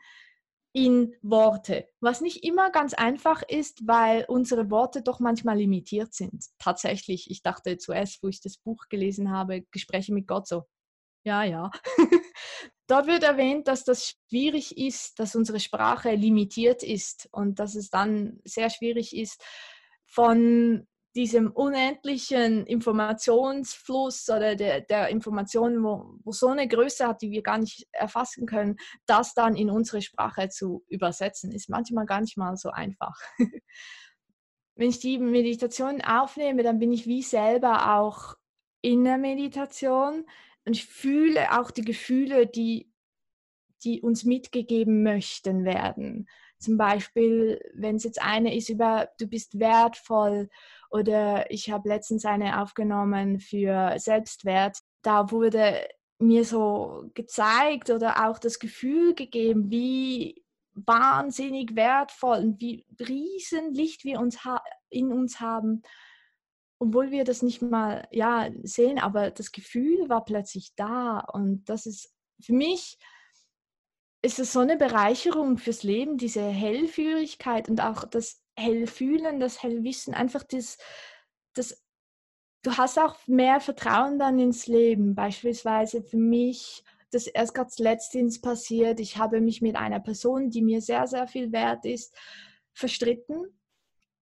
in 0.74 1.14
Worte, 1.22 1.88
was 2.00 2.22
nicht 2.22 2.44
immer 2.44 2.70
ganz 2.70 2.94
einfach 2.94 3.42
ist, 3.46 3.86
weil 3.86 4.24
unsere 4.26 4.70
Worte 4.70 5.02
doch 5.02 5.20
manchmal 5.20 5.58
limitiert 5.58 6.14
sind. 6.14 6.46
Tatsächlich, 6.58 7.30
ich 7.30 7.42
dachte 7.42 7.76
zuerst, 7.76 8.22
wo 8.22 8.28
ich 8.28 8.40
das 8.40 8.56
Buch 8.56 8.88
gelesen 8.88 9.30
habe, 9.30 9.62
Gespräche 9.70 10.14
mit 10.14 10.26
Gott, 10.26 10.48
so, 10.48 10.64
ja, 11.24 11.44
ja. 11.44 11.70
Dort 12.88 13.06
wird 13.06 13.22
erwähnt, 13.22 13.68
dass 13.68 13.84
das 13.84 14.16
schwierig 14.28 14.76
ist, 14.76 15.18
dass 15.18 15.36
unsere 15.36 15.60
Sprache 15.60 16.14
limitiert 16.14 16.82
ist 16.82 17.28
und 17.32 17.58
dass 17.58 17.74
es 17.74 17.90
dann 17.90 18.40
sehr 18.44 18.70
schwierig 18.70 19.14
ist, 19.14 19.42
von 20.06 20.86
diesem 21.14 21.50
unendlichen 21.50 22.66
Informationsfluss 22.66 24.28
oder 24.30 24.56
der, 24.56 24.80
der 24.80 25.08
Informationen, 25.08 25.82
wo, 25.82 26.18
wo 26.24 26.32
so 26.32 26.48
eine 26.48 26.66
Größe 26.66 27.06
hat, 27.06 27.20
die 27.22 27.30
wir 27.30 27.42
gar 27.42 27.58
nicht 27.58 27.86
erfassen 27.92 28.46
können, 28.46 28.76
das 29.06 29.34
dann 29.34 29.54
in 29.54 29.70
unsere 29.70 30.00
Sprache 30.00 30.48
zu 30.48 30.84
übersetzen, 30.88 31.52
ist 31.52 31.68
manchmal 31.68 32.06
gar 32.06 32.20
nicht 32.20 32.36
mal 32.38 32.56
so 32.56 32.70
einfach. 32.70 33.16
Wenn 34.74 34.88
ich 34.88 35.00
die 35.00 35.18
Meditation 35.18 36.00
aufnehme, 36.00 36.62
dann 36.62 36.78
bin 36.78 36.92
ich 36.92 37.06
wie 37.06 37.22
selber 37.22 37.98
auch 37.98 38.34
in 38.80 39.04
der 39.04 39.18
Meditation 39.18 40.24
und 40.64 40.72
ich 40.72 40.86
fühle 40.86 41.60
auch 41.60 41.70
die 41.70 41.84
Gefühle, 41.84 42.46
die, 42.46 42.90
die 43.84 44.00
uns 44.00 44.24
mitgegeben 44.24 45.02
möchten 45.02 45.64
werden. 45.64 46.26
Zum 46.58 46.76
Beispiel, 46.76 47.60
wenn 47.74 47.96
es 47.96 48.04
jetzt 48.04 48.22
eine 48.22 48.56
ist 48.56 48.68
über, 48.68 49.10
du 49.18 49.26
bist 49.26 49.58
wertvoll 49.58 50.48
oder 50.92 51.50
ich 51.50 51.70
habe 51.70 51.88
letztens 51.88 52.24
eine 52.24 52.62
aufgenommen 52.62 53.40
für 53.40 53.94
Selbstwert. 53.98 54.78
Da 55.02 55.30
wurde 55.30 55.88
mir 56.18 56.44
so 56.44 57.10
gezeigt 57.14 57.90
oder 57.90 58.28
auch 58.28 58.38
das 58.38 58.58
Gefühl 58.58 59.14
gegeben, 59.14 59.70
wie 59.70 60.44
wahnsinnig 60.74 61.74
wertvoll 61.74 62.38
und 62.38 62.60
wie 62.60 62.86
riesen 63.00 63.72
Licht 63.72 64.04
wir 64.04 64.20
uns 64.20 64.38
in 64.90 65.12
uns 65.12 65.40
haben, 65.40 65.82
obwohl 66.78 67.10
wir 67.10 67.24
das 67.24 67.42
nicht 67.42 67.62
mal 67.62 68.06
ja 68.10 68.50
sehen, 68.62 68.98
aber 68.98 69.30
das 69.30 69.50
Gefühl 69.50 70.08
war 70.08 70.24
plötzlich 70.24 70.74
da 70.76 71.20
und 71.20 71.64
das 71.68 71.86
ist 71.86 72.12
für 72.40 72.54
mich 72.54 72.98
ist 74.24 74.38
es 74.38 74.52
so 74.52 74.60
eine 74.60 74.76
Bereicherung 74.76 75.58
fürs 75.58 75.82
Leben, 75.82 76.16
diese 76.16 76.42
Hellführigkeit 76.42 77.68
und 77.68 77.80
auch 77.80 78.04
das 78.04 78.41
Hellfühlen, 78.56 79.40
das 79.40 79.62
Hellwissen, 79.62 80.14
einfach 80.14 80.42
das, 80.42 80.78
das, 81.54 81.82
du 82.62 82.76
hast 82.76 82.98
auch 82.98 83.16
mehr 83.26 83.60
Vertrauen 83.60 84.18
dann 84.18 84.38
ins 84.38 84.66
Leben. 84.66 85.14
Beispielsweise 85.14 86.02
für 86.02 86.16
mich, 86.16 86.84
das 87.10 87.26
erst 87.26 87.54
gerade 87.54 87.70
letztens 87.78 88.40
passiert, 88.40 89.00
ich 89.00 89.18
habe 89.18 89.40
mich 89.40 89.62
mit 89.62 89.76
einer 89.76 90.00
Person, 90.00 90.50
die 90.50 90.62
mir 90.62 90.80
sehr, 90.80 91.06
sehr 91.06 91.26
viel 91.26 91.52
wert 91.52 91.84
ist, 91.84 92.14
verstritten. 92.72 93.58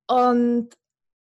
Und 0.07 0.71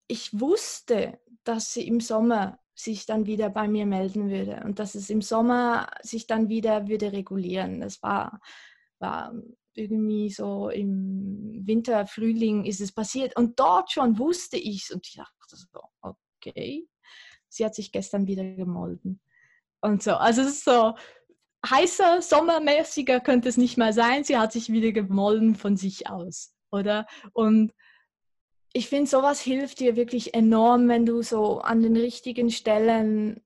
ich 0.08 0.40
wusste, 0.40 1.20
dass 1.44 1.74
sie 1.74 1.88
im 1.88 2.00
Sommer 2.00 2.60
sich 2.74 3.06
dann 3.06 3.26
wieder 3.26 3.50
bei 3.50 3.68
mir 3.68 3.86
melden 3.86 4.30
würde 4.30 4.62
und 4.64 4.80
dass 4.80 4.96
es 4.96 5.10
im 5.10 5.22
Sommer 5.22 5.90
sich 6.04 6.28
dann 6.28 6.48
wieder 6.48 6.88
würde 6.88 7.12
regulieren. 7.12 7.82
Das 7.82 8.04
war, 8.04 8.40
war 9.00 9.34
irgendwie 9.78 10.30
so 10.30 10.70
im 10.70 11.62
Winter, 11.66 12.08
Frühling 12.08 12.66
ist 12.66 12.82
es 12.82 12.92
passiert 12.92 13.36
und 13.38 13.60
dort 13.60 13.92
schon 13.92 14.18
wusste 14.18 14.58
ich 14.58 14.84
es 14.84 14.92
und 14.92 15.06
ich 15.08 15.16
dachte 15.16 15.56
so, 15.56 15.80
okay, 16.02 16.88
sie 17.48 17.66
hat 17.66 17.76
sich 17.76 17.92
gestern 17.92 18.28
wieder 18.28 18.44
gemolden 18.44 19.22
und 19.82 20.02
so. 20.04 20.14
Also 20.14 20.42
es 20.42 20.48
ist 20.48 20.66
so 20.66 20.96
heißer, 21.70 22.22
sommermäßiger 22.22 23.20
könnte 23.20 23.50
es 23.50 23.58
nicht 23.58 23.78
mal 23.78 23.94
sein. 23.94 24.24
Sie 24.24 24.38
hat 24.38 24.52
sich 24.52 24.72
wieder 24.72 24.92
gemolden 24.92 25.56
von 25.56 25.78
sich 25.78 26.10
aus, 26.10 26.54
oder? 26.72 27.06
Und 27.34 27.74
ich 28.74 28.90
finde, 28.90 29.10
sowas 29.10 29.42
hilft 29.42 29.80
dir 29.80 29.96
wirklich 29.96 30.34
enorm, 30.34 30.88
wenn 30.88 31.06
du 31.06 31.22
so 31.22 31.60
an 31.60 31.82
den 31.82 31.96
richtigen 31.96 32.50
Stellen 32.52 33.42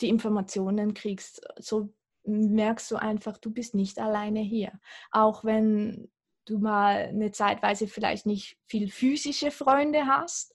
die 0.00 0.08
Informationen 0.08 0.94
kriegst. 0.94 1.46
So 1.58 1.92
merkst 2.26 2.90
du 2.90 2.96
einfach, 2.96 3.38
du 3.38 3.50
bist 3.50 3.74
nicht 3.74 3.98
alleine 3.98 4.40
hier. 4.40 4.72
Auch 5.10 5.44
wenn 5.44 6.10
du 6.44 6.58
mal 6.58 7.06
eine 7.06 7.32
Zeitweise 7.32 7.88
vielleicht 7.88 8.26
nicht 8.26 8.58
viel 8.66 8.90
physische 8.90 9.50
Freunde 9.50 10.06
hast, 10.06 10.54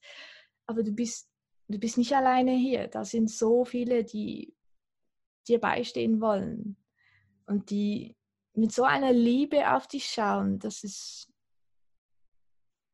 aber 0.65 0.83
du 0.83 0.91
bist, 0.91 1.29
du 1.67 1.79
bist 1.79 1.97
nicht 1.97 2.13
alleine 2.13 2.53
hier. 2.53 2.87
Da 2.87 3.05
sind 3.05 3.29
so 3.29 3.65
viele, 3.65 4.03
die 4.03 4.53
dir 5.47 5.59
beistehen 5.59 6.21
wollen 6.21 6.77
und 7.45 7.69
die 7.69 8.15
mit 8.53 8.71
so 8.71 8.83
einer 8.83 9.13
Liebe 9.13 9.73
auf 9.73 9.87
dich 9.87 10.05
schauen. 10.05 10.59
Das 10.59 10.83
ist 10.83 11.30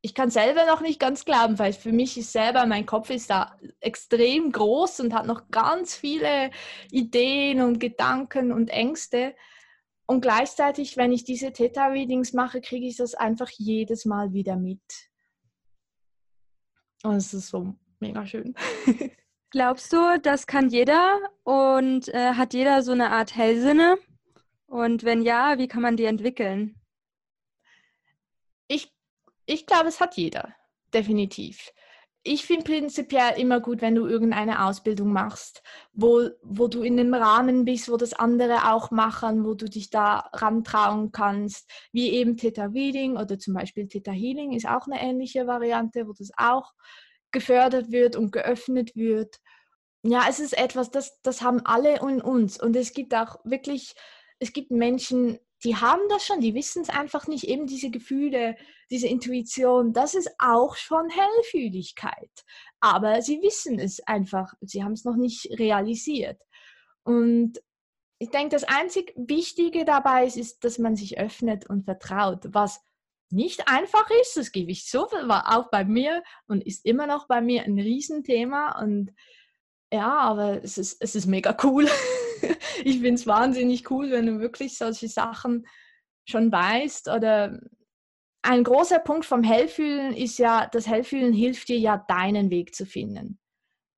ich 0.08 0.14
kann 0.14 0.30
selber 0.30 0.66
noch 0.66 0.80
nicht 0.80 1.02
ganz 1.02 1.26
glauben, 1.26 1.60
weil 1.60 1.74
für 1.74 1.92
mich 1.92 2.18
ist 2.18 2.32
selber, 2.32 2.66
mein 2.66 2.86
Kopf 2.86 3.10
ist 3.10 3.30
da 3.30 3.58
extrem 3.82 4.54
groß 4.54 5.02
und 5.02 5.14
hat 5.14 5.28
noch 5.28 5.52
ganz 5.52 5.96
viele 5.96 6.50
Ideen 6.92 7.60
und 7.60 7.82
Gedanken 7.82 8.54
und 8.54 8.70
Ängste. 8.70 9.36
Und 10.06 10.22
gleichzeitig, 10.22 10.96
wenn 10.96 11.12
ich 11.12 11.26
diese 11.26 11.52
Theta-Readings 11.52 12.32
mache, 12.32 12.62
kriege 12.62 12.88
ich 12.88 12.96
das 12.96 13.16
einfach 13.16 13.50
jedes 13.50 14.06
Mal 14.06 14.32
wieder 14.32 14.56
mit. 14.56 14.80
Und 17.04 17.16
es 17.16 17.34
ist 17.34 17.50
so 17.50 17.76
mega 18.00 18.26
schön. 18.26 18.56
Glaubst 19.52 19.92
du, 19.92 20.22
das 20.22 20.48
kann 20.48 20.70
jeder 20.70 21.20
und 21.44 22.08
äh, 22.14 22.32
hat 22.36 22.54
jeder 22.54 22.82
so 22.82 22.94
eine 22.94 23.12
Art 23.12 23.36
Hellsinne? 23.36 23.98
Und 24.68 25.04
wenn 25.04 25.22
ja, 25.22 25.58
wie 25.58 25.68
kann 25.68 25.82
man 25.82 25.98
die 25.98 26.06
entwickeln? 26.06 26.80
Ich 29.50 29.66
glaube, 29.66 29.88
es 29.88 30.02
hat 30.02 30.18
jeder, 30.18 30.54
definitiv. 30.94 31.72
Ich 32.22 32.46
finde 32.46 32.66
prinzipiell 32.66 33.40
immer 33.40 33.62
gut, 33.62 33.82
wenn 33.82 33.96
du 33.96 34.06
irgendeine 34.06 34.66
Ausbildung 34.66 35.14
machst, 35.14 35.64
wo, 35.94 36.30
wo 36.44 36.68
du 36.68 36.84
in 36.84 37.00
einem 37.00 37.14
Rahmen 37.14 37.64
bist, 37.64 37.90
wo 37.90 37.96
das 37.96 38.14
andere 38.14 38.74
auch 38.74 38.92
machen, 38.92 39.46
wo 39.46 39.54
du 39.54 39.70
dich 39.70 39.90
da 39.90 40.30
rantrauen 40.34 41.14
kannst, 41.14 41.72
wie 41.94 42.10
eben 42.10 42.36
Theta 42.36 42.66
Reading 42.66 43.16
oder 43.16 43.40
zum 43.40 43.54
Beispiel 43.54 43.88
Theta 43.88 44.12
Healing 44.12 44.52
ist 44.52 44.68
auch 44.68 44.88
eine 44.88 45.02
ähnliche 45.02 45.48
Variante, 45.48 46.06
wo 46.06 46.12
das 46.12 46.32
auch 46.36 46.74
gefördert 47.32 47.90
wird 47.90 48.18
und 48.18 48.34
geöffnet 48.34 48.98
wird. 48.98 49.38
Ja, 50.04 50.26
es 50.28 50.42
ist 50.42 50.58
etwas, 50.58 50.92
das, 50.92 51.22
das 51.22 51.42
haben 51.42 51.66
alle 51.66 52.00
in 52.00 52.22
uns 52.22 52.62
und 52.62 52.76
es 52.76 52.92
gibt 52.92 53.16
auch 53.16 53.38
wirklich, 53.46 53.96
es 54.40 54.52
gibt 54.52 54.72
Menschen, 54.72 55.40
die 55.64 55.76
haben 55.76 56.02
das 56.10 56.26
schon, 56.26 56.40
die 56.40 56.54
wissen 56.54 56.84
es 56.84 56.90
einfach 56.90 57.28
nicht, 57.28 57.46
eben 57.46 57.66
diese 57.66 57.90
Gefühle, 57.90 58.56
diese 58.90 59.08
Intuition, 59.08 59.92
das 59.92 60.14
ist 60.14 60.30
auch 60.38 60.76
schon 60.76 61.10
Hellfühligkeit. 61.10 62.32
Aber 62.80 63.22
sie 63.22 63.42
wissen 63.42 63.80
es 63.80 64.00
einfach, 64.08 64.54
sie 64.62 64.84
haben 64.84 64.94
es 64.94 65.04
noch 65.04 65.16
nicht 65.16 65.50
realisiert. 65.58 66.42
Und 67.04 67.60
ich 68.20 68.30
denke, 68.30 68.50
das 68.50 68.64
einzig 68.64 69.14
Wichtige 69.16 69.86
dabei 69.86 70.26
ist, 70.26 70.38
ist, 70.38 70.64
dass 70.64 70.78
man 70.78 70.96
sich 70.96 71.20
öffnet 71.20 71.70
und 71.70 71.86
vertraut, 71.86 72.46
was 72.50 72.82
nicht 73.30 73.68
einfach 73.68 74.10
ist, 74.22 74.38
das 74.38 74.52
gebe 74.52 74.72
ich 74.72 74.90
so, 74.90 75.02
war 75.26 75.58
auch 75.58 75.70
bei 75.70 75.84
mir 75.84 76.24
und 76.48 76.66
ist 76.66 76.86
immer 76.86 77.08
noch 77.08 77.28
bei 77.28 77.42
mir 77.42 77.64
ein 77.64 77.78
Riesenthema 77.78 78.80
und 78.82 79.12
ja, 79.92 80.18
aber 80.20 80.64
es 80.64 80.78
ist, 80.78 80.98
es 81.02 81.16
ist 81.16 81.26
mega 81.26 81.56
cool. 81.64 81.88
ich 82.84 83.00
finde 83.00 83.14
es 83.14 83.28
wahnsinnig 83.28 83.90
cool, 83.92 84.12
wenn 84.12 84.26
du 84.26 84.40
wirklich 84.40 84.78
solche 84.78 85.08
Sachen 85.08 85.66
schon 86.26 86.52
weißt. 86.52 87.10
Oder 87.10 87.60
ein 88.42 88.64
großer 88.64 89.00
Punkt 89.00 89.26
vom 89.26 89.44
Hellfühlen 89.44 90.14
ist 90.14 90.40
ja, 90.40 90.68
das 90.68 90.88
Hellfühlen 90.88 91.34
hilft 91.34 91.70
dir 91.70 91.78
ja, 91.78 91.98
deinen 92.08 92.50
Weg 92.50 92.76
zu 92.76 92.86
finden. 92.86 93.40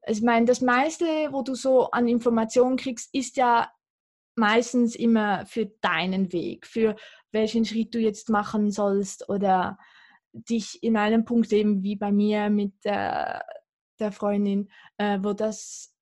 Ich 0.07 0.21
meine, 0.21 0.45
das 0.45 0.61
meiste, 0.61 1.05
wo 1.31 1.43
du 1.43 1.55
so 1.55 1.91
an 1.91 2.07
Informationen 2.07 2.77
kriegst, 2.77 3.13
ist 3.13 3.37
ja 3.37 3.69
meistens 4.35 4.95
immer 4.95 5.45
für 5.45 5.67
deinen 5.81 6.31
Weg, 6.31 6.65
für 6.65 6.95
welchen 7.31 7.65
Schritt 7.65 7.93
du 7.93 7.99
jetzt 7.99 8.29
machen 8.29 8.71
sollst 8.71 9.29
oder 9.29 9.77
dich 10.33 10.81
in 10.81 10.97
einem 10.97 11.25
Punkt 11.25 11.51
eben 11.51 11.83
wie 11.83 11.95
bei 11.95 12.11
mir 12.11 12.49
mit 12.49 12.73
der, 12.85 13.45
der 13.99 14.11
Freundin, 14.11 14.69
äh, 14.97 15.19
wo 15.21 15.33
das 15.33 15.93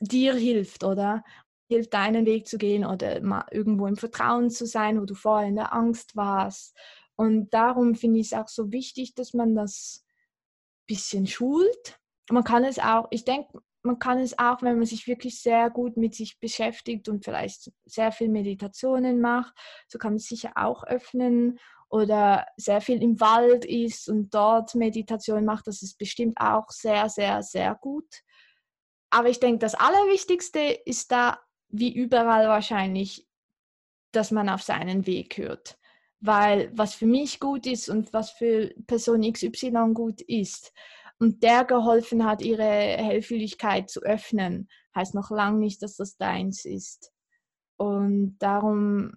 dir 0.00 0.34
hilft 0.34 0.84
oder 0.84 1.22
hilft, 1.68 1.94
deinen 1.94 2.26
Weg 2.26 2.46
zu 2.46 2.58
gehen 2.58 2.84
oder 2.84 3.20
mal 3.20 3.46
irgendwo 3.50 3.86
im 3.86 3.96
Vertrauen 3.96 4.50
zu 4.50 4.66
sein, 4.66 5.00
wo 5.00 5.04
du 5.04 5.14
vorher 5.14 5.48
in 5.48 5.56
der 5.56 5.72
Angst 5.72 6.16
warst. 6.16 6.76
Und 7.16 7.52
darum 7.54 7.94
finde 7.94 8.20
ich 8.20 8.26
es 8.26 8.32
auch 8.32 8.48
so 8.48 8.72
wichtig, 8.72 9.14
dass 9.14 9.34
man 9.34 9.54
das 9.54 10.04
ein 10.04 10.86
bisschen 10.86 11.26
schult. 11.26 11.98
Man 12.30 12.44
kann 12.44 12.64
es 12.64 12.78
auch, 12.78 13.06
ich 13.10 13.24
denke, 13.24 13.60
man 13.82 13.98
kann 13.98 14.18
es 14.18 14.38
auch, 14.38 14.62
wenn 14.62 14.78
man 14.78 14.86
sich 14.86 15.06
wirklich 15.06 15.40
sehr 15.40 15.68
gut 15.70 15.96
mit 15.96 16.14
sich 16.14 16.40
beschäftigt 16.40 17.08
und 17.08 17.24
vielleicht 17.24 17.70
sehr 17.84 18.12
viel 18.12 18.30
Meditationen 18.30 19.20
macht, 19.20 19.54
so 19.88 19.98
kann 19.98 20.12
man 20.12 20.16
es 20.16 20.26
sicher 20.26 20.52
auch 20.56 20.84
öffnen 20.84 21.58
oder 21.90 22.46
sehr 22.56 22.80
viel 22.80 23.02
im 23.02 23.20
Wald 23.20 23.64
ist 23.66 24.08
und 24.08 24.34
dort 24.34 24.74
Meditation 24.74 25.44
macht, 25.44 25.66
das 25.66 25.82
ist 25.82 25.98
bestimmt 25.98 26.38
auch 26.40 26.70
sehr, 26.70 27.08
sehr, 27.10 27.42
sehr 27.42 27.74
gut. 27.74 28.22
Aber 29.10 29.28
ich 29.28 29.38
denke, 29.38 29.58
das 29.58 29.74
Allerwichtigste 29.74 30.60
ist 30.86 31.12
da, 31.12 31.38
wie 31.76 31.92
überall 31.92 32.48
wahrscheinlich, 32.48 33.26
dass 34.12 34.30
man 34.30 34.48
auf 34.48 34.62
seinen 34.62 35.06
Weg 35.06 35.36
hört. 35.38 35.76
Weil 36.20 36.70
was 36.74 36.94
für 36.94 37.06
mich 37.06 37.40
gut 37.40 37.66
ist 37.66 37.88
und 37.88 38.12
was 38.12 38.30
für 38.30 38.72
Person 38.86 39.30
XY 39.30 39.92
gut 39.92 40.20
ist 40.22 40.72
und 41.18 41.42
der 41.42 41.64
geholfen 41.64 42.24
hat, 42.24 42.42
ihre 42.42 42.62
Hellfühligkeit 42.62 43.90
zu 43.90 44.00
öffnen, 44.02 44.68
heißt 44.94 45.14
noch 45.14 45.30
lange 45.30 45.58
nicht, 45.58 45.82
dass 45.82 45.96
das 45.96 46.16
deins 46.16 46.64
ist. 46.64 47.12
Und 47.76 48.38
darum 48.38 49.12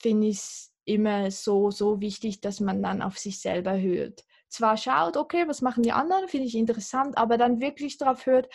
finde 0.00 0.28
ich 0.28 0.38
es 0.38 0.72
immer 0.84 1.30
so, 1.30 1.70
so 1.70 2.00
wichtig, 2.00 2.40
dass 2.40 2.58
man 2.58 2.82
dann 2.82 3.02
auf 3.02 3.18
sich 3.18 3.40
selber 3.40 3.78
hört. 3.78 4.24
Zwar 4.48 4.78
schaut, 4.78 5.16
okay, 5.16 5.46
was 5.46 5.60
machen 5.60 5.82
die 5.82 5.92
anderen, 5.92 6.26
finde 6.28 6.46
ich 6.46 6.54
interessant, 6.54 7.18
aber 7.18 7.36
dann 7.36 7.60
wirklich 7.60 7.98
darauf 7.98 8.24
hört, 8.26 8.48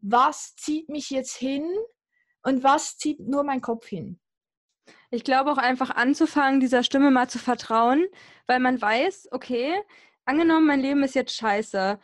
was 0.00 0.54
zieht 0.56 0.88
mich 0.88 1.10
jetzt 1.10 1.36
hin 1.36 1.70
und 2.42 2.62
was 2.62 2.96
zieht 2.96 3.20
nur 3.20 3.44
mein 3.44 3.60
Kopf 3.60 3.86
hin. 3.86 4.18
Ich 5.10 5.24
glaube 5.24 5.50
auch 5.50 5.58
einfach 5.58 5.90
anzufangen, 5.90 6.60
dieser 6.60 6.82
Stimme 6.82 7.10
mal 7.10 7.28
zu 7.28 7.38
vertrauen, 7.38 8.06
weil 8.46 8.60
man 8.60 8.80
weiß, 8.80 9.28
okay, 9.32 9.74
angenommen, 10.24 10.66
mein 10.66 10.80
Leben 10.80 11.02
ist 11.02 11.14
jetzt 11.14 11.34
scheiße. 11.34 11.98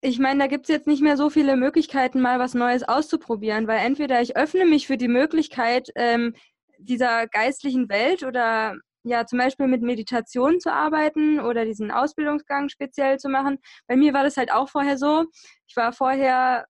Ich 0.00 0.18
meine, 0.18 0.40
da 0.40 0.46
gibt 0.46 0.64
es 0.64 0.68
jetzt 0.68 0.86
nicht 0.86 1.02
mehr 1.02 1.16
so 1.16 1.30
viele 1.30 1.56
Möglichkeiten, 1.56 2.20
mal 2.20 2.38
was 2.38 2.54
Neues 2.54 2.82
auszuprobieren, 2.82 3.66
weil 3.66 3.78
entweder 3.78 4.20
ich 4.20 4.36
öffne 4.36 4.66
mich 4.66 4.86
für 4.86 4.96
die 4.96 5.08
Möglichkeit 5.08 5.90
ähm, 5.94 6.34
dieser 6.78 7.26
geistlichen 7.28 7.88
Welt 7.88 8.22
oder 8.22 8.76
ja, 9.04 9.24
zum 9.24 9.38
Beispiel 9.38 9.68
mit 9.68 9.82
Meditation 9.82 10.58
zu 10.58 10.72
arbeiten 10.72 11.38
oder 11.38 11.64
diesen 11.64 11.92
Ausbildungsgang 11.92 12.68
speziell 12.68 13.18
zu 13.18 13.28
machen. 13.28 13.58
Bei 13.86 13.96
mir 13.96 14.12
war 14.12 14.24
das 14.24 14.36
halt 14.36 14.52
auch 14.52 14.68
vorher 14.68 14.98
so. 14.98 15.24
Ich 15.68 15.76
war 15.76 15.92
vorher 15.92 16.66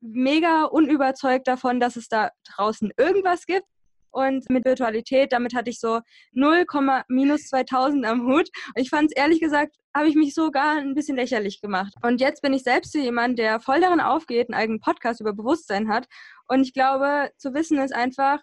mega 0.00 0.64
unüberzeugt 0.64 1.46
davon, 1.48 1.80
dass 1.80 1.96
es 1.96 2.08
da 2.08 2.30
draußen 2.44 2.90
irgendwas 2.96 3.46
gibt. 3.46 3.66
Und 4.12 4.50
mit 4.50 4.64
Virtualität, 4.64 5.32
damit 5.32 5.54
hatte 5.54 5.70
ich 5.70 5.78
so 5.78 6.00
0, 6.32 6.64
minus 7.08 7.46
2000 7.46 8.04
am 8.06 8.26
Hut. 8.26 8.48
Und 8.74 8.82
ich 8.82 8.90
fand 8.90 9.10
es 9.10 9.16
ehrlich 9.16 9.40
gesagt, 9.40 9.76
habe 9.94 10.08
ich 10.08 10.16
mich 10.16 10.34
sogar 10.34 10.78
ein 10.78 10.94
bisschen 10.94 11.16
lächerlich 11.16 11.60
gemacht. 11.60 11.94
Und 12.02 12.20
jetzt 12.20 12.42
bin 12.42 12.52
ich 12.52 12.62
selbst 12.62 12.94
jemand, 12.94 13.38
der 13.38 13.60
voll 13.60 13.80
darin 13.80 14.00
aufgeht, 14.00 14.48
einen 14.48 14.60
eigenen 14.60 14.80
Podcast 14.80 15.20
über 15.20 15.32
Bewusstsein 15.32 15.88
hat. 15.88 16.06
Und 16.48 16.62
ich 16.62 16.72
glaube, 16.72 17.30
zu 17.36 17.54
wissen 17.54 17.78
ist 17.78 17.94
einfach, 17.94 18.40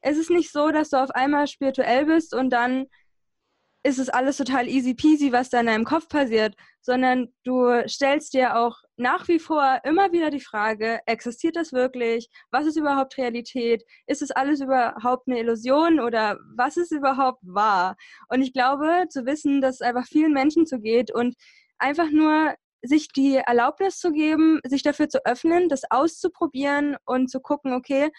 es 0.00 0.18
ist 0.18 0.30
nicht 0.30 0.52
so, 0.52 0.70
dass 0.70 0.90
du 0.90 1.02
auf 1.02 1.10
einmal 1.10 1.46
spirituell 1.46 2.06
bist 2.06 2.34
und 2.34 2.50
dann 2.50 2.86
ist 3.86 3.98
es 3.98 4.08
alles 4.08 4.38
total 4.38 4.66
easy 4.66 4.94
peasy, 4.94 5.30
was 5.30 5.50
da 5.50 5.60
in 5.60 5.66
deinem 5.66 5.84
Kopf 5.84 6.08
passiert, 6.08 6.56
sondern 6.80 7.28
du 7.44 7.86
stellst 7.86 8.32
dir 8.32 8.56
auch 8.56 8.78
nach 8.96 9.28
wie 9.28 9.38
vor 9.38 9.78
immer 9.84 10.10
wieder 10.10 10.30
die 10.30 10.40
Frage, 10.40 11.00
existiert 11.04 11.54
das 11.54 11.72
wirklich? 11.74 12.30
Was 12.50 12.66
ist 12.66 12.78
überhaupt 12.78 13.18
Realität? 13.18 13.84
Ist 14.06 14.22
es 14.22 14.30
alles 14.30 14.62
überhaupt 14.62 15.28
eine 15.28 15.38
Illusion 15.38 16.00
oder 16.00 16.38
was 16.56 16.78
ist 16.78 16.92
überhaupt 16.92 17.40
wahr? 17.42 17.96
Und 18.28 18.40
ich 18.40 18.54
glaube, 18.54 19.04
zu 19.10 19.26
wissen, 19.26 19.60
dass 19.60 19.76
es 19.76 19.80
einfach 19.82 20.06
vielen 20.06 20.32
Menschen 20.32 20.64
so 20.64 20.78
geht 20.78 21.14
und 21.14 21.34
einfach 21.78 22.10
nur 22.10 22.54
sich 22.80 23.08
die 23.08 23.36
Erlaubnis 23.36 23.98
zu 23.98 24.12
geben, 24.12 24.60
sich 24.64 24.82
dafür 24.82 25.10
zu 25.10 25.24
öffnen, 25.26 25.68
das 25.68 25.82
auszuprobieren 25.90 26.96
und 27.04 27.30
zu 27.30 27.40
gucken, 27.40 27.74
okay, 27.74 28.10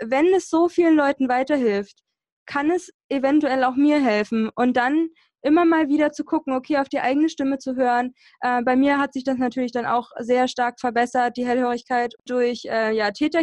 wenn 0.00 0.26
es 0.34 0.48
so 0.48 0.68
vielen 0.68 0.96
Leuten 0.96 1.28
weiterhilft, 1.28 2.02
kann 2.46 2.70
es 2.70 2.90
eventuell 3.08 3.64
auch 3.64 3.76
mir 3.76 4.02
helfen. 4.02 4.50
Und 4.54 4.76
dann 4.76 5.08
immer 5.42 5.64
mal 5.64 5.88
wieder 5.88 6.12
zu 6.12 6.24
gucken, 6.24 6.54
okay, 6.54 6.78
auf 6.78 6.88
die 6.88 7.00
eigene 7.00 7.28
Stimme 7.28 7.58
zu 7.58 7.76
hören. 7.76 8.14
Äh, 8.40 8.62
bei 8.62 8.76
mir 8.76 8.98
hat 8.98 9.12
sich 9.12 9.24
das 9.24 9.38
natürlich 9.38 9.72
dann 9.72 9.86
auch 9.86 10.10
sehr 10.18 10.48
stark 10.48 10.80
verbessert, 10.80 11.36
die 11.36 11.46
Hellhörigkeit 11.46 12.14
durch 12.24 12.64
äh, 12.64 12.92
ja, 12.92 13.10
Theta. 13.10 13.40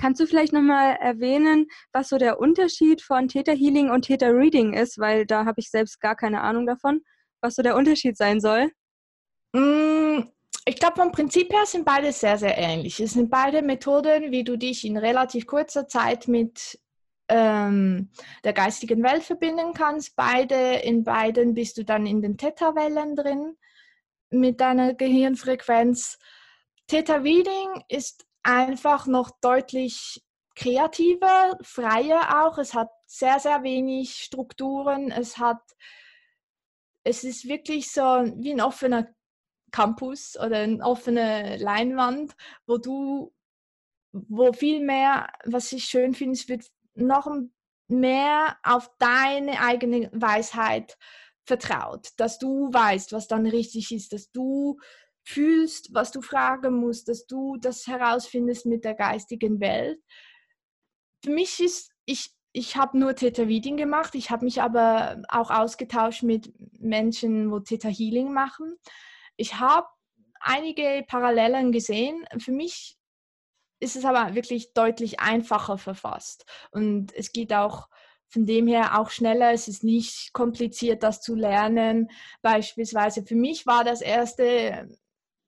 Kannst 0.00 0.20
du 0.20 0.26
vielleicht 0.26 0.52
nochmal 0.52 0.96
erwähnen, 1.00 1.66
was 1.92 2.08
so 2.08 2.18
der 2.18 2.40
Unterschied 2.40 3.00
von 3.00 3.28
Theta 3.28 3.52
Healing 3.52 3.90
und 3.90 4.02
Theta 4.02 4.26
Reading 4.26 4.72
ist? 4.72 4.98
Weil 4.98 5.24
da 5.24 5.44
habe 5.44 5.60
ich 5.60 5.70
selbst 5.70 6.00
gar 6.00 6.16
keine 6.16 6.40
Ahnung 6.40 6.66
davon, 6.66 7.00
was 7.40 7.54
so 7.54 7.62
der 7.62 7.76
Unterschied 7.76 8.16
sein 8.16 8.40
soll. 8.40 8.70
Mm, 9.52 10.24
ich 10.66 10.76
glaube, 10.76 10.96
vom 10.96 11.12
Prinzip 11.12 11.52
her 11.52 11.64
sind 11.64 11.84
beide 11.84 12.10
sehr, 12.10 12.38
sehr 12.38 12.58
ähnlich. 12.58 12.98
Es 12.98 13.12
sind 13.12 13.30
beide 13.30 13.62
Methoden, 13.62 14.32
wie 14.32 14.42
du 14.42 14.56
dich 14.56 14.84
in 14.84 14.96
relativ 14.96 15.46
kurzer 15.46 15.86
Zeit 15.86 16.26
mit 16.26 16.78
ähm, 17.28 18.10
der 18.44 18.52
geistigen 18.52 19.02
Welt 19.02 19.22
verbinden 19.22 19.72
kannst. 19.74 20.16
Beide, 20.16 20.76
in 20.76 21.04
beiden 21.04 21.54
bist 21.54 21.78
du 21.78 21.84
dann 21.84 22.06
in 22.06 22.22
den 22.22 22.36
Theta-Wellen 22.36 23.16
drin 23.16 23.56
mit 24.30 24.60
deiner 24.60 24.94
Gehirnfrequenz. 24.94 26.18
Theta 26.86 27.16
Reading 27.16 27.84
ist 27.88 28.26
einfach 28.42 29.06
noch 29.06 29.30
deutlich 29.40 30.22
kreativer, 30.54 31.58
freier 31.62 32.44
auch. 32.44 32.58
Es 32.58 32.74
hat 32.74 32.90
sehr, 33.06 33.40
sehr 33.40 33.62
wenig 33.62 34.16
Strukturen. 34.16 35.10
Es 35.10 35.38
hat, 35.38 35.62
es 37.02 37.24
ist 37.24 37.48
wirklich 37.48 37.90
so 37.90 38.02
wie 38.02 38.52
ein 38.52 38.60
offener 38.60 39.08
Campus 39.72 40.38
oder 40.38 40.58
eine 40.58 40.84
offene 40.84 41.56
Leinwand, 41.56 42.36
wo 42.66 42.78
du, 42.78 43.32
wo 44.12 44.52
viel 44.52 44.80
mehr, 44.80 45.32
was 45.44 45.72
ich 45.72 45.84
schön 45.84 46.14
finde, 46.14 46.34
es 46.34 46.48
wird 46.48 46.70
noch 46.94 47.30
mehr 47.88 48.56
auf 48.62 48.90
deine 48.98 49.60
eigene 49.60 50.10
Weisheit 50.12 50.96
vertraut, 51.44 52.08
dass 52.16 52.38
du 52.38 52.72
weißt, 52.72 53.12
was 53.12 53.28
dann 53.28 53.46
richtig 53.46 53.92
ist, 53.92 54.12
dass 54.12 54.30
du 54.30 54.78
fühlst, 55.24 55.92
was 55.92 56.10
du 56.10 56.22
fragen 56.22 56.74
musst, 56.74 57.08
dass 57.08 57.26
du 57.26 57.56
das 57.56 57.86
herausfindest 57.86 58.66
mit 58.66 58.84
der 58.84 58.94
geistigen 58.94 59.60
Welt. 59.60 59.98
Für 61.22 61.30
mich 61.30 61.60
ist, 61.60 61.90
ich, 62.04 62.30
ich 62.52 62.76
habe 62.76 62.98
nur 62.98 63.14
Theta 63.14 63.42
Reading 63.42 63.76
gemacht, 63.76 64.14
ich 64.14 64.30
habe 64.30 64.44
mich 64.44 64.62
aber 64.62 65.22
auch 65.28 65.50
ausgetauscht 65.50 66.22
mit 66.22 66.52
Menschen, 66.78 67.50
wo 67.50 67.60
Theta 67.60 67.88
Healing 67.88 68.32
machen. 68.32 68.76
Ich 69.36 69.58
habe 69.58 69.88
einige 70.40 71.04
Parallelen 71.08 71.72
gesehen. 71.72 72.24
Für 72.38 72.52
mich 72.52 72.98
ist 73.80 73.96
es 73.96 74.04
aber 74.04 74.34
wirklich 74.34 74.72
deutlich 74.72 75.20
einfacher 75.20 75.78
verfasst. 75.78 76.46
Und 76.70 77.14
es 77.14 77.32
geht 77.32 77.52
auch 77.52 77.88
von 78.28 78.46
dem 78.46 78.66
her 78.66 78.98
auch 78.98 79.10
schneller. 79.10 79.52
Es 79.52 79.68
ist 79.68 79.84
nicht 79.84 80.32
kompliziert, 80.32 81.02
das 81.02 81.20
zu 81.20 81.34
lernen. 81.34 82.10
Beispielsweise 82.42 83.24
für 83.24 83.36
mich 83.36 83.66
war 83.66 83.84
das 83.84 84.00
erste, 84.00 84.88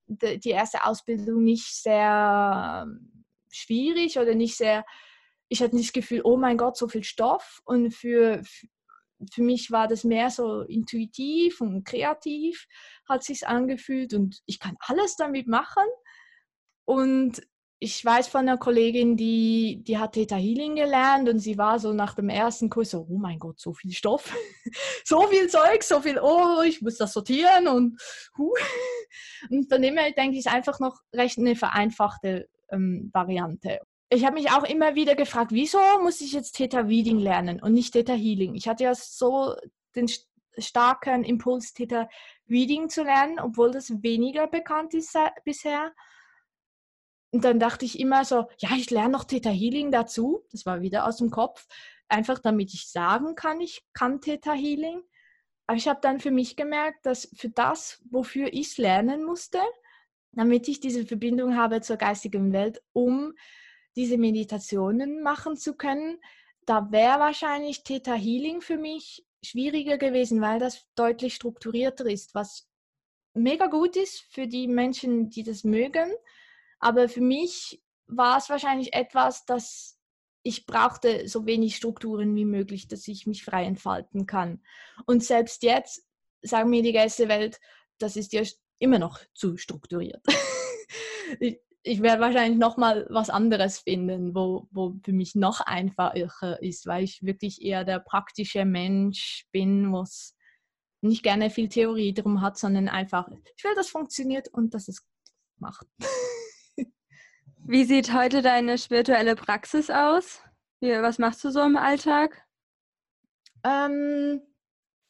die 0.07 0.51
erste 0.51 0.85
Ausbildung 0.85 1.43
nicht 1.43 1.75
sehr 1.75 2.87
ähm, 2.87 3.25
schwierig 3.51 4.19
oder 4.19 4.35
nicht 4.35 4.57
sehr, 4.57 4.85
ich 5.49 5.63
hatte 5.63 5.75
nicht 5.75 5.89
das 5.89 5.93
Gefühl, 5.95 6.21
oh 6.23 6.37
mein 6.37 6.57
Gott, 6.57 6.77
so 6.77 6.87
viel 6.87 7.03
Stoff. 7.03 7.61
Und 7.65 7.93
für, 7.93 8.43
für 9.33 9.43
mich 9.43 9.71
war 9.71 9.89
das 9.89 10.05
mehr 10.05 10.31
so 10.31 10.63
intuitiv 10.63 11.61
und 11.61 11.85
kreativ, 11.85 12.67
hat 13.09 13.25
sich 13.25 13.49
angefühlt 13.49 14.15
und 14.15 14.43
ich 14.47 14.61
kann 14.61 14.77
alles 14.81 15.17
damit 15.17 15.49
machen. 15.49 15.87
Und 16.85 17.43
ich 17.79 18.03
weiß 18.03 18.29
von 18.29 18.43
einer 18.43 18.57
Kollegin, 18.57 19.17
die, 19.17 19.83
die 19.87 19.99
hat 19.99 20.13
Theta 20.13 20.37
Healing 20.37 20.77
gelernt 20.77 21.29
und 21.29 21.41
sie 21.41 21.59
war 21.59 21.79
so 21.79 21.93
nach 21.93 22.15
dem 22.15 22.31
ersten 22.31 22.71
Kurs 22.71 22.91
so, 22.91 23.07
oh 23.09 23.19
mein 23.19 23.39
Gott, 23.39 23.61
so 23.61 23.75
viel 23.75 23.93
Stoff, 23.93 24.35
so 25.05 25.27
viel 25.27 25.49
Zeug, 25.49 25.83
so 25.83 26.01
viel, 26.01 26.19
oh, 26.19 26.63
ich 26.63 26.81
muss 26.81 26.97
das 26.97 27.13
sortieren 27.13 27.69
und 27.69 28.01
huh. 28.39 28.55
Und 29.51 29.69
von 29.69 29.83
dem 29.83 29.97
her 29.97 30.13
denke 30.13 30.33
ich, 30.33 30.47
ist 30.47 30.53
einfach 30.53 30.81
noch 30.81 31.01
recht 31.13 31.39
eine 31.39 31.57
vereinfachte 31.57 32.49
Variante. 32.69 33.81
Ich 34.09 34.25
habe 34.25 34.35
mich 34.35 34.51
auch 34.51 34.65
immer 34.65 34.95
wieder 34.95 35.15
gefragt, 35.15 35.53
wieso 35.53 35.79
muss 36.03 36.21
ich 36.21 36.33
jetzt 36.33 36.53
Theta 36.53 36.81
Reading 36.81 37.19
lernen 37.19 37.61
und 37.61 37.73
nicht 37.73 37.93
Theta 37.93 38.13
Healing? 38.13 38.55
Ich 38.55 38.69
hatte 38.69 38.85
ja 38.85 38.95
so 38.95 39.55
den 39.95 40.09
starken 40.59 41.25
Impuls, 41.25 41.75
Theta 41.75 42.09
Reading 42.49 42.89
zu 42.89 43.03
lernen, 43.03 43.39
obwohl 43.41 43.71
das 43.71 44.03
weniger 44.03 44.47
bekannt 44.47 44.95
ist 44.95 45.17
bisher. 45.45 45.93
Und 47.37 47.45
dann 47.45 47.61
dachte 47.61 47.85
ich 47.85 48.01
immer 48.01 48.25
so, 48.25 48.47
ja, 48.57 48.71
ich 48.79 48.89
lerne 48.89 49.11
noch 49.11 49.25
Theta 49.25 49.51
Healing 49.51 49.91
dazu. 49.91 50.43
Das 50.53 50.65
war 50.65 50.81
wieder 50.81 51.07
aus 51.07 51.19
dem 51.19 51.29
Kopf. 51.29 51.67
Einfach 52.09 52.39
damit 52.39 52.73
ich 52.73 52.91
sagen 52.91 53.35
kann, 53.35 53.61
ich 53.61 53.85
kann 53.93 54.23
Theta 54.23 54.55
Healing. 54.55 55.03
Aber 55.67 55.77
ich 55.77 55.87
habe 55.87 56.01
dann 56.01 56.19
für 56.19 56.31
mich 56.31 56.57
gemerkt, 56.57 57.05
dass 57.05 57.29
für 57.37 57.51
das, 57.51 58.03
wofür 58.11 58.51
ich 58.55 58.69
es 58.69 58.79
lernen 58.79 59.23
musste, 59.23 59.59
damit 60.33 60.67
ich 60.67 60.81
diese 60.81 61.05
Verbindung 61.05 61.59
habe 61.59 61.83
zur 61.83 61.99
geistigen 61.99 62.55
Welt, 62.55 62.83
um 62.95 63.35
diese 63.97 64.17
Meditationen 64.17 65.23
machen 65.23 65.59
zu 65.59 65.77
können, 65.77 66.19
da 66.65 66.91
wäre 66.91 67.19
wahrscheinlich 67.19 67.85
Theta 67.85 68.15
Healing 68.15 68.63
für 68.63 68.79
mich 68.79 69.27
schwieriger 69.45 69.99
gewesen, 69.99 70.41
weil 70.41 70.59
das 70.59 70.87
deutlich 70.95 71.35
strukturierter 71.35 72.07
ist, 72.07 72.35
was 72.35 72.67
mega 73.35 73.67
gut 73.67 73.95
ist 73.95 74.25
für 74.31 74.47
die 74.47 74.69
Menschen, 74.69 75.29
die 75.29 75.43
das 75.43 75.65
mögen. 75.65 76.11
Aber 76.87 77.09
für 77.09 77.21
mich 77.21 77.83
war 78.07 78.39
es 78.39 78.49
wahrscheinlich 78.49 78.95
etwas, 78.95 79.45
das 79.45 79.99
ich 80.45 80.67
brauchte 80.67 81.27
so 81.27 81.45
wenig 81.45 81.75
Strukturen 81.75 82.37
wie 82.37 82.45
möglich, 82.45 82.87
dass 82.87 83.09
ich 83.09 83.27
mich 83.27 83.45
frei 83.45 83.65
entfalten 83.65 84.27
kann. 84.27 84.63
Und 85.05 85.25
selbst 85.25 85.65
jetzt 85.65 86.07
sagen 86.43 86.71
mir 86.71 86.85
die 86.85 86.93
Gästewelt, 86.93 87.59
das 87.99 88.15
ist 88.15 88.33
ja 88.33 88.43
immer 88.79 89.01
noch 89.01 89.19
zu 89.35 89.57
strukturiert. 89.57 90.25
ich, 91.41 91.59
ich 91.83 92.03
werde 92.03 92.23
wahrscheinlich 92.23 92.61
noch 92.61 92.77
mal 92.77 93.09
was 93.11 93.31
anderes 93.31 93.81
finden, 93.81 94.37
wo, 94.37 94.69
wo 94.71 94.95
für 95.05 95.13
mich 95.13 95.35
noch 95.35 95.61
einfacher 95.63 96.63
ist, 96.63 96.87
weil 96.87 97.03
ich 97.03 97.25
wirklich 97.25 97.63
eher 97.63 97.83
der 97.83 97.99
praktische 97.99 98.65
Mensch 98.65 99.49
bin, 99.51 99.91
wo 99.91 100.03
es 100.03 100.37
nicht 101.01 101.25
gerne 101.25 101.51
viel 101.51 101.69
Theorie 101.69 102.15
drum 102.15 102.43
hat, 102.43 102.57
sondern 102.57 102.89
einfach, 102.89 103.27
ich 103.57 103.65
will, 103.65 103.75
dass 103.75 103.87
es 103.87 103.91
funktioniert 103.93 104.47
und 104.47 104.73
dass 104.73 104.87
es 104.87 105.05
macht. 105.59 105.89
Wie 107.69 107.85
sieht 107.85 108.15
heute 108.15 108.43
deine 108.43 108.79
spirituelle 108.79 109.35
Praxis 109.35 109.91
aus? 109.91 110.41
Wie, 110.81 110.93
was 110.93 111.19
machst 111.19 111.43
du 111.43 111.51
so 111.51 111.63
im 111.63 111.77
Alltag? 111.77 112.47
Ähm, 113.65 114.41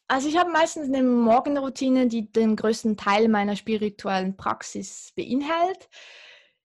also 0.09 0.27
ich 0.27 0.39
habe 0.39 0.51
meistens 0.51 0.87
eine 0.87 1.03
Morgenroutine, 1.03 2.07
die 2.07 2.33
den 2.33 2.57
größten 2.57 2.97
Teil 2.97 3.29
meiner 3.29 3.57
spirituellen 3.57 4.39
Praxis 4.39 5.13
beinhaltet. 5.15 5.91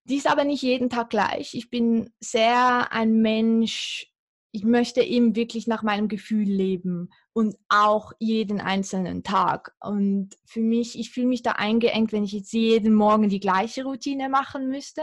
Die 0.06 0.16
ist 0.16 0.32
aber 0.32 0.46
nicht 0.46 0.62
jeden 0.62 0.89
Tag 0.89 1.10
gleich. 1.10 1.56
Ich 1.56 1.70
bin 1.70 2.10
sehr 2.22 2.94
ein 2.94 3.22
Mensch, 3.22 4.14
ich 4.54 4.64
möchte 4.64 5.02
eben 5.02 5.36
wirklich 5.36 5.68
nach 5.68 5.84
meinem 5.84 6.08
Gefühl 6.08 6.48
leben 6.48 7.10
und 7.34 7.58
auch 7.68 8.14
jeden 8.18 8.62
einzelnen 8.62 9.24
Tag. 9.24 9.76
Und 9.82 10.38
für 10.46 10.62
mich, 10.62 10.98
ich 10.98 11.12
fühle 11.12 11.28
mich 11.28 11.44
da 11.44 11.52
eingeengt, 11.52 12.14
wenn 12.14 12.24
ich 12.24 12.32
jetzt 12.32 12.54
jeden 12.54 12.94
Morgen 12.94 13.28
die 13.28 13.42
gleiche 13.42 13.84
Routine 13.84 14.30
machen 14.30 14.70
müsste. 14.70 15.02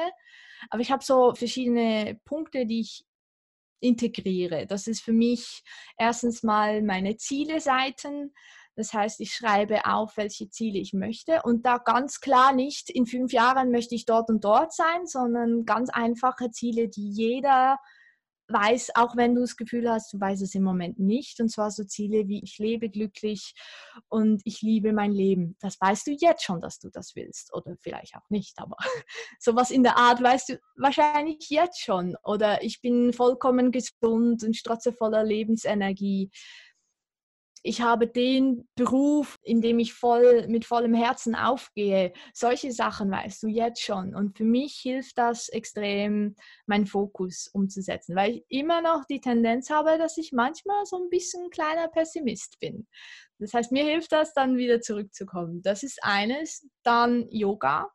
Aber 0.71 0.81
ich 0.81 0.91
habe 0.91 1.05
so 1.05 1.35
verschiedene 1.35 2.21
Punkte, 2.25 2.67
die 2.67 2.81
ich 2.81 3.05
integriere. 3.81 4.67
Das 4.67 4.87
ist 4.87 5.03
für 5.03 5.13
mich 5.13 5.63
erstens 5.97 6.43
mal 6.43 6.83
meine 6.83 7.17
Ziele-Seiten. 7.17 8.35
Das 8.75 8.93
heißt, 8.93 9.21
ich 9.21 9.35
schreibe 9.35 9.87
auf, 9.87 10.17
welche 10.17 10.51
Ziele 10.51 10.79
ich 10.79 10.93
möchte 10.93 11.43
und 11.43 11.67
da 11.67 11.79
ganz 11.79 12.21
klar 12.21 12.53
nicht, 12.53 12.91
in 12.91 13.07
fünf 13.07 13.33
Jahren 13.33 13.73
möchte 13.73 13.97
ich 13.97 14.05
dort 14.05 14.31
und 14.31 14.45
dort 14.45 14.73
sein, 14.73 15.05
sondern 15.07 15.65
ganz 15.65 15.91
einfache 15.91 16.51
Ziele, 16.53 16.89
die 16.89 17.11
jeder 17.11 17.79
weiß, 18.49 18.91
auch 18.95 19.17
wenn 19.17 19.35
du 19.35 19.43
das 19.43 19.57
Gefühl 19.57 19.91
hast, 19.91 20.13
du 20.13 20.21
weißt 20.21 20.43
es 20.43 20.55
im 20.55 20.63
Moment 20.63 20.99
nicht. 20.99 21.41
Und 21.41 21.51
zwar 21.51 21.71
so 21.71 21.85
Ziele 21.85 22.29
wie 22.29 22.43
ich 22.43 22.59
lebe 22.59 22.89
glücklich 22.89 23.55
und 24.09 24.41
ich 24.45 24.63
liebe 24.63 24.93
mein 24.93 25.13
Leben. 25.13 25.57
Das 25.61 25.81
weißt 25.81 26.07
du 26.07 26.13
jetzt 26.13 26.45
schon, 26.45 26.61
dass 26.61 26.79
du 26.79 26.89
das 26.91 27.15
willst. 27.15 27.55
Oder 27.55 27.77
vielleicht 27.81 28.17
auch 28.17 28.29
nicht, 28.31 28.59
aber 28.59 28.77
sowas 29.39 29.71
in 29.71 29.83
der 29.83 29.97
Art 29.97 30.23
weißt 30.23 30.51
du 30.51 30.61
wahrscheinlich 30.77 31.49
jetzt 31.51 31.81
schon. 31.81 32.17
Oder 32.25 32.63
ich 32.63 32.81
bin 32.81 33.13
vollkommen 33.13 33.71
gesund 33.71 34.43
und 34.43 34.57
strotze 34.57 34.93
voller 34.93 35.25
Lebensenergie 35.25 36.31
ich 37.69 37.83
habe 37.83 38.07
den 38.07 38.67
Beruf, 38.77 39.37
in 39.43 39.61
dem 39.61 39.79
ich 39.79 39.93
voll 39.93 40.49
mit 40.49 40.65
vollem 40.65 40.95
Herzen 40.95 41.35
aufgehe. 41.35 42.15
Solche 42.33 42.73
Sachen 42.73 43.11
weißt 43.11 43.43
du 43.43 43.49
jetzt 43.49 43.83
schon. 43.83 44.15
Und 44.15 44.39
für 44.39 44.45
mich 44.45 44.79
hilft 44.83 45.19
das 45.19 45.51
extrem, 45.51 46.35
meinen 46.67 46.87
Fokus 46.87 47.47
umzusetzen, 47.53 48.17
weil 48.17 48.37
ich 48.37 48.45
immer 48.49 48.81
noch 48.81 49.05
die 49.05 49.21
Tendenz 49.21 49.69
habe, 49.69 49.99
dass 49.99 50.17
ich 50.17 50.33
manchmal 50.33 50.87
so 50.87 50.97
ein 50.97 51.11
bisschen 51.11 51.45
ein 51.45 51.51
kleiner 51.51 51.89
Pessimist 51.89 52.59
bin. 52.59 52.89
Das 53.39 53.53
heißt, 53.53 53.71
mir 53.71 53.85
hilft 53.85 54.13
das 54.13 54.33
dann 54.33 54.57
wieder 54.57 54.81
zurückzukommen. 54.81 55.61
Das 55.61 55.83
ist 55.83 56.03
eines. 56.03 56.67
Dann 56.85 57.29
Yoga. 57.31 57.91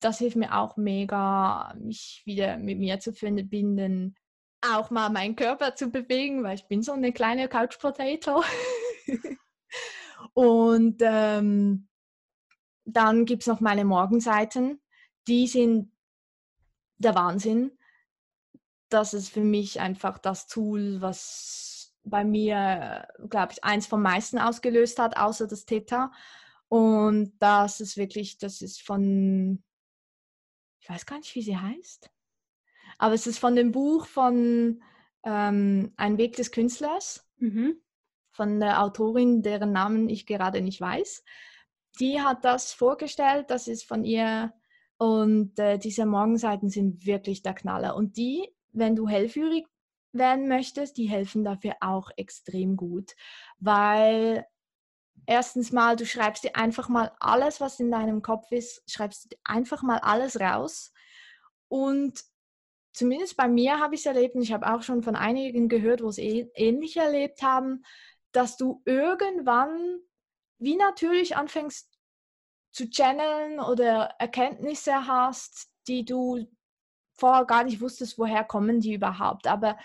Das 0.00 0.18
hilft 0.18 0.36
mir 0.36 0.56
auch 0.56 0.78
mega, 0.78 1.74
mich 1.78 2.22
wieder 2.24 2.56
mit 2.56 2.78
mir 2.78 2.98
zu 2.98 3.12
verbinden 3.12 4.16
auch 4.60 4.90
mal 4.90 5.08
meinen 5.08 5.36
Körper 5.36 5.76
zu 5.76 5.88
bewegen, 5.88 6.42
weil 6.42 6.56
ich 6.56 6.66
bin 6.66 6.82
so 6.82 6.90
eine 6.90 7.12
kleine 7.12 7.46
Couch 7.46 7.78
Potato. 7.78 8.42
und 10.34 11.00
ähm, 11.00 11.88
dann 12.84 13.24
gibt 13.26 13.42
es 13.42 13.46
noch 13.46 13.60
meine 13.60 13.84
Morgenseiten. 13.84 14.80
Die 15.26 15.46
sind 15.46 15.92
der 16.96 17.14
Wahnsinn. 17.14 17.72
Das 18.88 19.12
ist 19.12 19.28
für 19.28 19.42
mich 19.42 19.80
einfach 19.80 20.18
das 20.18 20.46
Tool, 20.46 21.00
was 21.00 21.94
bei 22.02 22.24
mir, 22.24 23.06
glaube 23.28 23.52
ich, 23.52 23.62
eins 23.62 23.86
vom 23.86 24.00
meisten 24.00 24.38
ausgelöst 24.38 24.98
hat, 24.98 25.18
außer 25.18 25.46
das 25.46 25.66
Theta. 25.66 26.10
Und 26.68 27.34
das 27.38 27.80
ist 27.80 27.98
wirklich, 27.98 28.38
das 28.38 28.62
ist 28.62 28.80
von, 28.82 29.62
ich 30.80 30.88
weiß 30.88 31.04
gar 31.04 31.18
nicht, 31.18 31.34
wie 31.34 31.42
sie 31.42 31.56
heißt, 31.56 32.10
aber 32.96 33.14
es 33.14 33.26
ist 33.26 33.38
von 33.38 33.54
dem 33.54 33.72
Buch 33.72 34.06
von 34.06 34.82
ähm, 35.24 35.92
Ein 35.96 36.16
Weg 36.16 36.36
des 36.36 36.50
Künstlers. 36.50 37.28
Mhm 37.36 37.80
von 38.38 38.60
der 38.60 38.84
Autorin, 38.84 39.42
deren 39.42 39.72
Namen 39.72 40.08
ich 40.08 40.24
gerade 40.24 40.60
nicht 40.60 40.80
weiß. 40.80 41.24
Die 41.98 42.20
hat 42.20 42.44
das 42.44 42.72
vorgestellt, 42.72 43.50
das 43.50 43.66
ist 43.66 43.82
von 43.82 44.04
ihr 44.04 44.52
und 44.96 45.58
äh, 45.58 45.76
diese 45.76 46.06
Morgenseiten 46.06 46.70
sind 46.70 47.04
wirklich 47.04 47.42
der 47.42 47.54
Knaller. 47.54 47.96
Und 47.96 48.16
die, 48.16 48.48
wenn 48.70 48.94
du 48.94 49.08
hellführig 49.08 49.66
werden 50.12 50.46
möchtest, 50.46 50.98
die 50.98 51.08
helfen 51.08 51.42
dafür 51.42 51.74
auch 51.80 52.10
extrem 52.16 52.76
gut, 52.76 53.16
weil 53.58 54.46
erstens 55.26 55.72
mal, 55.72 55.96
du 55.96 56.06
schreibst 56.06 56.44
dir 56.44 56.54
einfach 56.54 56.88
mal 56.88 57.10
alles, 57.18 57.60
was 57.60 57.80
in 57.80 57.90
deinem 57.90 58.22
Kopf 58.22 58.52
ist, 58.52 58.88
schreibst 58.88 59.32
dir 59.32 59.36
einfach 59.42 59.82
mal 59.82 59.98
alles 59.98 60.38
raus 60.38 60.92
und 61.66 62.22
zumindest 62.92 63.36
bei 63.36 63.48
mir 63.48 63.80
habe 63.80 63.96
ich 63.96 64.02
es 64.02 64.06
erlebt 64.06 64.36
und 64.36 64.42
ich 64.42 64.52
habe 64.52 64.72
auch 64.72 64.82
schon 64.82 65.02
von 65.02 65.16
einigen 65.16 65.68
gehört, 65.68 66.02
wo 66.02 66.08
es 66.08 66.18
ähnlich 66.18 66.96
erlebt 66.96 67.42
haben, 67.42 67.84
dass 68.32 68.56
du 68.56 68.82
irgendwann 68.84 70.00
wie 70.58 70.76
natürlich 70.76 71.36
anfängst 71.36 71.98
zu 72.72 72.90
channeln 72.90 73.60
oder 73.60 74.14
Erkenntnisse 74.18 75.06
hast, 75.06 75.70
die 75.86 76.04
du 76.04 76.46
vorher 77.14 77.44
gar 77.44 77.64
nicht 77.64 77.80
wusstest, 77.80 78.18
woher 78.18 78.44
kommen 78.44 78.80
die 78.80 78.94
überhaupt. 78.94 79.46
Aber 79.46 79.78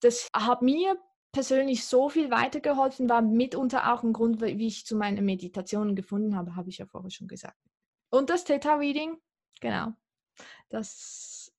das 0.00 0.28
hat 0.34 0.62
mir 0.62 0.96
persönlich 1.32 1.84
so 1.84 2.08
viel 2.08 2.30
weitergeholfen, 2.30 3.08
war 3.08 3.22
mitunter 3.22 3.92
auch 3.92 4.02
ein 4.02 4.12
Grund, 4.12 4.40
wie 4.40 4.66
ich 4.66 4.86
zu 4.86 4.96
meinen 4.96 5.24
Meditationen 5.24 5.94
gefunden 5.94 6.36
habe, 6.36 6.56
habe 6.56 6.70
ich 6.70 6.78
ja 6.78 6.86
vorher 6.86 7.10
schon 7.10 7.28
gesagt. 7.28 7.58
Und 8.10 8.30
das 8.30 8.44
Theta 8.44 8.76
Reading, 8.76 9.18
genau. 9.60 9.92
Das 10.68 11.52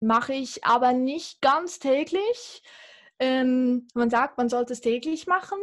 mache 0.00 0.34
ich 0.34 0.64
aber 0.64 0.92
nicht 0.92 1.40
ganz 1.40 1.78
täglich. 1.78 2.62
Ähm, 3.22 3.86
man 3.94 4.10
sagt, 4.10 4.36
man 4.36 4.48
sollte 4.48 4.72
es 4.72 4.80
täglich 4.80 5.28
machen, 5.28 5.58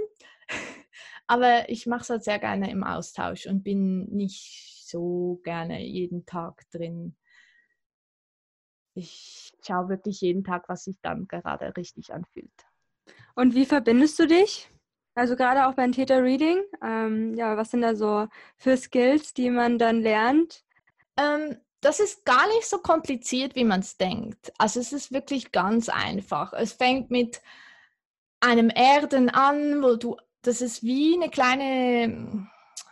aber 1.28 1.68
ich 1.68 1.88
mache 1.88 2.03
es 2.03 2.10
halt 2.10 2.24
sehr 2.24 2.39
gerne 2.39 2.72
im 2.72 2.86
Austausch 2.86 3.47
und 3.47 3.64
bin 3.64 4.05
nicht 4.05 4.86
so 4.88 5.41
gerne 5.43 5.84
jeden 5.84 6.26
Tag 6.26 6.64
drin. 6.72 7.18
Ich 8.93 9.51
schaue 9.62 9.89
wirklich 9.89 10.22
jeden 10.22 10.45
Tag, 10.45 10.70
was 10.70 10.86
sich 10.86 10.95
dann 11.01 11.28
gerade 11.28 11.76
richtig 11.76 12.14
anfühlt. 12.14 12.49
Und 13.36 13.55
wie 13.55 13.66
verbindest 13.66 14.18
du 14.20 14.28
dich? 14.28 14.72
Also 15.16 15.36
gerade 15.36 15.68
auch 15.68 15.74
beim 15.74 15.91
Theta 15.91 16.16
Reading. 16.16 16.64
Ähm, 16.82 17.34
ja, 17.34 17.57
was 17.57 17.72
sind 17.72 17.82
da 17.82 17.93
so 17.93 18.30
für 18.55 18.78
Skills, 18.78 19.34
die 19.34 19.49
man 19.49 19.78
dann 19.78 19.99
lernt? 19.99 20.64
Ähm, 21.18 21.57
das 21.82 21.99
ist 21.99 22.25
gar 22.25 22.47
nicht 22.47 22.67
so 22.67 22.80
kompliziert, 22.80 23.55
wie 23.55 23.63
man 23.63 23.80
es 23.82 23.97
denkt. 23.97 24.51
Also 24.57 24.80
es 24.80 24.93
ist 24.93 25.11
wirklich 25.11 25.51
ganz 25.51 25.89
einfach. 25.89 26.53
Es 26.53 26.73
fängt 26.73 27.09
mit 27.09 27.41
einem 28.39 28.69
Erden 28.69 29.30
an, 29.30 29.82
wo 29.82 29.95
du, 29.95 30.17
das 30.41 30.61
ist 30.61 30.84
wie 30.84 31.15
eine 31.15 31.30
kleine, 31.30 32.47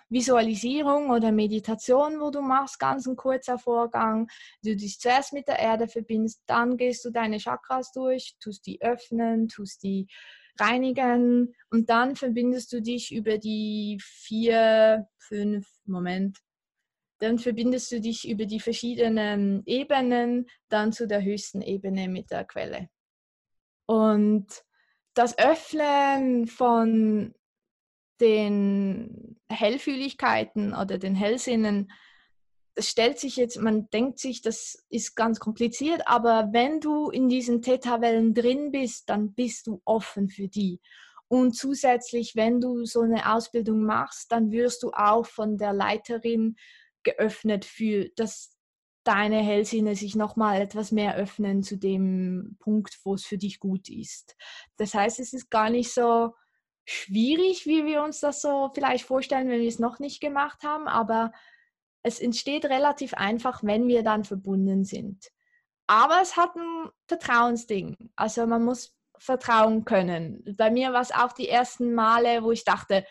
Visualisierung 0.09 1.09
oder 1.09 1.31
Meditation, 1.31 2.19
wo 2.19 2.31
du 2.31 2.41
machst, 2.41 2.79
ganz 2.79 3.05
ein 3.07 3.15
kurzer 3.15 3.59
Vorgang. 3.59 4.29
Du 4.63 4.75
dich 4.75 4.99
zuerst 4.99 5.33
mit 5.33 5.47
der 5.47 5.59
Erde 5.59 5.87
verbindest, 5.87 6.41
dann 6.45 6.77
gehst 6.77 7.03
du 7.03 7.11
deine 7.11 7.39
Chakras 7.39 7.91
durch, 7.91 8.35
tust 8.39 8.65
die 8.65 8.81
öffnen, 8.81 9.49
tust 9.49 9.83
die 9.83 10.07
reinigen 10.59 11.53
und 11.69 11.89
dann 11.89 12.15
verbindest 12.15 12.71
du 12.73 12.81
dich 12.81 13.13
über 13.13 13.37
die 13.37 13.99
vier, 14.01 15.07
fünf, 15.17 15.67
Moment, 15.85 16.37
dann 17.19 17.39
verbindest 17.39 17.91
du 17.91 17.99
dich 17.99 18.27
über 18.27 18.45
die 18.45 18.59
verschiedenen 18.59 19.63
Ebenen 19.65 20.47
dann 20.69 20.91
zu 20.91 21.07
der 21.07 21.23
höchsten 21.23 21.61
Ebene 21.61 22.07
mit 22.07 22.31
der 22.31 22.45
Quelle. 22.45 22.89
Und 23.87 24.47
das 25.13 25.37
Öffnen 25.37 26.47
von 26.47 27.33
den 28.19 29.39
Hellfühligkeiten 29.49 30.73
oder 30.73 30.97
den 30.97 31.15
Hellsinnen, 31.15 31.91
das 32.75 32.89
stellt 32.89 33.17
sich 33.17 33.37
jetzt, 33.37 33.59
man 33.59 33.89
denkt 33.89 34.19
sich, 34.19 34.41
das 34.43 34.85
ist 34.89 35.15
ganz 35.15 35.39
kompliziert, 35.39 36.03
aber 36.05 36.49
wenn 36.51 36.79
du 36.79 37.09
in 37.09 37.27
diesen 37.27 37.63
Theta-Wellen 37.63 38.35
drin 38.35 38.71
bist, 38.71 39.09
dann 39.09 39.33
bist 39.33 39.65
du 39.65 39.81
offen 39.83 40.29
für 40.29 40.47
die. 40.47 40.79
Und 41.27 41.55
zusätzlich, 41.55 42.35
wenn 42.35 42.61
du 42.61 42.85
so 42.85 43.01
eine 43.01 43.33
Ausbildung 43.33 43.83
machst, 43.83 44.31
dann 44.31 44.51
wirst 44.51 44.83
du 44.83 44.91
auch 44.93 45.25
von 45.25 45.57
der 45.57 45.73
Leiterin 45.73 46.55
geöffnet 47.07 47.65
für, 47.65 48.09
dass 48.15 48.57
deine 49.07 49.37
Hellsinne 49.37 49.95
sich 49.95 50.15
nochmal 50.15 50.61
etwas 50.61 50.91
mehr 50.91 51.15
öffnen 51.15 51.63
zu 51.63 51.77
dem 51.77 52.57
Punkt, 52.59 52.99
wo 53.05 53.13
es 53.13 53.25
für 53.25 53.37
dich 53.37 53.59
gut 53.59 53.87
ist. 53.89 54.35
Das 54.75 54.93
heißt, 54.93 55.21
es 55.21 55.31
ist 55.31 55.49
gar 55.49 55.69
nicht 55.69 55.93
so 55.93 56.33
schwierig, 56.85 57.65
wie 57.65 57.85
wir 57.85 58.03
uns 58.03 58.19
das 58.19 58.41
so 58.41 58.69
vielleicht 58.73 59.05
vorstellen, 59.05 59.47
wenn 59.47 59.61
wir 59.61 59.67
es 59.67 59.79
noch 59.79 59.99
nicht 59.99 60.19
gemacht 60.19 60.63
haben, 60.63 60.89
aber 60.89 61.31
es 62.03 62.19
entsteht 62.19 62.65
relativ 62.65 63.13
einfach, 63.13 63.63
wenn 63.63 63.87
wir 63.87 64.03
dann 64.03 64.25
verbunden 64.25 64.83
sind. 64.83 65.29
Aber 65.87 66.21
es 66.21 66.35
hat 66.35 66.53
ein 66.57 66.89
Vertrauensding. 67.07 68.11
Also 68.17 68.45
man 68.45 68.65
muss 68.65 68.93
vertrauen 69.17 69.85
können. 69.85 70.43
Bei 70.57 70.69
mir 70.69 70.91
war 70.91 71.01
es 71.01 71.11
auch 71.11 71.31
die 71.31 71.47
ersten 71.47 71.93
Male, 71.93 72.43
wo 72.43 72.51
ich 72.51 72.65
dachte, 72.65 73.05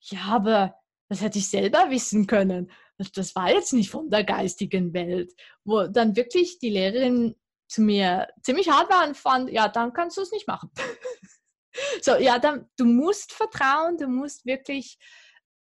ja, 0.00 0.20
aber 0.28 0.74
das 1.08 1.20
hätte 1.20 1.38
ich 1.38 1.48
selber 1.48 1.90
wissen 1.90 2.26
können 2.26 2.70
das 2.98 3.34
war 3.34 3.50
jetzt 3.50 3.72
nicht 3.72 3.90
von 3.90 4.10
der 4.10 4.24
geistigen 4.24 4.92
Welt, 4.92 5.32
wo 5.64 5.86
dann 5.86 6.16
wirklich 6.16 6.58
die 6.58 6.70
Lehrerin 6.70 7.36
zu 7.68 7.82
mir 7.82 8.28
ziemlich 8.42 8.70
hart 8.70 8.90
war 8.90 9.06
und 9.06 9.16
fand, 9.16 9.50
ja, 9.50 9.68
dann 9.68 9.92
kannst 9.92 10.16
du 10.16 10.22
es 10.22 10.30
nicht 10.30 10.46
machen. 10.46 10.70
so, 12.02 12.16
ja, 12.16 12.38
dann, 12.38 12.68
du 12.76 12.84
musst 12.84 13.32
vertrauen, 13.32 13.98
du 13.98 14.06
musst 14.06 14.46
wirklich, 14.46 14.98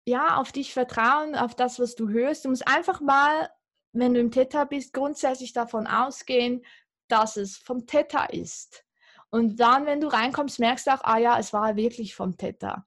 ja, 0.06 0.36
auf 0.36 0.52
dich 0.52 0.72
vertrauen, 0.72 1.34
auf 1.34 1.54
das, 1.54 1.78
was 1.78 1.94
du 1.94 2.08
hörst. 2.08 2.44
Du 2.44 2.50
musst 2.50 2.66
einfach 2.66 3.00
mal, 3.00 3.48
wenn 3.92 4.14
du 4.14 4.20
im 4.20 4.30
Theta 4.30 4.64
bist, 4.64 4.92
grundsätzlich 4.92 5.52
davon 5.52 5.86
ausgehen, 5.86 6.64
dass 7.08 7.36
es 7.36 7.56
vom 7.56 7.86
Theta 7.86 8.24
ist. 8.26 8.84
Und 9.30 9.56
dann, 9.56 9.86
wenn 9.86 10.00
du 10.00 10.08
reinkommst, 10.08 10.58
merkst 10.58 10.86
du 10.86 10.94
auch, 10.94 11.02
ah 11.04 11.18
ja, 11.18 11.38
es 11.38 11.52
war 11.52 11.76
wirklich 11.76 12.14
vom 12.14 12.36
Theta. 12.36 12.86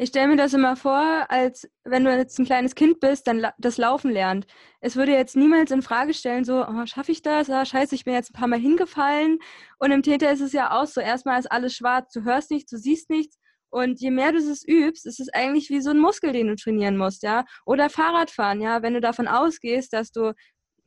Ich 0.00 0.10
stelle 0.10 0.28
mir 0.28 0.36
das 0.36 0.54
immer 0.54 0.76
vor, 0.76 1.26
als 1.28 1.68
wenn 1.82 2.04
du 2.04 2.16
jetzt 2.16 2.38
ein 2.38 2.44
kleines 2.44 2.76
Kind 2.76 3.00
bist, 3.00 3.26
dann 3.26 3.48
das 3.58 3.78
Laufen 3.78 4.12
lernt. 4.12 4.46
Es 4.80 4.94
würde 4.94 5.10
jetzt 5.10 5.34
niemals 5.34 5.72
in 5.72 5.82
Frage 5.82 6.14
stellen, 6.14 6.44
so, 6.44 6.64
oh, 6.64 6.86
schaffe 6.86 7.10
ich 7.10 7.20
das? 7.20 7.50
Ah, 7.50 7.64
scheiße, 7.64 7.96
ich 7.96 8.04
bin 8.04 8.14
jetzt 8.14 8.30
ein 8.30 8.38
paar 8.38 8.46
Mal 8.46 8.60
hingefallen. 8.60 9.40
Und 9.80 9.90
im 9.90 10.04
Täter 10.04 10.30
ist 10.30 10.40
es 10.40 10.52
ja 10.52 10.70
auch 10.70 10.86
so, 10.86 11.00
erstmal 11.00 11.40
ist 11.40 11.50
alles 11.50 11.74
schwarz, 11.74 12.12
du 12.12 12.22
hörst 12.22 12.52
nichts, 12.52 12.70
du 12.70 12.78
siehst 12.78 13.10
nichts. 13.10 13.38
Und 13.70 14.00
je 14.00 14.12
mehr 14.12 14.30
du 14.30 14.38
es 14.38 14.66
übst, 14.66 15.04
ist 15.04 15.18
es 15.18 15.30
eigentlich 15.34 15.68
wie 15.68 15.80
so 15.80 15.90
ein 15.90 15.98
Muskel, 15.98 16.32
den 16.32 16.46
du 16.46 16.54
trainieren 16.54 16.96
musst, 16.96 17.24
ja. 17.24 17.44
Oder 17.66 17.90
Fahrradfahren, 17.90 18.60
ja. 18.60 18.82
Wenn 18.82 18.94
du 18.94 19.00
davon 19.00 19.26
ausgehst, 19.26 19.92
dass 19.92 20.12
du 20.12 20.32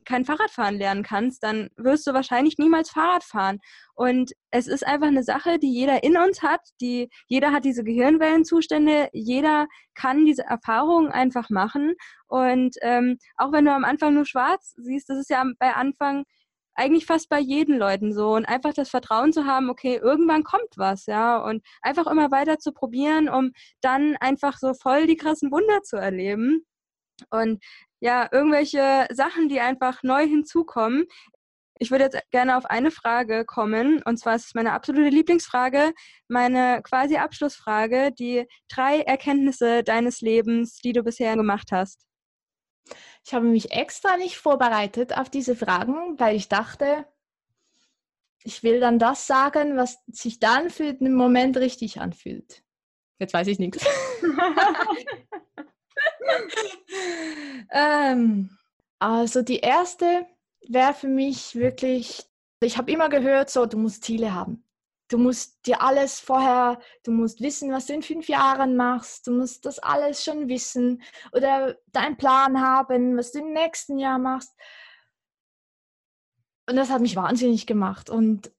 kein 0.04 0.24
Fahrradfahren 0.24 0.76
lernen 0.76 1.02
kannst, 1.02 1.42
dann 1.42 1.70
wirst 1.76 2.06
du 2.06 2.12
wahrscheinlich 2.12 2.58
niemals 2.58 2.90
Fahrrad 2.90 3.24
fahren. 3.24 3.58
Und 3.94 4.32
es 4.50 4.66
ist 4.66 4.86
einfach 4.86 5.08
eine 5.08 5.22
Sache, 5.22 5.58
die 5.58 5.72
jeder 5.72 6.02
in 6.02 6.16
uns 6.16 6.42
hat, 6.42 6.60
die 6.80 7.08
jeder 7.26 7.52
hat 7.52 7.64
diese 7.64 7.84
Gehirnwellenzustände, 7.84 9.08
jeder 9.12 9.66
kann 9.94 10.24
diese 10.24 10.42
Erfahrungen 10.42 11.12
einfach 11.12 11.50
machen. 11.50 11.94
Und 12.28 12.76
ähm, 12.82 13.18
auch 13.36 13.52
wenn 13.52 13.64
du 13.64 13.72
am 13.72 13.84
Anfang 13.84 14.14
nur 14.14 14.26
schwarz 14.26 14.74
siehst, 14.76 15.08
das 15.08 15.18
ist 15.18 15.30
ja 15.30 15.44
bei 15.58 15.74
Anfang 15.74 16.24
eigentlich 16.74 17.06
fast 17.06 17.28
bei 17.28 17.38
jedem 17.38 17.76
Leuten 17.76 18.12
so 18.12 18.34
und 18.34 18.46
einfach 18.46 18.72
das 18.72 18.88
Vertrauen 18.88 19.32
zu 19.32 19.44
haben, 19.44 19.70
okay, 19.70 19.96
irgendwann 19.96 20.42
kommt 20.42 20.76
was, 20.76 21.06
ja, 21.06 21.38
und 21.38 21.62
einfach 21.82 22.06
immer 22.06 22.30
weiter 22.30 22.58
zu 22.58 22.72
probieren, 22.72 23.28
um 23.28 23.52
dann 23.82 24.16
einfach 24.20 24.58
so 24.58 24.74
voll 24.74 25.06
die 25.06 25.16
krassen 25.16 25.50
Wunder 25.52 25.82
zu 25.82 25.96
erleben. 25.96 26.64
Und 27.30 27.62
ja, 28.02 28.28
irgendwelche 28.32 29.06
Sachen, 29.12 29.48
die 29.48 29.60
einfach 29.60 30.02
neu 30.02 30.26
hinzukommen. 30.26 31.06
Ich 31.78 31.92
würde 31.92 32.04
jetzt 32.04 32.18
gerne 32.32 32.56
auf 32.56 32.66
eine 32.66 32.90
Frage 32.90 33.44
kommen, 33.44 34.02
und 34.02 34.16
zwar 34.16 34.34
ist 34.34 34.46
es 34.46 34.54
meine 34.54 34.72
absolute 34.72 35.08
Lieblingsfrage, 35.08 35.92
meine 36.26 36.82
quasi 36.82 37.16
Abschlussfrage, 37.16 38.10
die 38.10 38.48
drei 38.68 39.02
Erkenntnisse 39.02 39.84
deines 39.84 40.20
Lebens, 40.20 40.78
die 40.78 40.92
du 40.92 41.04
bisher 41.04 41.36
gemacht 41.36 41.70
hast. 41.70 42.04
Ich 43.24 43.34
habe 43.34 43.46
mich 43.46 43.70
extra 43.70 44.16
nicht 44.16 44.36
vorbereitet 44.36 45.16
auf 45.16 45.30
diese 45.30 45.54
Fragen, 45.54 46.18
weil 46.18 46.34
ich 46.34 46.48
dachte, 46.48 47.06
ich 48.42 48.64
will 48.64 48.80
dann 48.80 48.98
das 48.98 49.28
sagen, 49.28 49.76
was 49.76 49.98
sich 50.08 50.40
dann 50.40 50.70
für 50.70 50.92
den 50.92 51.14
Moment 51.14 51.56
richtig 51.56 52.00
anfühlt. 52.00 52.64
Jetzt 53.20 53.32
weiß 53.32 53.46
ich 53.46 53.60
nichts. 53.60 53.86
ähm, 57.70 58.56
also 58.98 59.42
die 59.42 59.58
erste 59.58 60.26
wäre 60.68 60.94
für 60.94 61.08
mich 61.08 61.54
wirklich, 61.54 62.24
ich 62.62 62.78
habe 62.78 62.92
immer 62.92 63.08
gehört, 63.08 63.50
so, 63.50 63.66
du 63.66 63.78
musst 63.78 64.04
Ziele 64.04 64.34
haben. 64.34 64.64
Du 65.08 65.18
musst 65.18 65.66
dir 65.66 65.82
alles 65.82 66.20
vorher, 66.20 66.80
du 67.04 67.10
musst 67.10 67.42
wissen, 67.42 67.70
was 67.70 67.86
du 67.86 67.92
in 67.92 68.02
fünf 68.02 68.28
Jahren 68.28 68.76
machst. 68.76 69.26
Du 69.26 69.32
musst 69.32 69.66
das 69.66 69.78
alles 69.78 70.24
schon 70.24 70.48
wissen 70.48 71.02
oder 71.32 71.76
deinen 71.88 72.16
Plan 72.16 72.62
haben, 72.62 73.18
was 73.18 73.32
du 73.32 73.40
im 73.40 73.52
nächsten 73.52 73.98
Jahr 73.98 74.18
machst. 74.18 74.54
Und 76.66 76.76
das 76.76 76.88
hat 76.88 77.02
mich 77.02 77.16
wahnsinnig 77.16 77.66
gemacht. 77.66 78.08
Und 78.08 78.52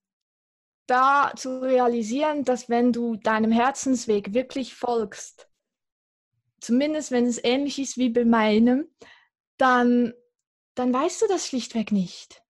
da 0.88 1.32
zu 1.36 1.62
realisieren, 1.62 2.44
dass 2.44 2.70
wenn 2.70 2.92
du 2.92 3.16
deinem 3.16 3.52
Herzensweg 3.52 4.34
wirklich 4.34 4.76
folgst, 4.76 5.50
zumindest 6.64 7.12
wenn 7.12 7.26
es 7.26 7.44
ähnlich 7.44 7.80
ist 7.80 7.98
wie 7.98 8.10
bei 8.10 8.26
meinem, 8.26 8.88
dann, 9.58 10.14
dann 10.76 10.94
weißt 10.94 11.22
du 11.22 11.28
das 11.28 11.48
schlichtweg 11.48 11.92
nicht. 11.92 12.44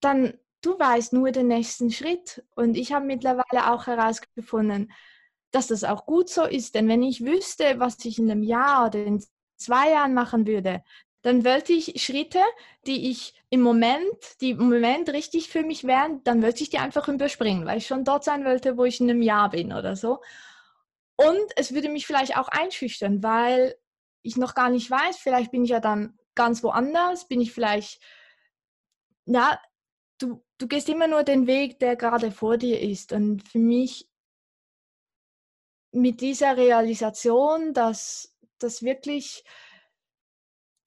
Dann, 0.00 0.38
du 0.62 0.78
weißt 0.78 1.12
nur 1.12 1.32
den 1.32 1.48
nächsten 1.48 1.90
Schritt. 1.90 2.44
Und 2.54 2.76
ich 2.76 2.92
habe 2.92 3.06
mittlerweile 3.06 3.72
auch 3.72 3.86
herausgefunden, 3.86 4.92
dass 5.50 5.68
das 5.68 5.84
auch 5.84 6.06
gut 6.06 6.28
so 6.28 6.44
ist. 6.44 6.74
Denn 6.74 6.88
wenn 6.88 7.02
ich 7.02 7.24
wüsste, 7.24 7.78
was 7.78 8.04
ich 8.04 8.18
in 8.18 8.30
einem 8.30 8.42
Jahr 8.42 8.86
oder 8.86 9.04
in 9.04 9.24
zwei 9.56 9.90
Jahren 9.90 10.14
machen 10.14 10.46
würde, 10.46 10.82
dann 11.22 11.44
wollte 11.44 11.72
ich 11.72 12.00
Schritte, 12.02 12.40
die 12.86 13.10
ich 13.10 13.34
im 13.50 13.60
Moment, 13.60 14.40
die 14.40 14.50
im 14.50 14.68
Moment 14.68 15.08
richtig 15.10 15.48
für 15.48 15.62
mich 15.62 15.84
wären, 15.84 16.22
dann 16.22 16.42
wollte 16.42 16.62
ich 16.62 16.70
die 16.70 16.78
einfach 16.78 17.08
überspringen, 17.08 17.66
weil 17.66 17.78
ich 17.78 17.86
schon 17.86 18.04
dort 18.04 18.24
sein 18.24 18.44
wollte, 18.44 18.76
wo 18.76 18.84
ich 18.84 19.00
in 19.00 19.10
einem 19.10 19.22
Jahr 19.22 19.50
bin 19.50 19.72
oder 19.72 19.96
so. 19.96 20.20
Und 21.20 21.52
es 21.56 21.74
würde 21.74 21.88
mich 21.88 22.06
vielleicht 22.06 22.36
auch 22.36 22.48
einschüchtern, 22.48 23.22
weil 23.22 23.76
ich 24.22 24.36
noch 24.36 24.54
gar 24.54 24.70
nicht 24.70 24.88
weiß, 24.88 25.16
vielleicht 25.18 25.50
bin 25.50 25.64
ich 25.64 25.70
ja 25.70 25.80
dann 25.80 26.16
ganz 26.36 26.62
woanders, 26.62 27.26
bin 27.26 27.40
ich 27.40 27.52
vielleicht, 27.52 28.00
ja, 29.26 29.60
du, 30.18 30.44
du 30.58 30.68
gehst 30.68 30.88
immer 30.88 31.08
nur 31.08 31.24
den 31.24 31.48
Weg, 31.48 31.80
der 31.80 31.96
gerade 31.96 32.30
vor 32.30 32.56
dir 32.56 32.80
ist. 32.80 33.12
Und 33.12 33.42
für 33.48 33.58
mich 33.58 34.08
mit 35.90 36.20
dieser 36.20 36.56
Realisation, 36.56 37.74
dass 37.74 38.36
das 38.58 38.82
wirklich 38.82 39.44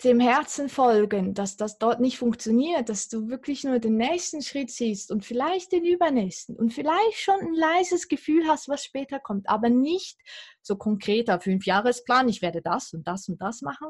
dem 0.04 0.20
Herzen 0.20 0.70
folgen, 0.70 1.34
dass 1.34 1.58
das 1.58 1.78
dort 1.78 2.00
nicht 2.00 2.18
funktioniert, 2.18 2.90
dass 2.90 3.08
du 3.08 3.30
wirklich 3.30 3.64
nur 3.64 3.80
den 3.80 3.98
nächsten 3.98 4.42
Schritt 4.42 4.72
siehst 4.72 5.12
und 5.12 5.26
vielleicht 5.26 5.72
den 5.72 5.86
übernächsten 5.86 6.56
und 6.56 6.74
vielleicht 6.74 7.20
schon 7.20 7.40
ein 7.40 7.54
leises 7.54 8.08
Gefühl 8.08 8.48
hast, 8.48 8.68
was 8.68 8.84
später 8.84 9.20
kommt, 9.20 9.50
aber 9.50 9.70
nicht 9.70 10.20
so 10.62 10.76
konkreter 10.76 11.40
Fünfjahresplan, 11.40 12.30
ich 12.30 12.42
werde 12.42 12.62
das 12.62 12.94
und 12.94 13.08
das 13.08 13.30
und 13.30 13.42
das 13.42 13.62
machen. 13.62 13.90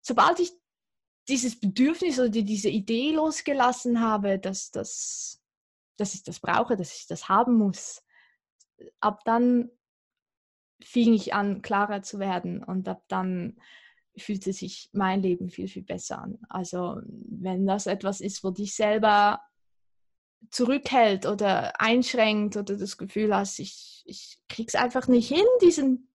Sobald 0.00 0.40
ich 0.40 0.52
dieses 1.28 1.58
Bedürfnis 1.58 2.18
oder 2.18 2.28
diese 2.28 2.68
Idee 2.68 3.12
losgelassen 3.12 4.00
habe, 4.00 4.38
dass, 4.38 4.70
das, 4.70 5.42
dass 5.96 6.14
ich 6.14 6.22
das 6.22 6.40
brauche, 6.40 6.76
dass 6.76 6.94
ich 6.98 7.06
das 7.06 7.28
haben 7.28 7.54
muss, 7.54 8.02
ab 9.00 9.20
dann 9.24 9.70
fing 10.82 11.14
ich 11.14 11.34
an, 11.34 11.62
klarer 11.62 12.02
zu 12.02 12.18
werden 12.18 12.62
und 12.62 12.88
ab 12.88 13.04
dann 13.08 13.58
fühlte 14.16 14.52
sich 14.52 14.88
mein 14.92 15.22
Leben 15.22 15.50
viel, 15.50 15.68
viel 15.68 15.82
besser 15.82 16.20
an. 16.20 16.38
Also 16.48 17.00
wenn 17.06 17.66
das 17.66 17.86
etwas 17.86 18.20
ist, 18.20 18.42
wo 18.44 18.50
dich 18.50 18.74
selber 18.74 19.40
zurückhält 20.50 21.26
oder 21.26 21.80
einschränkt 21.80 22.56
oder 22.56 22.76
das 22.76 22.96
Gefühl 22.96 23.34
hast, 23.34 23.58
ich, 23.58 24.02
ich 24.06 24.38
krieg's 24.48 24.74
einfach 24.74 25.08
nicht 25.08 25.28
hin, 25.28 25.44
diesen 25.60 26.08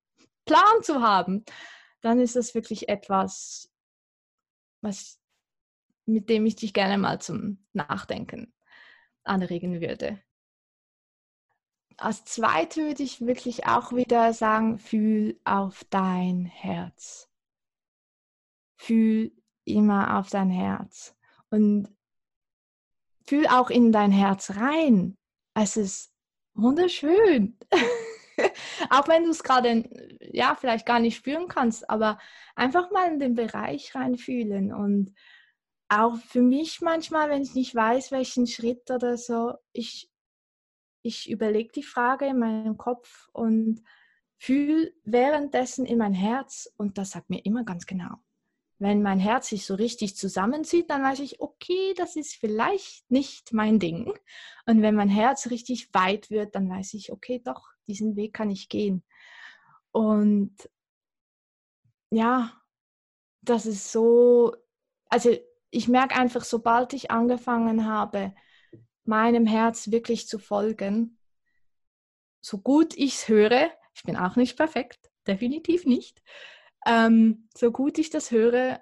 Plan 0.46 0.84
zu 0.84 1.02
haben, 1.02 1.44
dann 2.02 2.20
ist 2.20 2.36
das 2.36 2.56
wirklich 2.56 2.90
etwas, 2.90 3.72
was, 4.82 5.20
mit 6.06 6.30
dem 6.30 6.46
ich 6.46 6.56
dich 6.56 6.74
gerne 6.74 6.98
mal 6.98 7.22
zum 7.22 7.64
Nachdenken 7.74 8.54
anregen 9.24 9.82
würde. 9.82 10.22
Als 11.98 12.26
zweite 12.26 12.82
würde 12.82 13.04
ich 13.04 13.22
wirklich 13.22 13.68
auch 13.68 13.94
wieder 13.94 14.34
sagen, 14.34 14.80
fühl 14.80 15.40
auf 15.44 15.86
dein 15.92 16.46
Herz. 16.46 17.31
Fühl 18.82 19.32
immer 19.64 20.18
auf 20.18 20.30
dein 20.30 20.50
Herz. 20.50 21.16
Und 21.52 21.88
fühl 23.28 23.46
auch 23.46 23.70
in 23.70 23.92
dein 23.92 24.12
Herz 24.12 24.56
rein. 24.56 25.18
Es 25.54 25.78
ist 25.78 26.12
wunderschön. 26.56 27.60
auch 28.90 29.08
wenn 29.08 29.26
du 29.26 29.30
es 29.30 29.44
gerade, 29.44 29.88
ja, 30.32 30.56
vielleicht 30.56 30.88
gar 30.88 31.00
nicht 31.00 31.16
spüren 31.16 31.48
kannst, 31.48 31.88
aber 31.90 32.18
einfach 32.56 32.90
mal 32.90 33.08
in 33.12 33.20
den 33.20 33.36
Bereich 33.36 33.94
reinfühlen. 33.94 34.74
Und 34.74 35.14
auch 35.88 36.18
für 36.18 36.42
mich 36.42 36.82
manchmal, 36.82 37.30
wenn 37.30 37.44
ich 37.44 37.54
nicht 37.54 37.76
weiß, 37.76 38.12
welchen 38.12 38.48
Schritt 38.48 38.90
oder 38.90 39.16
so, 39.16 39.54
ich 39.74 40.12
ich 41.04 41.30
überlege 41.30 41.72
die 41.72 41.84
Frage 41.84 42.26
in 42.26 42.40
meinem 42.40 42.78
Kopf 42.78 43.30
und 43.34 43.84
fühle 44.38 44.94
währenddessen 45.04 45.86
in 45.86 45.98
mein 45.98 46.14
Herz 46.14 46.72
und 46.78 46.98
das 46.98 47.12
sagt 47.12 47.30
mir 47.30 47.46
immer 47.46 47.64
ganz 47.64 47.86
genau. 47.86 48.16
Wenn 48.82 49.04
mein 49.04 49.20
Herz 49.20 49.50
sich 49.50 49.68
so 49.68 49.76
richtig 49.76 50.16
zusammenzieht, 50.16 50.90
dann 50.90 51.04
weiß 51.04 51.20
ich, 51.20 51.40
okay, 51.40 51.94
das 51.98 52.16
ist 52.16 52.34
vielleicht 52.34 53.12
nicht 53.12 53.54
mein 53.54 53.78
Ding. 53.78 54.12
Und 54.66 54.82
wenn 54.82 54.96
mein 54.96 55.08
Herz 55.08 55.52
richtig 55.52 55.94
weit 55.94 56.32
wird, 56.32 56.56
dann 56.56 56.68
weiß 56.68 56.96
ich, 56.96 57.12
okay, 57.12 57.40
doch, 57.46 57.62
diesen 57.86 58.16
Weg 58.16 58.34
kann 58.34 58.50
ich 58.50 58.70
gehen. 58.70 59.04
Und 59.92 60.56
ja, 62.10 62.60
das 63.44 63.68
ist 63.68 63.92
so, 63.92 64.56
also 65.10 65.30
ich 65.70 65.88
merke 65.88 66.16
einfach, 66.16 66.44
sobald 66.44 66.94
ich 66.94 67.12
angefangen 67.12 67.86
habe, 67.86 68.34
meinem 69.04 69.46
Herz 69.46 69.92
wirklich 69.92 70.28
zu 70.28 70.40
folgen. 70.40 71.20
So 72.40 72.58
gut 72.58 72.98
ich 72.98 73.14
es 73.14 73.28
höre, 73.28 73.70
ich 73.94 74.02
bin 74.02 74.18
auch 74.18 74.38
nicht 74.38 74.58
perfekt, 74.58 75.12
definitiv 75.28 75.86
nicht. 75.86 76.24
Ähm, 76.86 77.48
so 77.56 77.72
gut 77.72 77.98
ich 78.00 78.10
das 78.10 78.32
höre, 78.32 78.82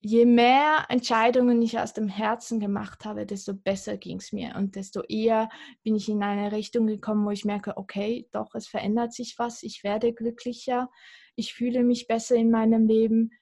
je 0.00 0.24
mehr 0.24 0.86
Entscheidungen 0.88 1.60
ich 1.60 1.78
aus 1.78 1.92
dem 1.92 2.08
Herzen 2.08 2.60
gemacht 2.60 3.04
habe, 3.04 3.26
desto 3.26 3.54
besser 3.54 3.96
ging 3.96 4.18
es 4.18 4.32
mir 4.32 4.54
und 4.56 4.76
desto 4.76 5.02
eher 5.02 5.48
bin 5.82 5.96
ich 5.96 6.08
in 6.08 6.22
eine 6.22 6.52
Richtung 6.52 6.86
gekommen, 6.86 7.26
wo 7.26 7.30
ich 7.30 7.44
merke, 7.44 7.76
okay, 7.76 8.28
doch, 8.32 8.54
es 8.54 8.68
verändert 8.68 9.12
sich 9.12 9.38
was, 9.38 9.62
ich 9.62 9.82
werde 9.82 10.12
glücklicher, 10.12 10.88
ich 11.34 11.54
fühle 11.54 11.82
mich 11.82 12.06
besser 12.06 12.36
in 12.36 12.50
meinem 12.50 12.86
Leben, 12.86 13.32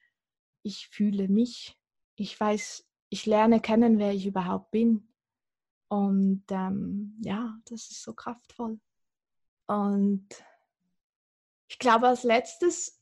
ich 0.63 0.89
fühle 0.89 1.29
mich, 1.29 1.79
ich 2.17 2.39
weiß, 2.39 2.89
ich 3.11 3.27
lerne 3.27 3.61
kennen, 3.61 3.99
wer 3.99 4.13
ich 4.13 4.27
überhaupt 4.27 4.71
bin. 4.71 5.09
Und 5.89 6.45
ähm, 6.51 7.21
ja, 7.23 7.57
das 7.67 7.91
ist 7.91 8.03
so 8.03 8.15
kraftvoll. 8.15 8.81
Und 9.67 10.27
ich 11.69 11.79
glaube, 11.79 12.09
als 12.09 12.25
letztes 12.25 12.96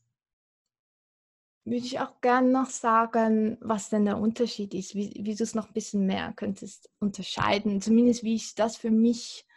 würde 1.65 1.85
ich 1.85 1.99
auch 1.99 2.21
gerne 2.21 2.49
noch 2.49 2.69
sagen, 2.69 3.57
was 3.59 3.89
denn 3.89 4.05
der 4.05 4.19
Unterschied 4.19 4.73
ist, 4.73 4.95
wie, 4.95 5.13
wie 5.19 5.35
du 5.35 5.43
es 5.43 5.55
noch 5.55 5.67
ein 5.67 5.73
bisschen 5.73 6.05
mehr 6.05 6.31
könntest 6.33 6.89
unterscheiden, 6.99 7.81
zumindest 7.81 8.23
wie 8.23 8.35
ich 8.35 8.55
das 8.55 8.77
für 8.77 8.91
mich 8.91 9.47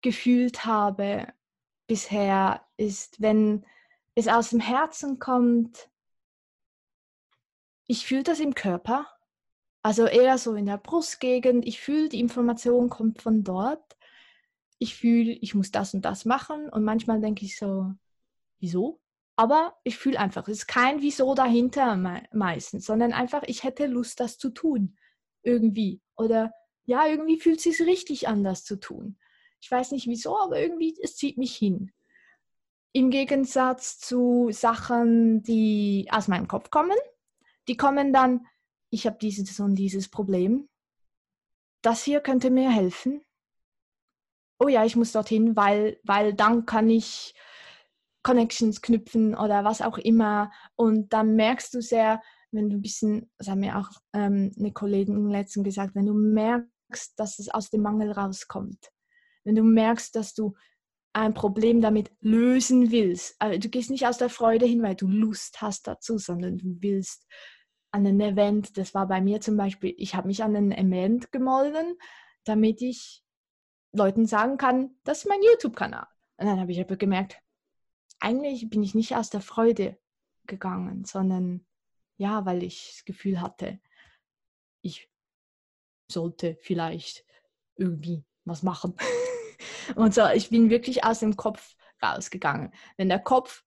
gefühlt 0.00 0.64
habe 0.64 1.26
bisher, 1.86 2.64
ist, 2.76 3.20
wenn 3.20 3.66
es 4.14 4.28
aus 4.28 4.50
dem 4.50 4.60
Herzen 4.60 5.18
kommt, 5.18 5.90
ich 7.86 8.06
fühle 8.06 8.22
das 8.22 8.40
im 8.40 8.54
Körper, 8.54 9.06
also 9.82 10.06
eher 10.06 10.38
so 10.38 10.54
in 10.54 10.66
der 10.66 10.78
Brustgegend. 10.78 11.66
Ich 11.66 11.80
fühle, 11.80 12.08
die 12.08 12.20
Information 12.20 12.88
kommt 12.88 13.20
von 13.20 13.42
dort. 13.42 13.96
Ich 14.78 14.94
fühle, 14.94 15.32
ich 15.32 15.54
muss 15.54 15.72
das 15.72 15.92
und 15.92 16.04
das 16.04 16.24
machen. 16.24 16.68
Und 16.68 16.84
manchmal 16.84 17.20
denke 17.20 17.44
ich 17.44 17.58
so, 17.58 17.92
wieso? 18.60 19.01
Aber 19.36 19.76
ich 19.84 19.96
fühle 19.96 20.18
einfach, 20.18 20.46
es 20.48 20.58
ist 20.58 20.66
kein 20.66 21.00
Wieso 21.00 21.34
dahinter 21.34 21.96
me 21.96 22.22
meistens, 22.32 22.84
sondern 22.84 23.12
einfach, 23.12 23.42
ich 23.46 23.64
hätte 23.64 23.86
Lust, 23.86 24.20
das 24.20 24.38
zu 24.38 24.50
tun. 24.50 24.96
Irgendwie. 25.42 26.00
Oder 26.16 26.52
ja, 26.84 27.06
irgendwie 27.06 27.40
fühlt 27.40 27.56
es 27.56 27.62
sich 27.64 27.80
richtig 27.86 28.28
an, 28.28 28.44
das 28.44 28.64
zu 28.64 28.76
tun. 28.76 29.18
Ich 29.60 29.70
weiß 29.70 29.92
nicht 29.92 30.06
wieso, 30.06 30.38
aber 30.38 30.60
irgendwie, 30.60 30.94
es 31.02 31.16
zieht 31.16 31.38
mich 31.38 31.56
hin. 31.56 31.92
Im 32.92 33.10
Gegensatz 33.10 33.98
zu 33.98 34.50
Sachen, 34.52 35.42
die 35.42 36.08
aus 36.10 36.28
meinem 36.28 36.46
Kopf 36.46 36.70
kommen, 36.70 36.98
die 37.68 37.76
kommen 37.76 38.12
dann 38.12 38.46
ich 38.92 39.06
habe 39.06 39.16
dieses 39.18 39.58
und 39.58 39.74
dieses 39.74 40.10
Problem. 40.10 40.68
Das 41.80 42.04
hier 42.04 42.20
könnte 42.20 42.50
mir 42.50 42.70
helfen. 42.70 43.24
Oh 44.58 44.68
ja, 44.68 44.84
ich 44.84 44.96
muss 44.96 45.12
dorthin, 45.12 45.56
weil, 45.56 45.98
weil 46.04 46.34
dann 46.34 46.66
kann 46.66 46.90
ich 46.90 47.34
Connections 48.22 48.82
knüpfen 48.82 49.34
oder 49.34 49.64
was 49.64 49.82
auch 49.82 49.98
immer. 49.98 50.50
Und 50.76 51.12
dann 51.12 51.34
merkst 51.34 51.74
du 51.74 51.80
sehr, 51.80 52.20
wenn 52.52 52.68
du 52.68 52.76
ein 52.76 52.82
bisschen, 52.82 53.30
das 53.38 53.48
hat 53.48 53.58
mir 53.58 53.78
auch 53.78 53.90
ähm, 54.12 54.52
eine 54.58 54.72
Kollegin 54.72 55.28
letztens 55.28 55.64
gesagt, 55.64 55.94
wenn 55.94 56.06
du 56.06 56.14
merkst, 56.14 57.18
dass 57.18 57.38
es 57.38 57.48
aus 57.48 57.70
dem 57.70 57.82
Mangel 57.82 58.12
rauskommt, 58.12 58.90
wenn 59.44 59.54
du 59.54 59.62
merkst, 59.62 60.14
dass 60.14 60.34
du 60.34 60.54
ein 61.14 61.34
Problem 61.34 61.80
damit 61.80 62.10
lösen 62.20 62.90
willst, 62.90 63.36
also 63.38 63.58
du 63.58 63.68
gehst 63.68 63.90
nicht 63.90 64.06
aus 64.06 64.18
der 64.18 64.30
Freude 64.30 64.66
hin, 64.66 64.82
weil 64.82 64.94
du 64.94 65.08
Lust 65.08 65.60
hast 65.60 65.86
dazu, 65.86 66.18
sondern 66.18 66.58
du 66.58 66.76
willst 66.80 67.26
an 67.90 68.06
ein 68.06 68.20
Event, 68.20 68.78
das 68.78 68.94
war 68.94 69.06
bei 69.06 69.20
mir 69.20 69.40
zum 69.40 69.56
Beispiel, 69.56 69.94
ich 69.98 70.14
habe 70.14 70.28
mich 70.28 70.42
an 70.42 70.56
ein 70.56 70.72
Event 70.72 71.30
gemolden, 71.32 71.96
damit 72.44 72.80
ich 72.80 73.22
Leuten 73.92 74.26
sagen 74.26 74.56
kann, 74.56 74.96
das 75.04 75.18
ist 75.18 75.28
mein 75.28 75.42
YouTube-Kanal. 75.42 76.06
Und 76.38 76.46
dann 76.46 76.58
habe 76.58 76.72
ich 76.72 76.80
aber 76.80 76.96
gemerkt, 76.96 77.38
eigentlich 78.22 78.70
bin 78.70 78.82
ich 78.82 78.94
nicht 78.94 79.16
aus 79.16 79.30
der 79.30 79.40
Freude 79.40 79.98
gegangen, 80.46 81.04
sondern 81.04 81.66
ja, 82.16 82.46
weil 82.46 82.62
ich 82.62 82.92
das 82.94 83.04
Gefühl 83.04 83.40
hatte, 83.40 83.80
ich 84.80 85.10
sollte 86.10 86.56
vielleicht 86.60 87.24
irgendwie 87.76 88.24
was 88.44 88.62
machen. 88.62 88.94
Und 89.96 90.14
so, 90.14 90.26
ich 90.28 90.50
bin 90.50 90.70
wirklich 90.70 91.04
aus 91.04 91.18
dem 91.18 91.36
Kopf 91.36 91.74
rausgegangen. 92.02 92.72
Wenn 92.96 93.08
der 93.08 93.18
Kopf 93.18 93.64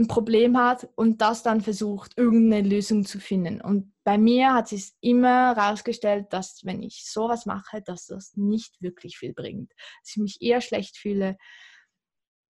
ein 0.00 0.06
Problem 0.06 0.56
hat 0.56 0.88
und 0.94 1.20
das 1.20 1.42
dann 1.42 1.60
versucht, 1.60 2.16
irgendeine 2.16 2.68
Lösung 2.68 3.04
zu 3.04 3.18
finden. 3.18 3.60
Und 3.60 3.92
bei 4.04 4.16
mir 4.16 4.54
hat 4.54 4.68
sich 4.68 4.92
immer 5.00 5.56
herausgestellt, 5.56 6.32
dass 6.32 6.64
wenn 6.64 6.82
ich 6.82 7.10
sowas 7.10 7.46
mache, 7.46 7.82
dass 7.82 8.06
das 8.06 8.36
nicht 8.36 8.80
wirklich 8.80 9.18
viel 9.18 9.34
bringt. 9.34 9.72
Dass 10.02 10.10
ich 10.10 10.16
mich 10.18 10.40
eher 10.40 10.60
schlecht 10.60 10.96
fühle. 10.96 11.36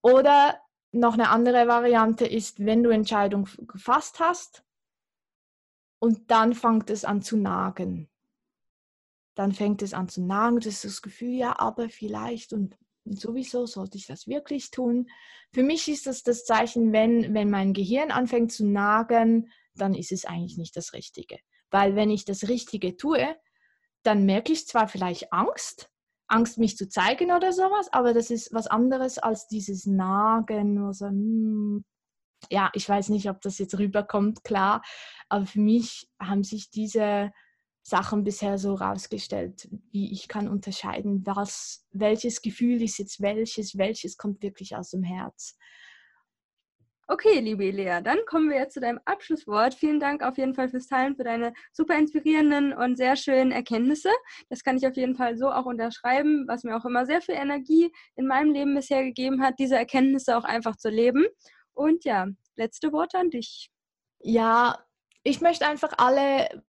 Oder 0.02 0.60
noch 0.92 1.14
eine 1.14 1.30
andere 1.30 1.68
Variante 1.68 2.26
ist, 2.26 2.64
wenn 2.64 2.82
du 2.82 2.90
Entscheidung 2.90 3.48
gefasst 3.66 4.20
hast 4.20 4.64
und 5.98 6.30
dann 6.30 6.54
fängt 6.54 6.90
es 6.90 7.04
an 7.04 7.22
zu 7.22 7.36
nagen. 7.36 8.08
Dann 9.34 9.52
fängt 9.52 9.82
es 9.82 9.94
an 9.94 10.08
zu 10.08 10.22
nagen, 10.22 10.56
das 10.56 10.66
ist 10.66 10.84
das 10.84 11.02
Gefühl, 11.02 11.34
ja, 11.34 11.58
aber 11.58 11.88
vielleicht 11.88 12.52
und 12.52 12.76
sowieso 13.04 13.66
sollte 13.66 13.96
ich 13.96 14.06
das 14.06 14.26
wirklich 14.26 14.70
tun. 14.70 15.08
Für 15.52 15.62
mich 15.62 15.88
ist 15.88 16.06
das 16.06 16.22
das 16.22 16.44
Zeichen, 16.44 16.92
wenn, 16.92 17.34
wenn 17.34 17.50
mein 17.50 17.72
Gehirn 17.72 18.10
anfängt 18.10 18.52
zu 18.52 18.66
nagen, 18.66 19.50
dann 19.74 19.94
ist 19.94 20.12
es 20.12 20.24
eigentlich 20.24 20.58
nicht 20.58 20.76
das 20.76 20.92
Richtige. 20.92 21.38
Weil 21.70 21.94
wenn 21.94 22.10
ich 22.10 22.24
das 22.24 22.48
Richtige 22.48 22.96
tue, 22.96 23.36
dann 24.02 24.24
merke 24.24 24.52
ich 24.52 24.66
zwar 24.66 24.88
vielleicht 24.88 25.32
Angst, 25.32 25.90
Angst, 26.28 26.58
mich 26.58 26.76
zu 26.76 26.88
zeigen 26.88 27.32
oder 27.32 27.52
sowas, 27.52 27.92
aber 27.92 28.14
das 28.14 28.30
ist 28.30 28.52
was 28.52 28.66
anderes 28.66 29.18
als 29.18 29.48
dieses 29.48 29.86
Nagen, 29.86 30.82
wo 30.82 30.92
so, 30.92 31.06
hm, 31.06 31.84
ja, 32.50 32.70
ich 32.74 32.88
weiß 32.88 33.08
nicht, 33.08 33.28
ob 33.28 33.40
das 33.40 33.58
jetzt 33.58 33.78
rüberkommt, 33.78 34.44
klar, 34.44 34.82
aber 35.28 35.46
für 35.46 35.60
mich 35.60 36.08
haben 36.20 36.44
sich 36.44 36.70
diese 36.70 37.32
Sachen 37.82 38.22
bisher 38.22 38.58
so 38.58 38.74
rausgestellt, 38.74 39.68
wie 39.92 40.12
ich 40.12 40.28
kann 40.28 40.48
unterscheiden, 40.48 41.26
was, 41.26 41.86
welches 41.90 42.42
Gefühl 42.42 42.82
ist 42.82 42.98
jetzt 42.98 43.20
welches, 43.22 43.78
welches 43.78 44.16
kommt 44.18 44.42
wirklich 44.42 44.76
aus 44.76 44.90
dem 44.90 45.02
Herz. 45.02 45.56
Okay, 47.10 47.40
liebe 47.40 47.70
Lea, 47.70 48.00
dann 48.04 48.18
kommen 48.26 48.50
wir 48.50 48.58
jetzt 48.58 48.74
zu 48.74 48.80
deinem 48.80 49.00
Abschlusswort. 49.06 49.72
Vielen 49.72 49.98
Dank 49.98 50.22
auf 50.22 50.36
jeden 50.36 50.54
Fall 50.54 50.68
fürs 50.68 50.88
Teilen, 50.88 51.16
für 51.16 51.24
deine 51.24 51.54
super 51.72 51.96
inspirierenden 51.96 52.74
und 52.74 52.98
sehr 52.98 53.16
schönen 53.16 53.50
Erkenntnisse. 53.50 54.10
Das 54.50 54.62
kann 54.62 54.76
ich 54.76 54.86
auf 54.86 54.94
jeden 54.94 55.16
Fall 55.16 55.38
so 55.38 55.50
auch 55.50 55.64
unterschreiben, 55.64 56.44
was 56.46 56.64
mir 56.64 56.76
auch 56.76 56.84
immer 56.84 57.06
sehr 57.06 57.22
viel 57.22 57.34
Energie 57.36 57.90
in 58.14 58.26
meinem 58.26 58.52
Leben 58.52 58.74
bisher 58.74 59.02
gegeben 59.04 59.42
hat, 59.42 59.54
diese 59.58 59.76
Erkenntnisse 59.76 60.36
auch 60.36 60.44
einfach 60.44 60.76
zu 60.76 60.90
leben. 60.90 61.24
Und 61.72 62.04
ja, 62.04 62.26
letzte 62.56 62.92
Worte 62.92 63.16
an 63.16 63.30
dich. 63.30 63.70
Ja, 64.20 64.78
ich 65.22 65.40
möchte 65.40 65.66
einfach 65.66 65.94
alle 65.96 66.62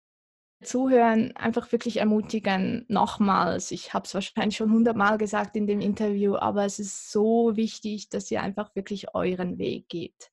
Zuhören 0.63 1.37
einfach 1.37 1.71
wirklich 1.73 1.99
ermutigen, 1.99 2.85
nochmals. 2.89 3.71
Ich 3.71 3.93
habe 3.95 4.07
es 4.07 4.15
wahrscheinlich 4.15 4.57
schon 4.57 4.73
hundertmal 4.73 5.19
gesagt 5.19 5.57
in 5.57 5.67
dem 5.67 5.81
Interview, 5.81 6.37
aber 6.37 6.65
es 6.65 6.79
ist 6.79 7.13
so 7.13 7.57
wichtig, 7.57 8.09
dass 8.09 8.31
ihr 8.31 8.43
einfach 8.43 8.75
wirklich 8.75 9.15
euren 9.15 9.59
Weg 9.59 9.89
geht. 9.89 10.31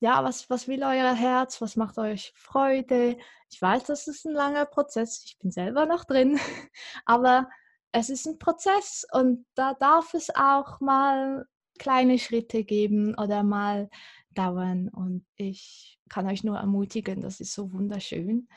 ja, 0.00 0.22
was, 0.24 0.50
was 0.50 0.68
will 0.68 0.82
euer 0.82 1.14
Herz, 1.14 1.60
was 1.60 1.76
macht 1.76 1.98
euch 1.98 2.32
Freude. 2.36 3.16
Ich 3.50 3.60
weiß, 3.62 3.84
das 3.84 4.06
ist 4.08 4.26
ein 4.26 4.34
langer 4.34 4.66
Prozess, 4.66 5.22
ich 5.24 5.38
bin 5.38 5.50
selber 5.50 5.86
noch 5.86 6.04
drin, 6.04 6.38
aber 7.06 7.48
es 7.92 8.10
ist 8.10 8.26
ein 8.26 8.38
Prozess 8.38 9.06
und 9.12 9.46
da 9.54 9.74
darf 9.74 10.14
es 10.14 10.30
auch 10.34 10.80
mal 10.80 11.46
kleine 11.78 12.18
Schritte 12.18 12.64
geben 12.64 13.14
oder 13.16 13.42
mal 13.44 13.88
dauern 14.32 14.88
und 14.88 15.24
ich 15.36 15.98
kann 16.08 16.26
euch 16.26 16.44
nur 16.44 16.58
ermutigen, 16.58 17.22
das 17.22 17.40
ist 17.40 17.54
so 17.54 17.72
wunderschön. 17.72 18.48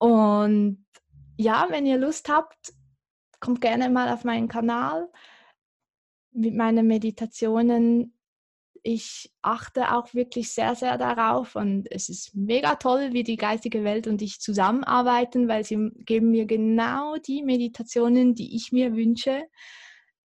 Und 0.00 0.84
ja, 1.36 1.66
wenn 1.70 1.86
ihr 1.86 1.98
Lust 1.98 2.28
habt, 2.28 2.72
kommt 3.38 3.60
gerne 3.60 3.88
mal 3.88 4.12
auf 4.12 4.24
meinen 4.24 4.48
Kanal 4.48 5.08
mit 6.32 6.54
meinen 6.54 6.86
Meditationen 6.86 8.12
ich 8.82 9.30
achte 9.42 9.94
auch 9.94 10.14
wirklich 10.14 10.52
sehr, 10.52 10.74
sehr 10.74 10.98
darauf 10.98 11.56
und 11.56 11.90
es 11.90 12.08
ist 12.08 12.34
mega 12.34 12.76
toll, 12.76 13.12
wie 13.12 13.22
die 13.22 13.36
geistige 13.36 13.84
Welt 13.84 14.06
und 14.06 14.22
ich 14.22 14.40
zusammenarbeiten, 14.40 15.48
weil 15.48 15.64
sie 15.64 15.90
geben 16.04 16.30
mir 16.30 16.46
genau 16.46 17.16
die 17.16 17.42
Meditationen, 17.42 18.34
die 18.34 18.56
ich 18.56 18.72
mir 18.72 18.94
wünsche. 18.94 19.44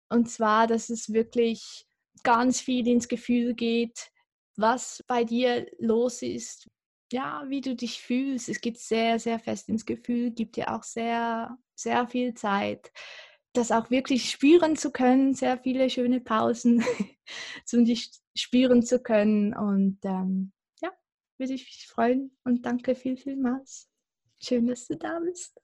Und 0.09 0.29
zwar, 0.29 0.67
dass 0.67 0.89
es 0.89 1.13
wirklich 1.13 1.85
ganz 2.23 2.61
viel 2.61 2.87
ins 2.87 3.07
Gefühl 3.07 3.53
geht, 3.53 4.11
was 4.55 5.03
bei 5.07 5.23
dir 5.23 5.67
los 5.79 6.21
ist, 6.21 6.69
ja, 7.11 7.43
wie 7.47 7.61
du 7.61 7.75
dich 7.75 8.01
fühlst. 8.01 8.49
Es 8.49 8.61
geht 8.61 8.79
sehr, 8.79 9.19
sehr 9.19 9.39
fest 9.39 9.69
ins 9.69 9.85
Gefühl, 9.85 10.31
gibt 10.31 10.55
dir 10.55 10.73
auch 10.73 10.83
sehr, 10.83 11.57
sehr 11.75 12.07
viel 12.07 12.33
Zeit 12.33 12.91
das 13.53 13.71
auch 13.71 13.89
wirklich 13.89 14.29
spüren 14.29 14.75
zu 14.75 14.91
können, 14.91 15.33
sehr 15.33 15.57
viele 15.57 15.89
schöne 15.89 16.21
Pausen, 16.21 16.83
um 17.73 17.85
dich 17.85 18.11
spüren 18.35 18.83
zu 18.83 19.01
können. 19.01 19.53
Und 19.53 19.99
ähm, 20.03 20.51
ja, 20.81 20.91
würde 21.37 21.53
ich 21.53 21.65
mich 21.65 21.87
freuen 21.87 22.37
und 22.43 22.65
danke 22.65 22.95
viel, 22.95 23.17
vielmals. 23.17 23.89
Schön, 24.41 24.67
dass 24.67 24.87
du 24.87 24.95
da 24.95 25.19
bist. 25.19 25.60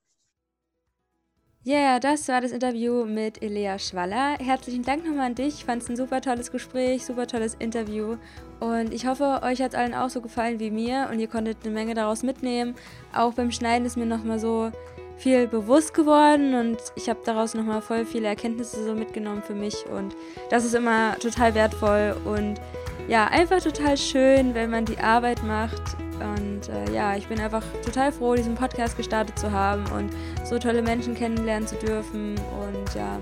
Ja, 1.68 1.76
yeah, 1.76 2.00
das 2.00 2.30
war 2.30 2.40
das 2.40 2.54
Interview 2.54 3.04
mit 3.04 3.44
Elea 3.44 3.78
Schwaller. 3.78 4.38
Herzlichen 4.40 4.84
Dank 4.84 5.06
nochmal 5.06 5.26
an 5.26 5.36
dich. 5.36 5.56
Ich 5.56 5.66
fand 5.66 5.84
es 5.84 5.90
ein 5.90 5.98
super 5.98 6.22
tolles 6.22 6.50
Gespräch, 6.50 7.04
super 7.04 7.28
tolles 7.28 7.56
Interview. 7.56 8.16
Und 8.62 8.94
ich 8.94 9.06
hoffe, 9.06 9.42
euch 9.44 9.62
hat 9.62 9.74
es 9.74 9.78
allen 9.78 9.94
auch 9.94 10.10
so 10.10 10.22
gefallen 10.22 10.62
wie 10.62 10.72
mir 10.72 11.10
und 11.12 11.20
ihr 11.20 11.28
konntet 11.28 11.58
eine 11.66 11.74
Menge 11.74 11.94
daraus 11.94 12.24
mitnehmen. 12.24 12.74
Auch 13.14 13.34
beim 13.34 13.52
Schneiden 13.52 13.86
ist 13.86 13.98
mir 13.98 14.06
nochmal 14.06 14.40
so 14.40 14.72
viel 15.18 15.46
bewusst 15.46 15.94
geworden 15.94 16.54
und 16.54 16.78
ich 16.96 17.10
habe 17.10 17.20
daraus 17.26 17.54
nochmal 17.54 17.82
voll 17.82 18.06
viele 18.06 18.30
Erkenntnisse 18.30 18.86
so 18.86 18.94
mitgenommen 18.94 19.44
für 19.46 19.56
mich 19.56 19.76
und 19.88 20.16
das 20.50 20.64
ist 20.64 20.74
immer 20.74 21.20
total 21.20 21.54
wertvoll 21.54 22.16
und 22.24 22.62
ja, 23.08 23.26
einfach 23.28 23.62
total 23.62 23.98
schön, 23.98 24.54
wenn 24.54 24.70
man 24.70 24.86
die 24.86 25.00
Arbeit 25.00 25.44
macht 25.44 25.82
und 26.20 26.70
äh, 26.70 26.94
ja, 26.94 27.16
ich 27.16 27.28
bin 27.28 27.40
einfach 27.40 27.64
total 27.86 28.12
froh, 28.12 28.36
diesen 28.36 28.56
Podcast 28.56 28.98
gestartet 28.98 29.38
zu 29.38 29.52
haben 29.52 29.84
und 29.96 30.10
so 30.46 30.58
tolle 30.58 30.82
Menschen 30.82 31.16
kennenlernen 31.16 31.68
zu 31.68 31.76
dürfen 31.76 32.36
und 32.36 32.96
ja, 32.96 33.20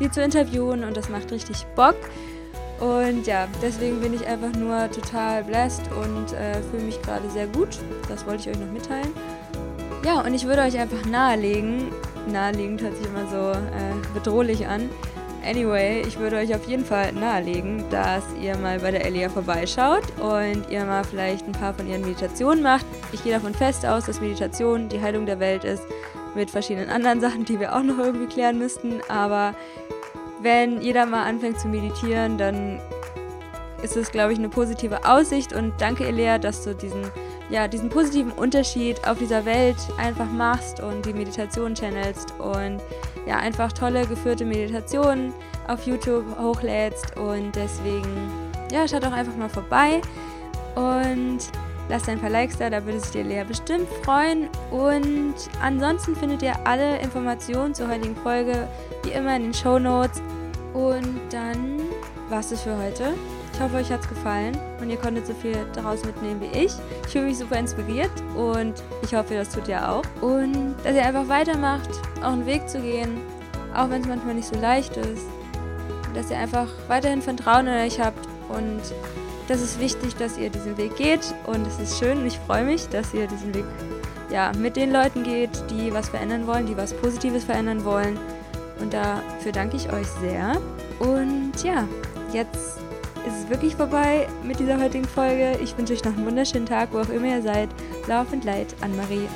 sie 0.00 0.10
zu 0.10 0.22
interviewen 0.22 0.84
und 0.84 0.96
das 0.96 1.08
macht 1.08 1.30
richtig 1.30 1.64
Bock. 1.76 1.96
Und 2.80 3.26
ja, 3.26 3.46
deswegen 3.62 4.00
bin 4.00 4.14
ich 4.14 4.26
einfach 4.26 4.52
nur 4.52 4.90
total 4.90 5.44
blessed 5.44 5.84
und 5.92 6.32
äh, 6.32 6.60
fühle 6.70 6.82
mich 6.82 7.00
gerade 7.02 7.30
sehr 7.30 7.46
gut. 7.46 7.78
Das 8.08 8.26
wollte 8.26 8.42
ich 8.42 8.56
euch 8.56 8.60
noch 8.60 8.72
mitteilen. 8.72 9.12
Ja, 10.04 10.20
und 10.20 10.34
ich 10.34 10.44
würde 10.44 10.62
euch 10.62 10.78
einfach 10.78 11.04
nahelegen, 11.06 11.92
nahelegend 12.30 12.82
hört 12.82 12.96
sich 12.96 13.06
immer 13.06 13.26
so 13.30 13.52
äh, 13.52 13.94
bedrohlich 14.12 14.66
an. 14.66 14.90
Anyway, 15.44 16.02
ich 16.06 16.18
würde 16.18 16.36
euch 16.36 16.54
auf 16.54 16.66
jeden 16.66 16.84
Fall 16.84 17.12
nahelegen, 17.12 17.84
dass 17.90 18.24
ihr 18.40 18.56
mal 18.56 18.80
bei 18.80 18.90
der 18.90 19.04
Elia 19.04 19.28
vorbeischaut 19.28 20.04
und 20.18 20.70
ihr 20.70 20.84
mal 20.84 21.04
vielleicht 21.04 21.46
ein 21.46 21.52
paar 21.52 21.74
von 21.74 21.86
ihren 21.86 22.00
Meditationen 22.00 22.62
macht. 22.62 22.86
Ich 23.12 23.22
gehe 23.22 23.32
davon 23.32 23.54
fest 23.54 23.84
aus, 23.84 24.06
dass 24.06 24.20
Meditation 24.20 24.88
die 24.88 25.00
Heilung 25.00 25.26
der 25.26 25.40
Welt 25.40 25.64
ist, 25.64 25.82
mit 26.34 26.50
verschiedenen 26.50 26.88
anderen 26.88 27.20
Sachen, 27.20 27.44
die 27.44 27.60
wir 27.60 27.76
auch 27.76 27.82
noch 27.82 27.98
irgendwie 27.98 28.26
klären 28.26 28.58
müssten. 28.58 29.00
Aber 29.08 29.54
wenn 30.40 30.80
jeder 30.80 31.04
mal 31.04 31.24
anfängt 31.24 31.60
zu 31.60 31.68
meditieren, 31.68 32.38
dann 32.38 32.80
ist 33.82 33.96
es, 33.96 34.10
glaube 34.10 34.32
ich, 34.32 34.38
eine 34.38 34.48
positive 34.48 35.04
Aussicht. 35.04 35.52
Und 35.52 35.74
danke, 35.78 36.06
Elia, 36.06 36.38
dass 36.38 36.64
du 36.64 36.74
diesen 36.74 37.10
ja, 37.50 37.68
diesen 37.68 37.88
positiven 37.88 38.32
Unterschied 38.32 39.06
auf 39.06 39.18
dieser 39.18 39.44
Welt 39.44 39.76
einfach 39.98 40.30
machst 40.30 40.80
und 40.80 41.04
die 41.04 41.12
Meditation 41.12 41.74
channelst 41.74 42.32
und 42.38 42.80
ja, 43.26 43.36
einfach 43.36 43.72
tolle 43.72 44.06
geführte 44.06 44.44
Meditationen 44.44 45.32
auf 45.68 45.86
YouTube 45.86 46.24
hochlädst 46.38 47.16
und 47.16 47.54
deswegen, 47.54 48.28
ja, 48.70 48.86
schaut 48.86 49.04
doch 49.04 49.12
einfach 49.12 49.36
mal 49.36 49.48
vorbei 49.48 50.00
und 50.74 51.38
lasst 51.88 52.08
ein 52.08 52.20
paar 52.20 52.30
Likes 52.30 52.58
da, 52.58 52.70
da 52.70 52.84
würde 52.84 53.00
sich 53.00 53.10
dir 53.10 53.24
Lea 53.24 53.44
bestimmt 53.46 53.88
freuen 54.02 54.48
und 54.70 55.34
ansonsten 55.62 56.16
findet 56.16 56.42
ihr 56.42 56.54
alle 56.64 56.98
Informationen 56.98 57.74
zur 57.74 57.88
heutigen 57.88 58.16
Folge 58.16 58.68
wie 59.02 59.10
immer 59.10 59.36
in 59.36 59.44
den 59.44 59.54
Show 59.54 59.78
Notes 59.78 60.22
und 60.72 61.20
dann 61.30 61.80
war 62.28 62.40
es 62.40 62.60
für 62.60 62.76
heute. 62.76 63.14
Ich 63.54 63.60
hoffe, 63.60 63.76
euch 63.76 63.92
hat 63.92 64.00
es 64.00 64.08
gefallen 64.08 64.58
und 64.80 64.90
ihr 64.90 64.96
konntet 64.96 65.28
so 65.28 65.32
viel 65.32 65.56
daraus 65.74 66.04
mitnehmen 66.04 66.40
wie 66.40 66.58
ich. 66.58 66.72
Ich 67.06 67.12
fühle 67.12 67.26
mich 67.26 67.38
super 67.38 67.56
inspiriert 67.56 68.10
und 68.36 68.74
ich 69.02 69.14
hoffe, 69.14 69.34
das 69.34 69.50
tut 69.50 69.68
ihr 69.68 69.88
auch. 69.88 70.02
Und 70.20 70.74
dass 70.82 70.96
ihr 70.96 71.06
einfach 71.06 71.28
weitermacht, 71.28 71.88
auch 72.20 72.32
einen 72.32 72.46
Weg 72.46 72.68
zu 72.68 72.80
gehen, 72.80 73.16
auch 73.72 73.88
wenn 73.90 74.02
es 74.02 74.08
manchmal 74.08 74.34
nicht 74.34 74.48
so 74.48 74.60
leicht 74.60 74.96
ist. 74.96 75.26
Dass 76.14 76.32
ihr 76.32 76.36
einfach 76.36 76.66
weiterhin 76.88 77.22
Vertrauen 77.22 77.68
in 77.68 77.74
euch 77.74 78.00
habt 78.00 78.26
und 78.48 78.82
das 79.46 79.62
ist 79.62 79.78
wichtig, 79.78 80.16
dass 80.16 80.36
ihr 80.36 80.50
diesen 80.50 80.76
Weg 80.76 80.96
geht 80.96 81.32
und 81.46 81.64
es 81.64 81.78
ist 81.78 82.00
schön 82.00 82.18
und 82.18 82.26
ich 82.26 82.38
freue 82.40 82.64
mich, 82.64 82.88
dass 82.88 83.14
ihr 83.14 83.28
diesen 83.28 83.54
Weg 83.54 83.64
ja, 84.30 84.50
mit 84.58 84.74
den 84.74 84.92
Leuten 84.92 85.22
geht, 85.22 85.50
die 85.70 85.92
was 85.92 86.08
verändern 86.08 86.48
wollen, 86.48 86.66
die 86.66 86.76
was 86.76 86.92
Positives 86.92 87.44
verändern 87.44 87.84
wollen. 87.84 88.18
Und 88.80 88.92
dafür 88.92 89.52
danke 89.52 89.76
ich 89.76 89.92
euch 89.92 90.08
sehr. 90.20 90.60
Und 90.98 91.52
ja, 91.62 91.86
jetzt 92.32 92.83
ist 93.26 93.44
es 93.44 93.48
wirklich 93.48 93.74
vorbei 93.74 94.28
mit 94.42 94.58
dieser 94.58 94.80
heutigen 94.80 95.06
Folge. 95.06 95.58
Ich 95.62 95.76
wünsche 95.76 95.92
euch 95.92 96.04
noch 96.04 96.16
einen 96.16 96.26
wunderschönen 96.26 96.66
Tag, 96.66 96.90
wo 96.92 96.98
auch 96.98 97.08
immer 97.08 97.28
ihr 97.28 97.42
seid. 97.42 97.68
And 98.08 98.44
Light, 98.44 98.74
Anne-Marie. 98.80 99.28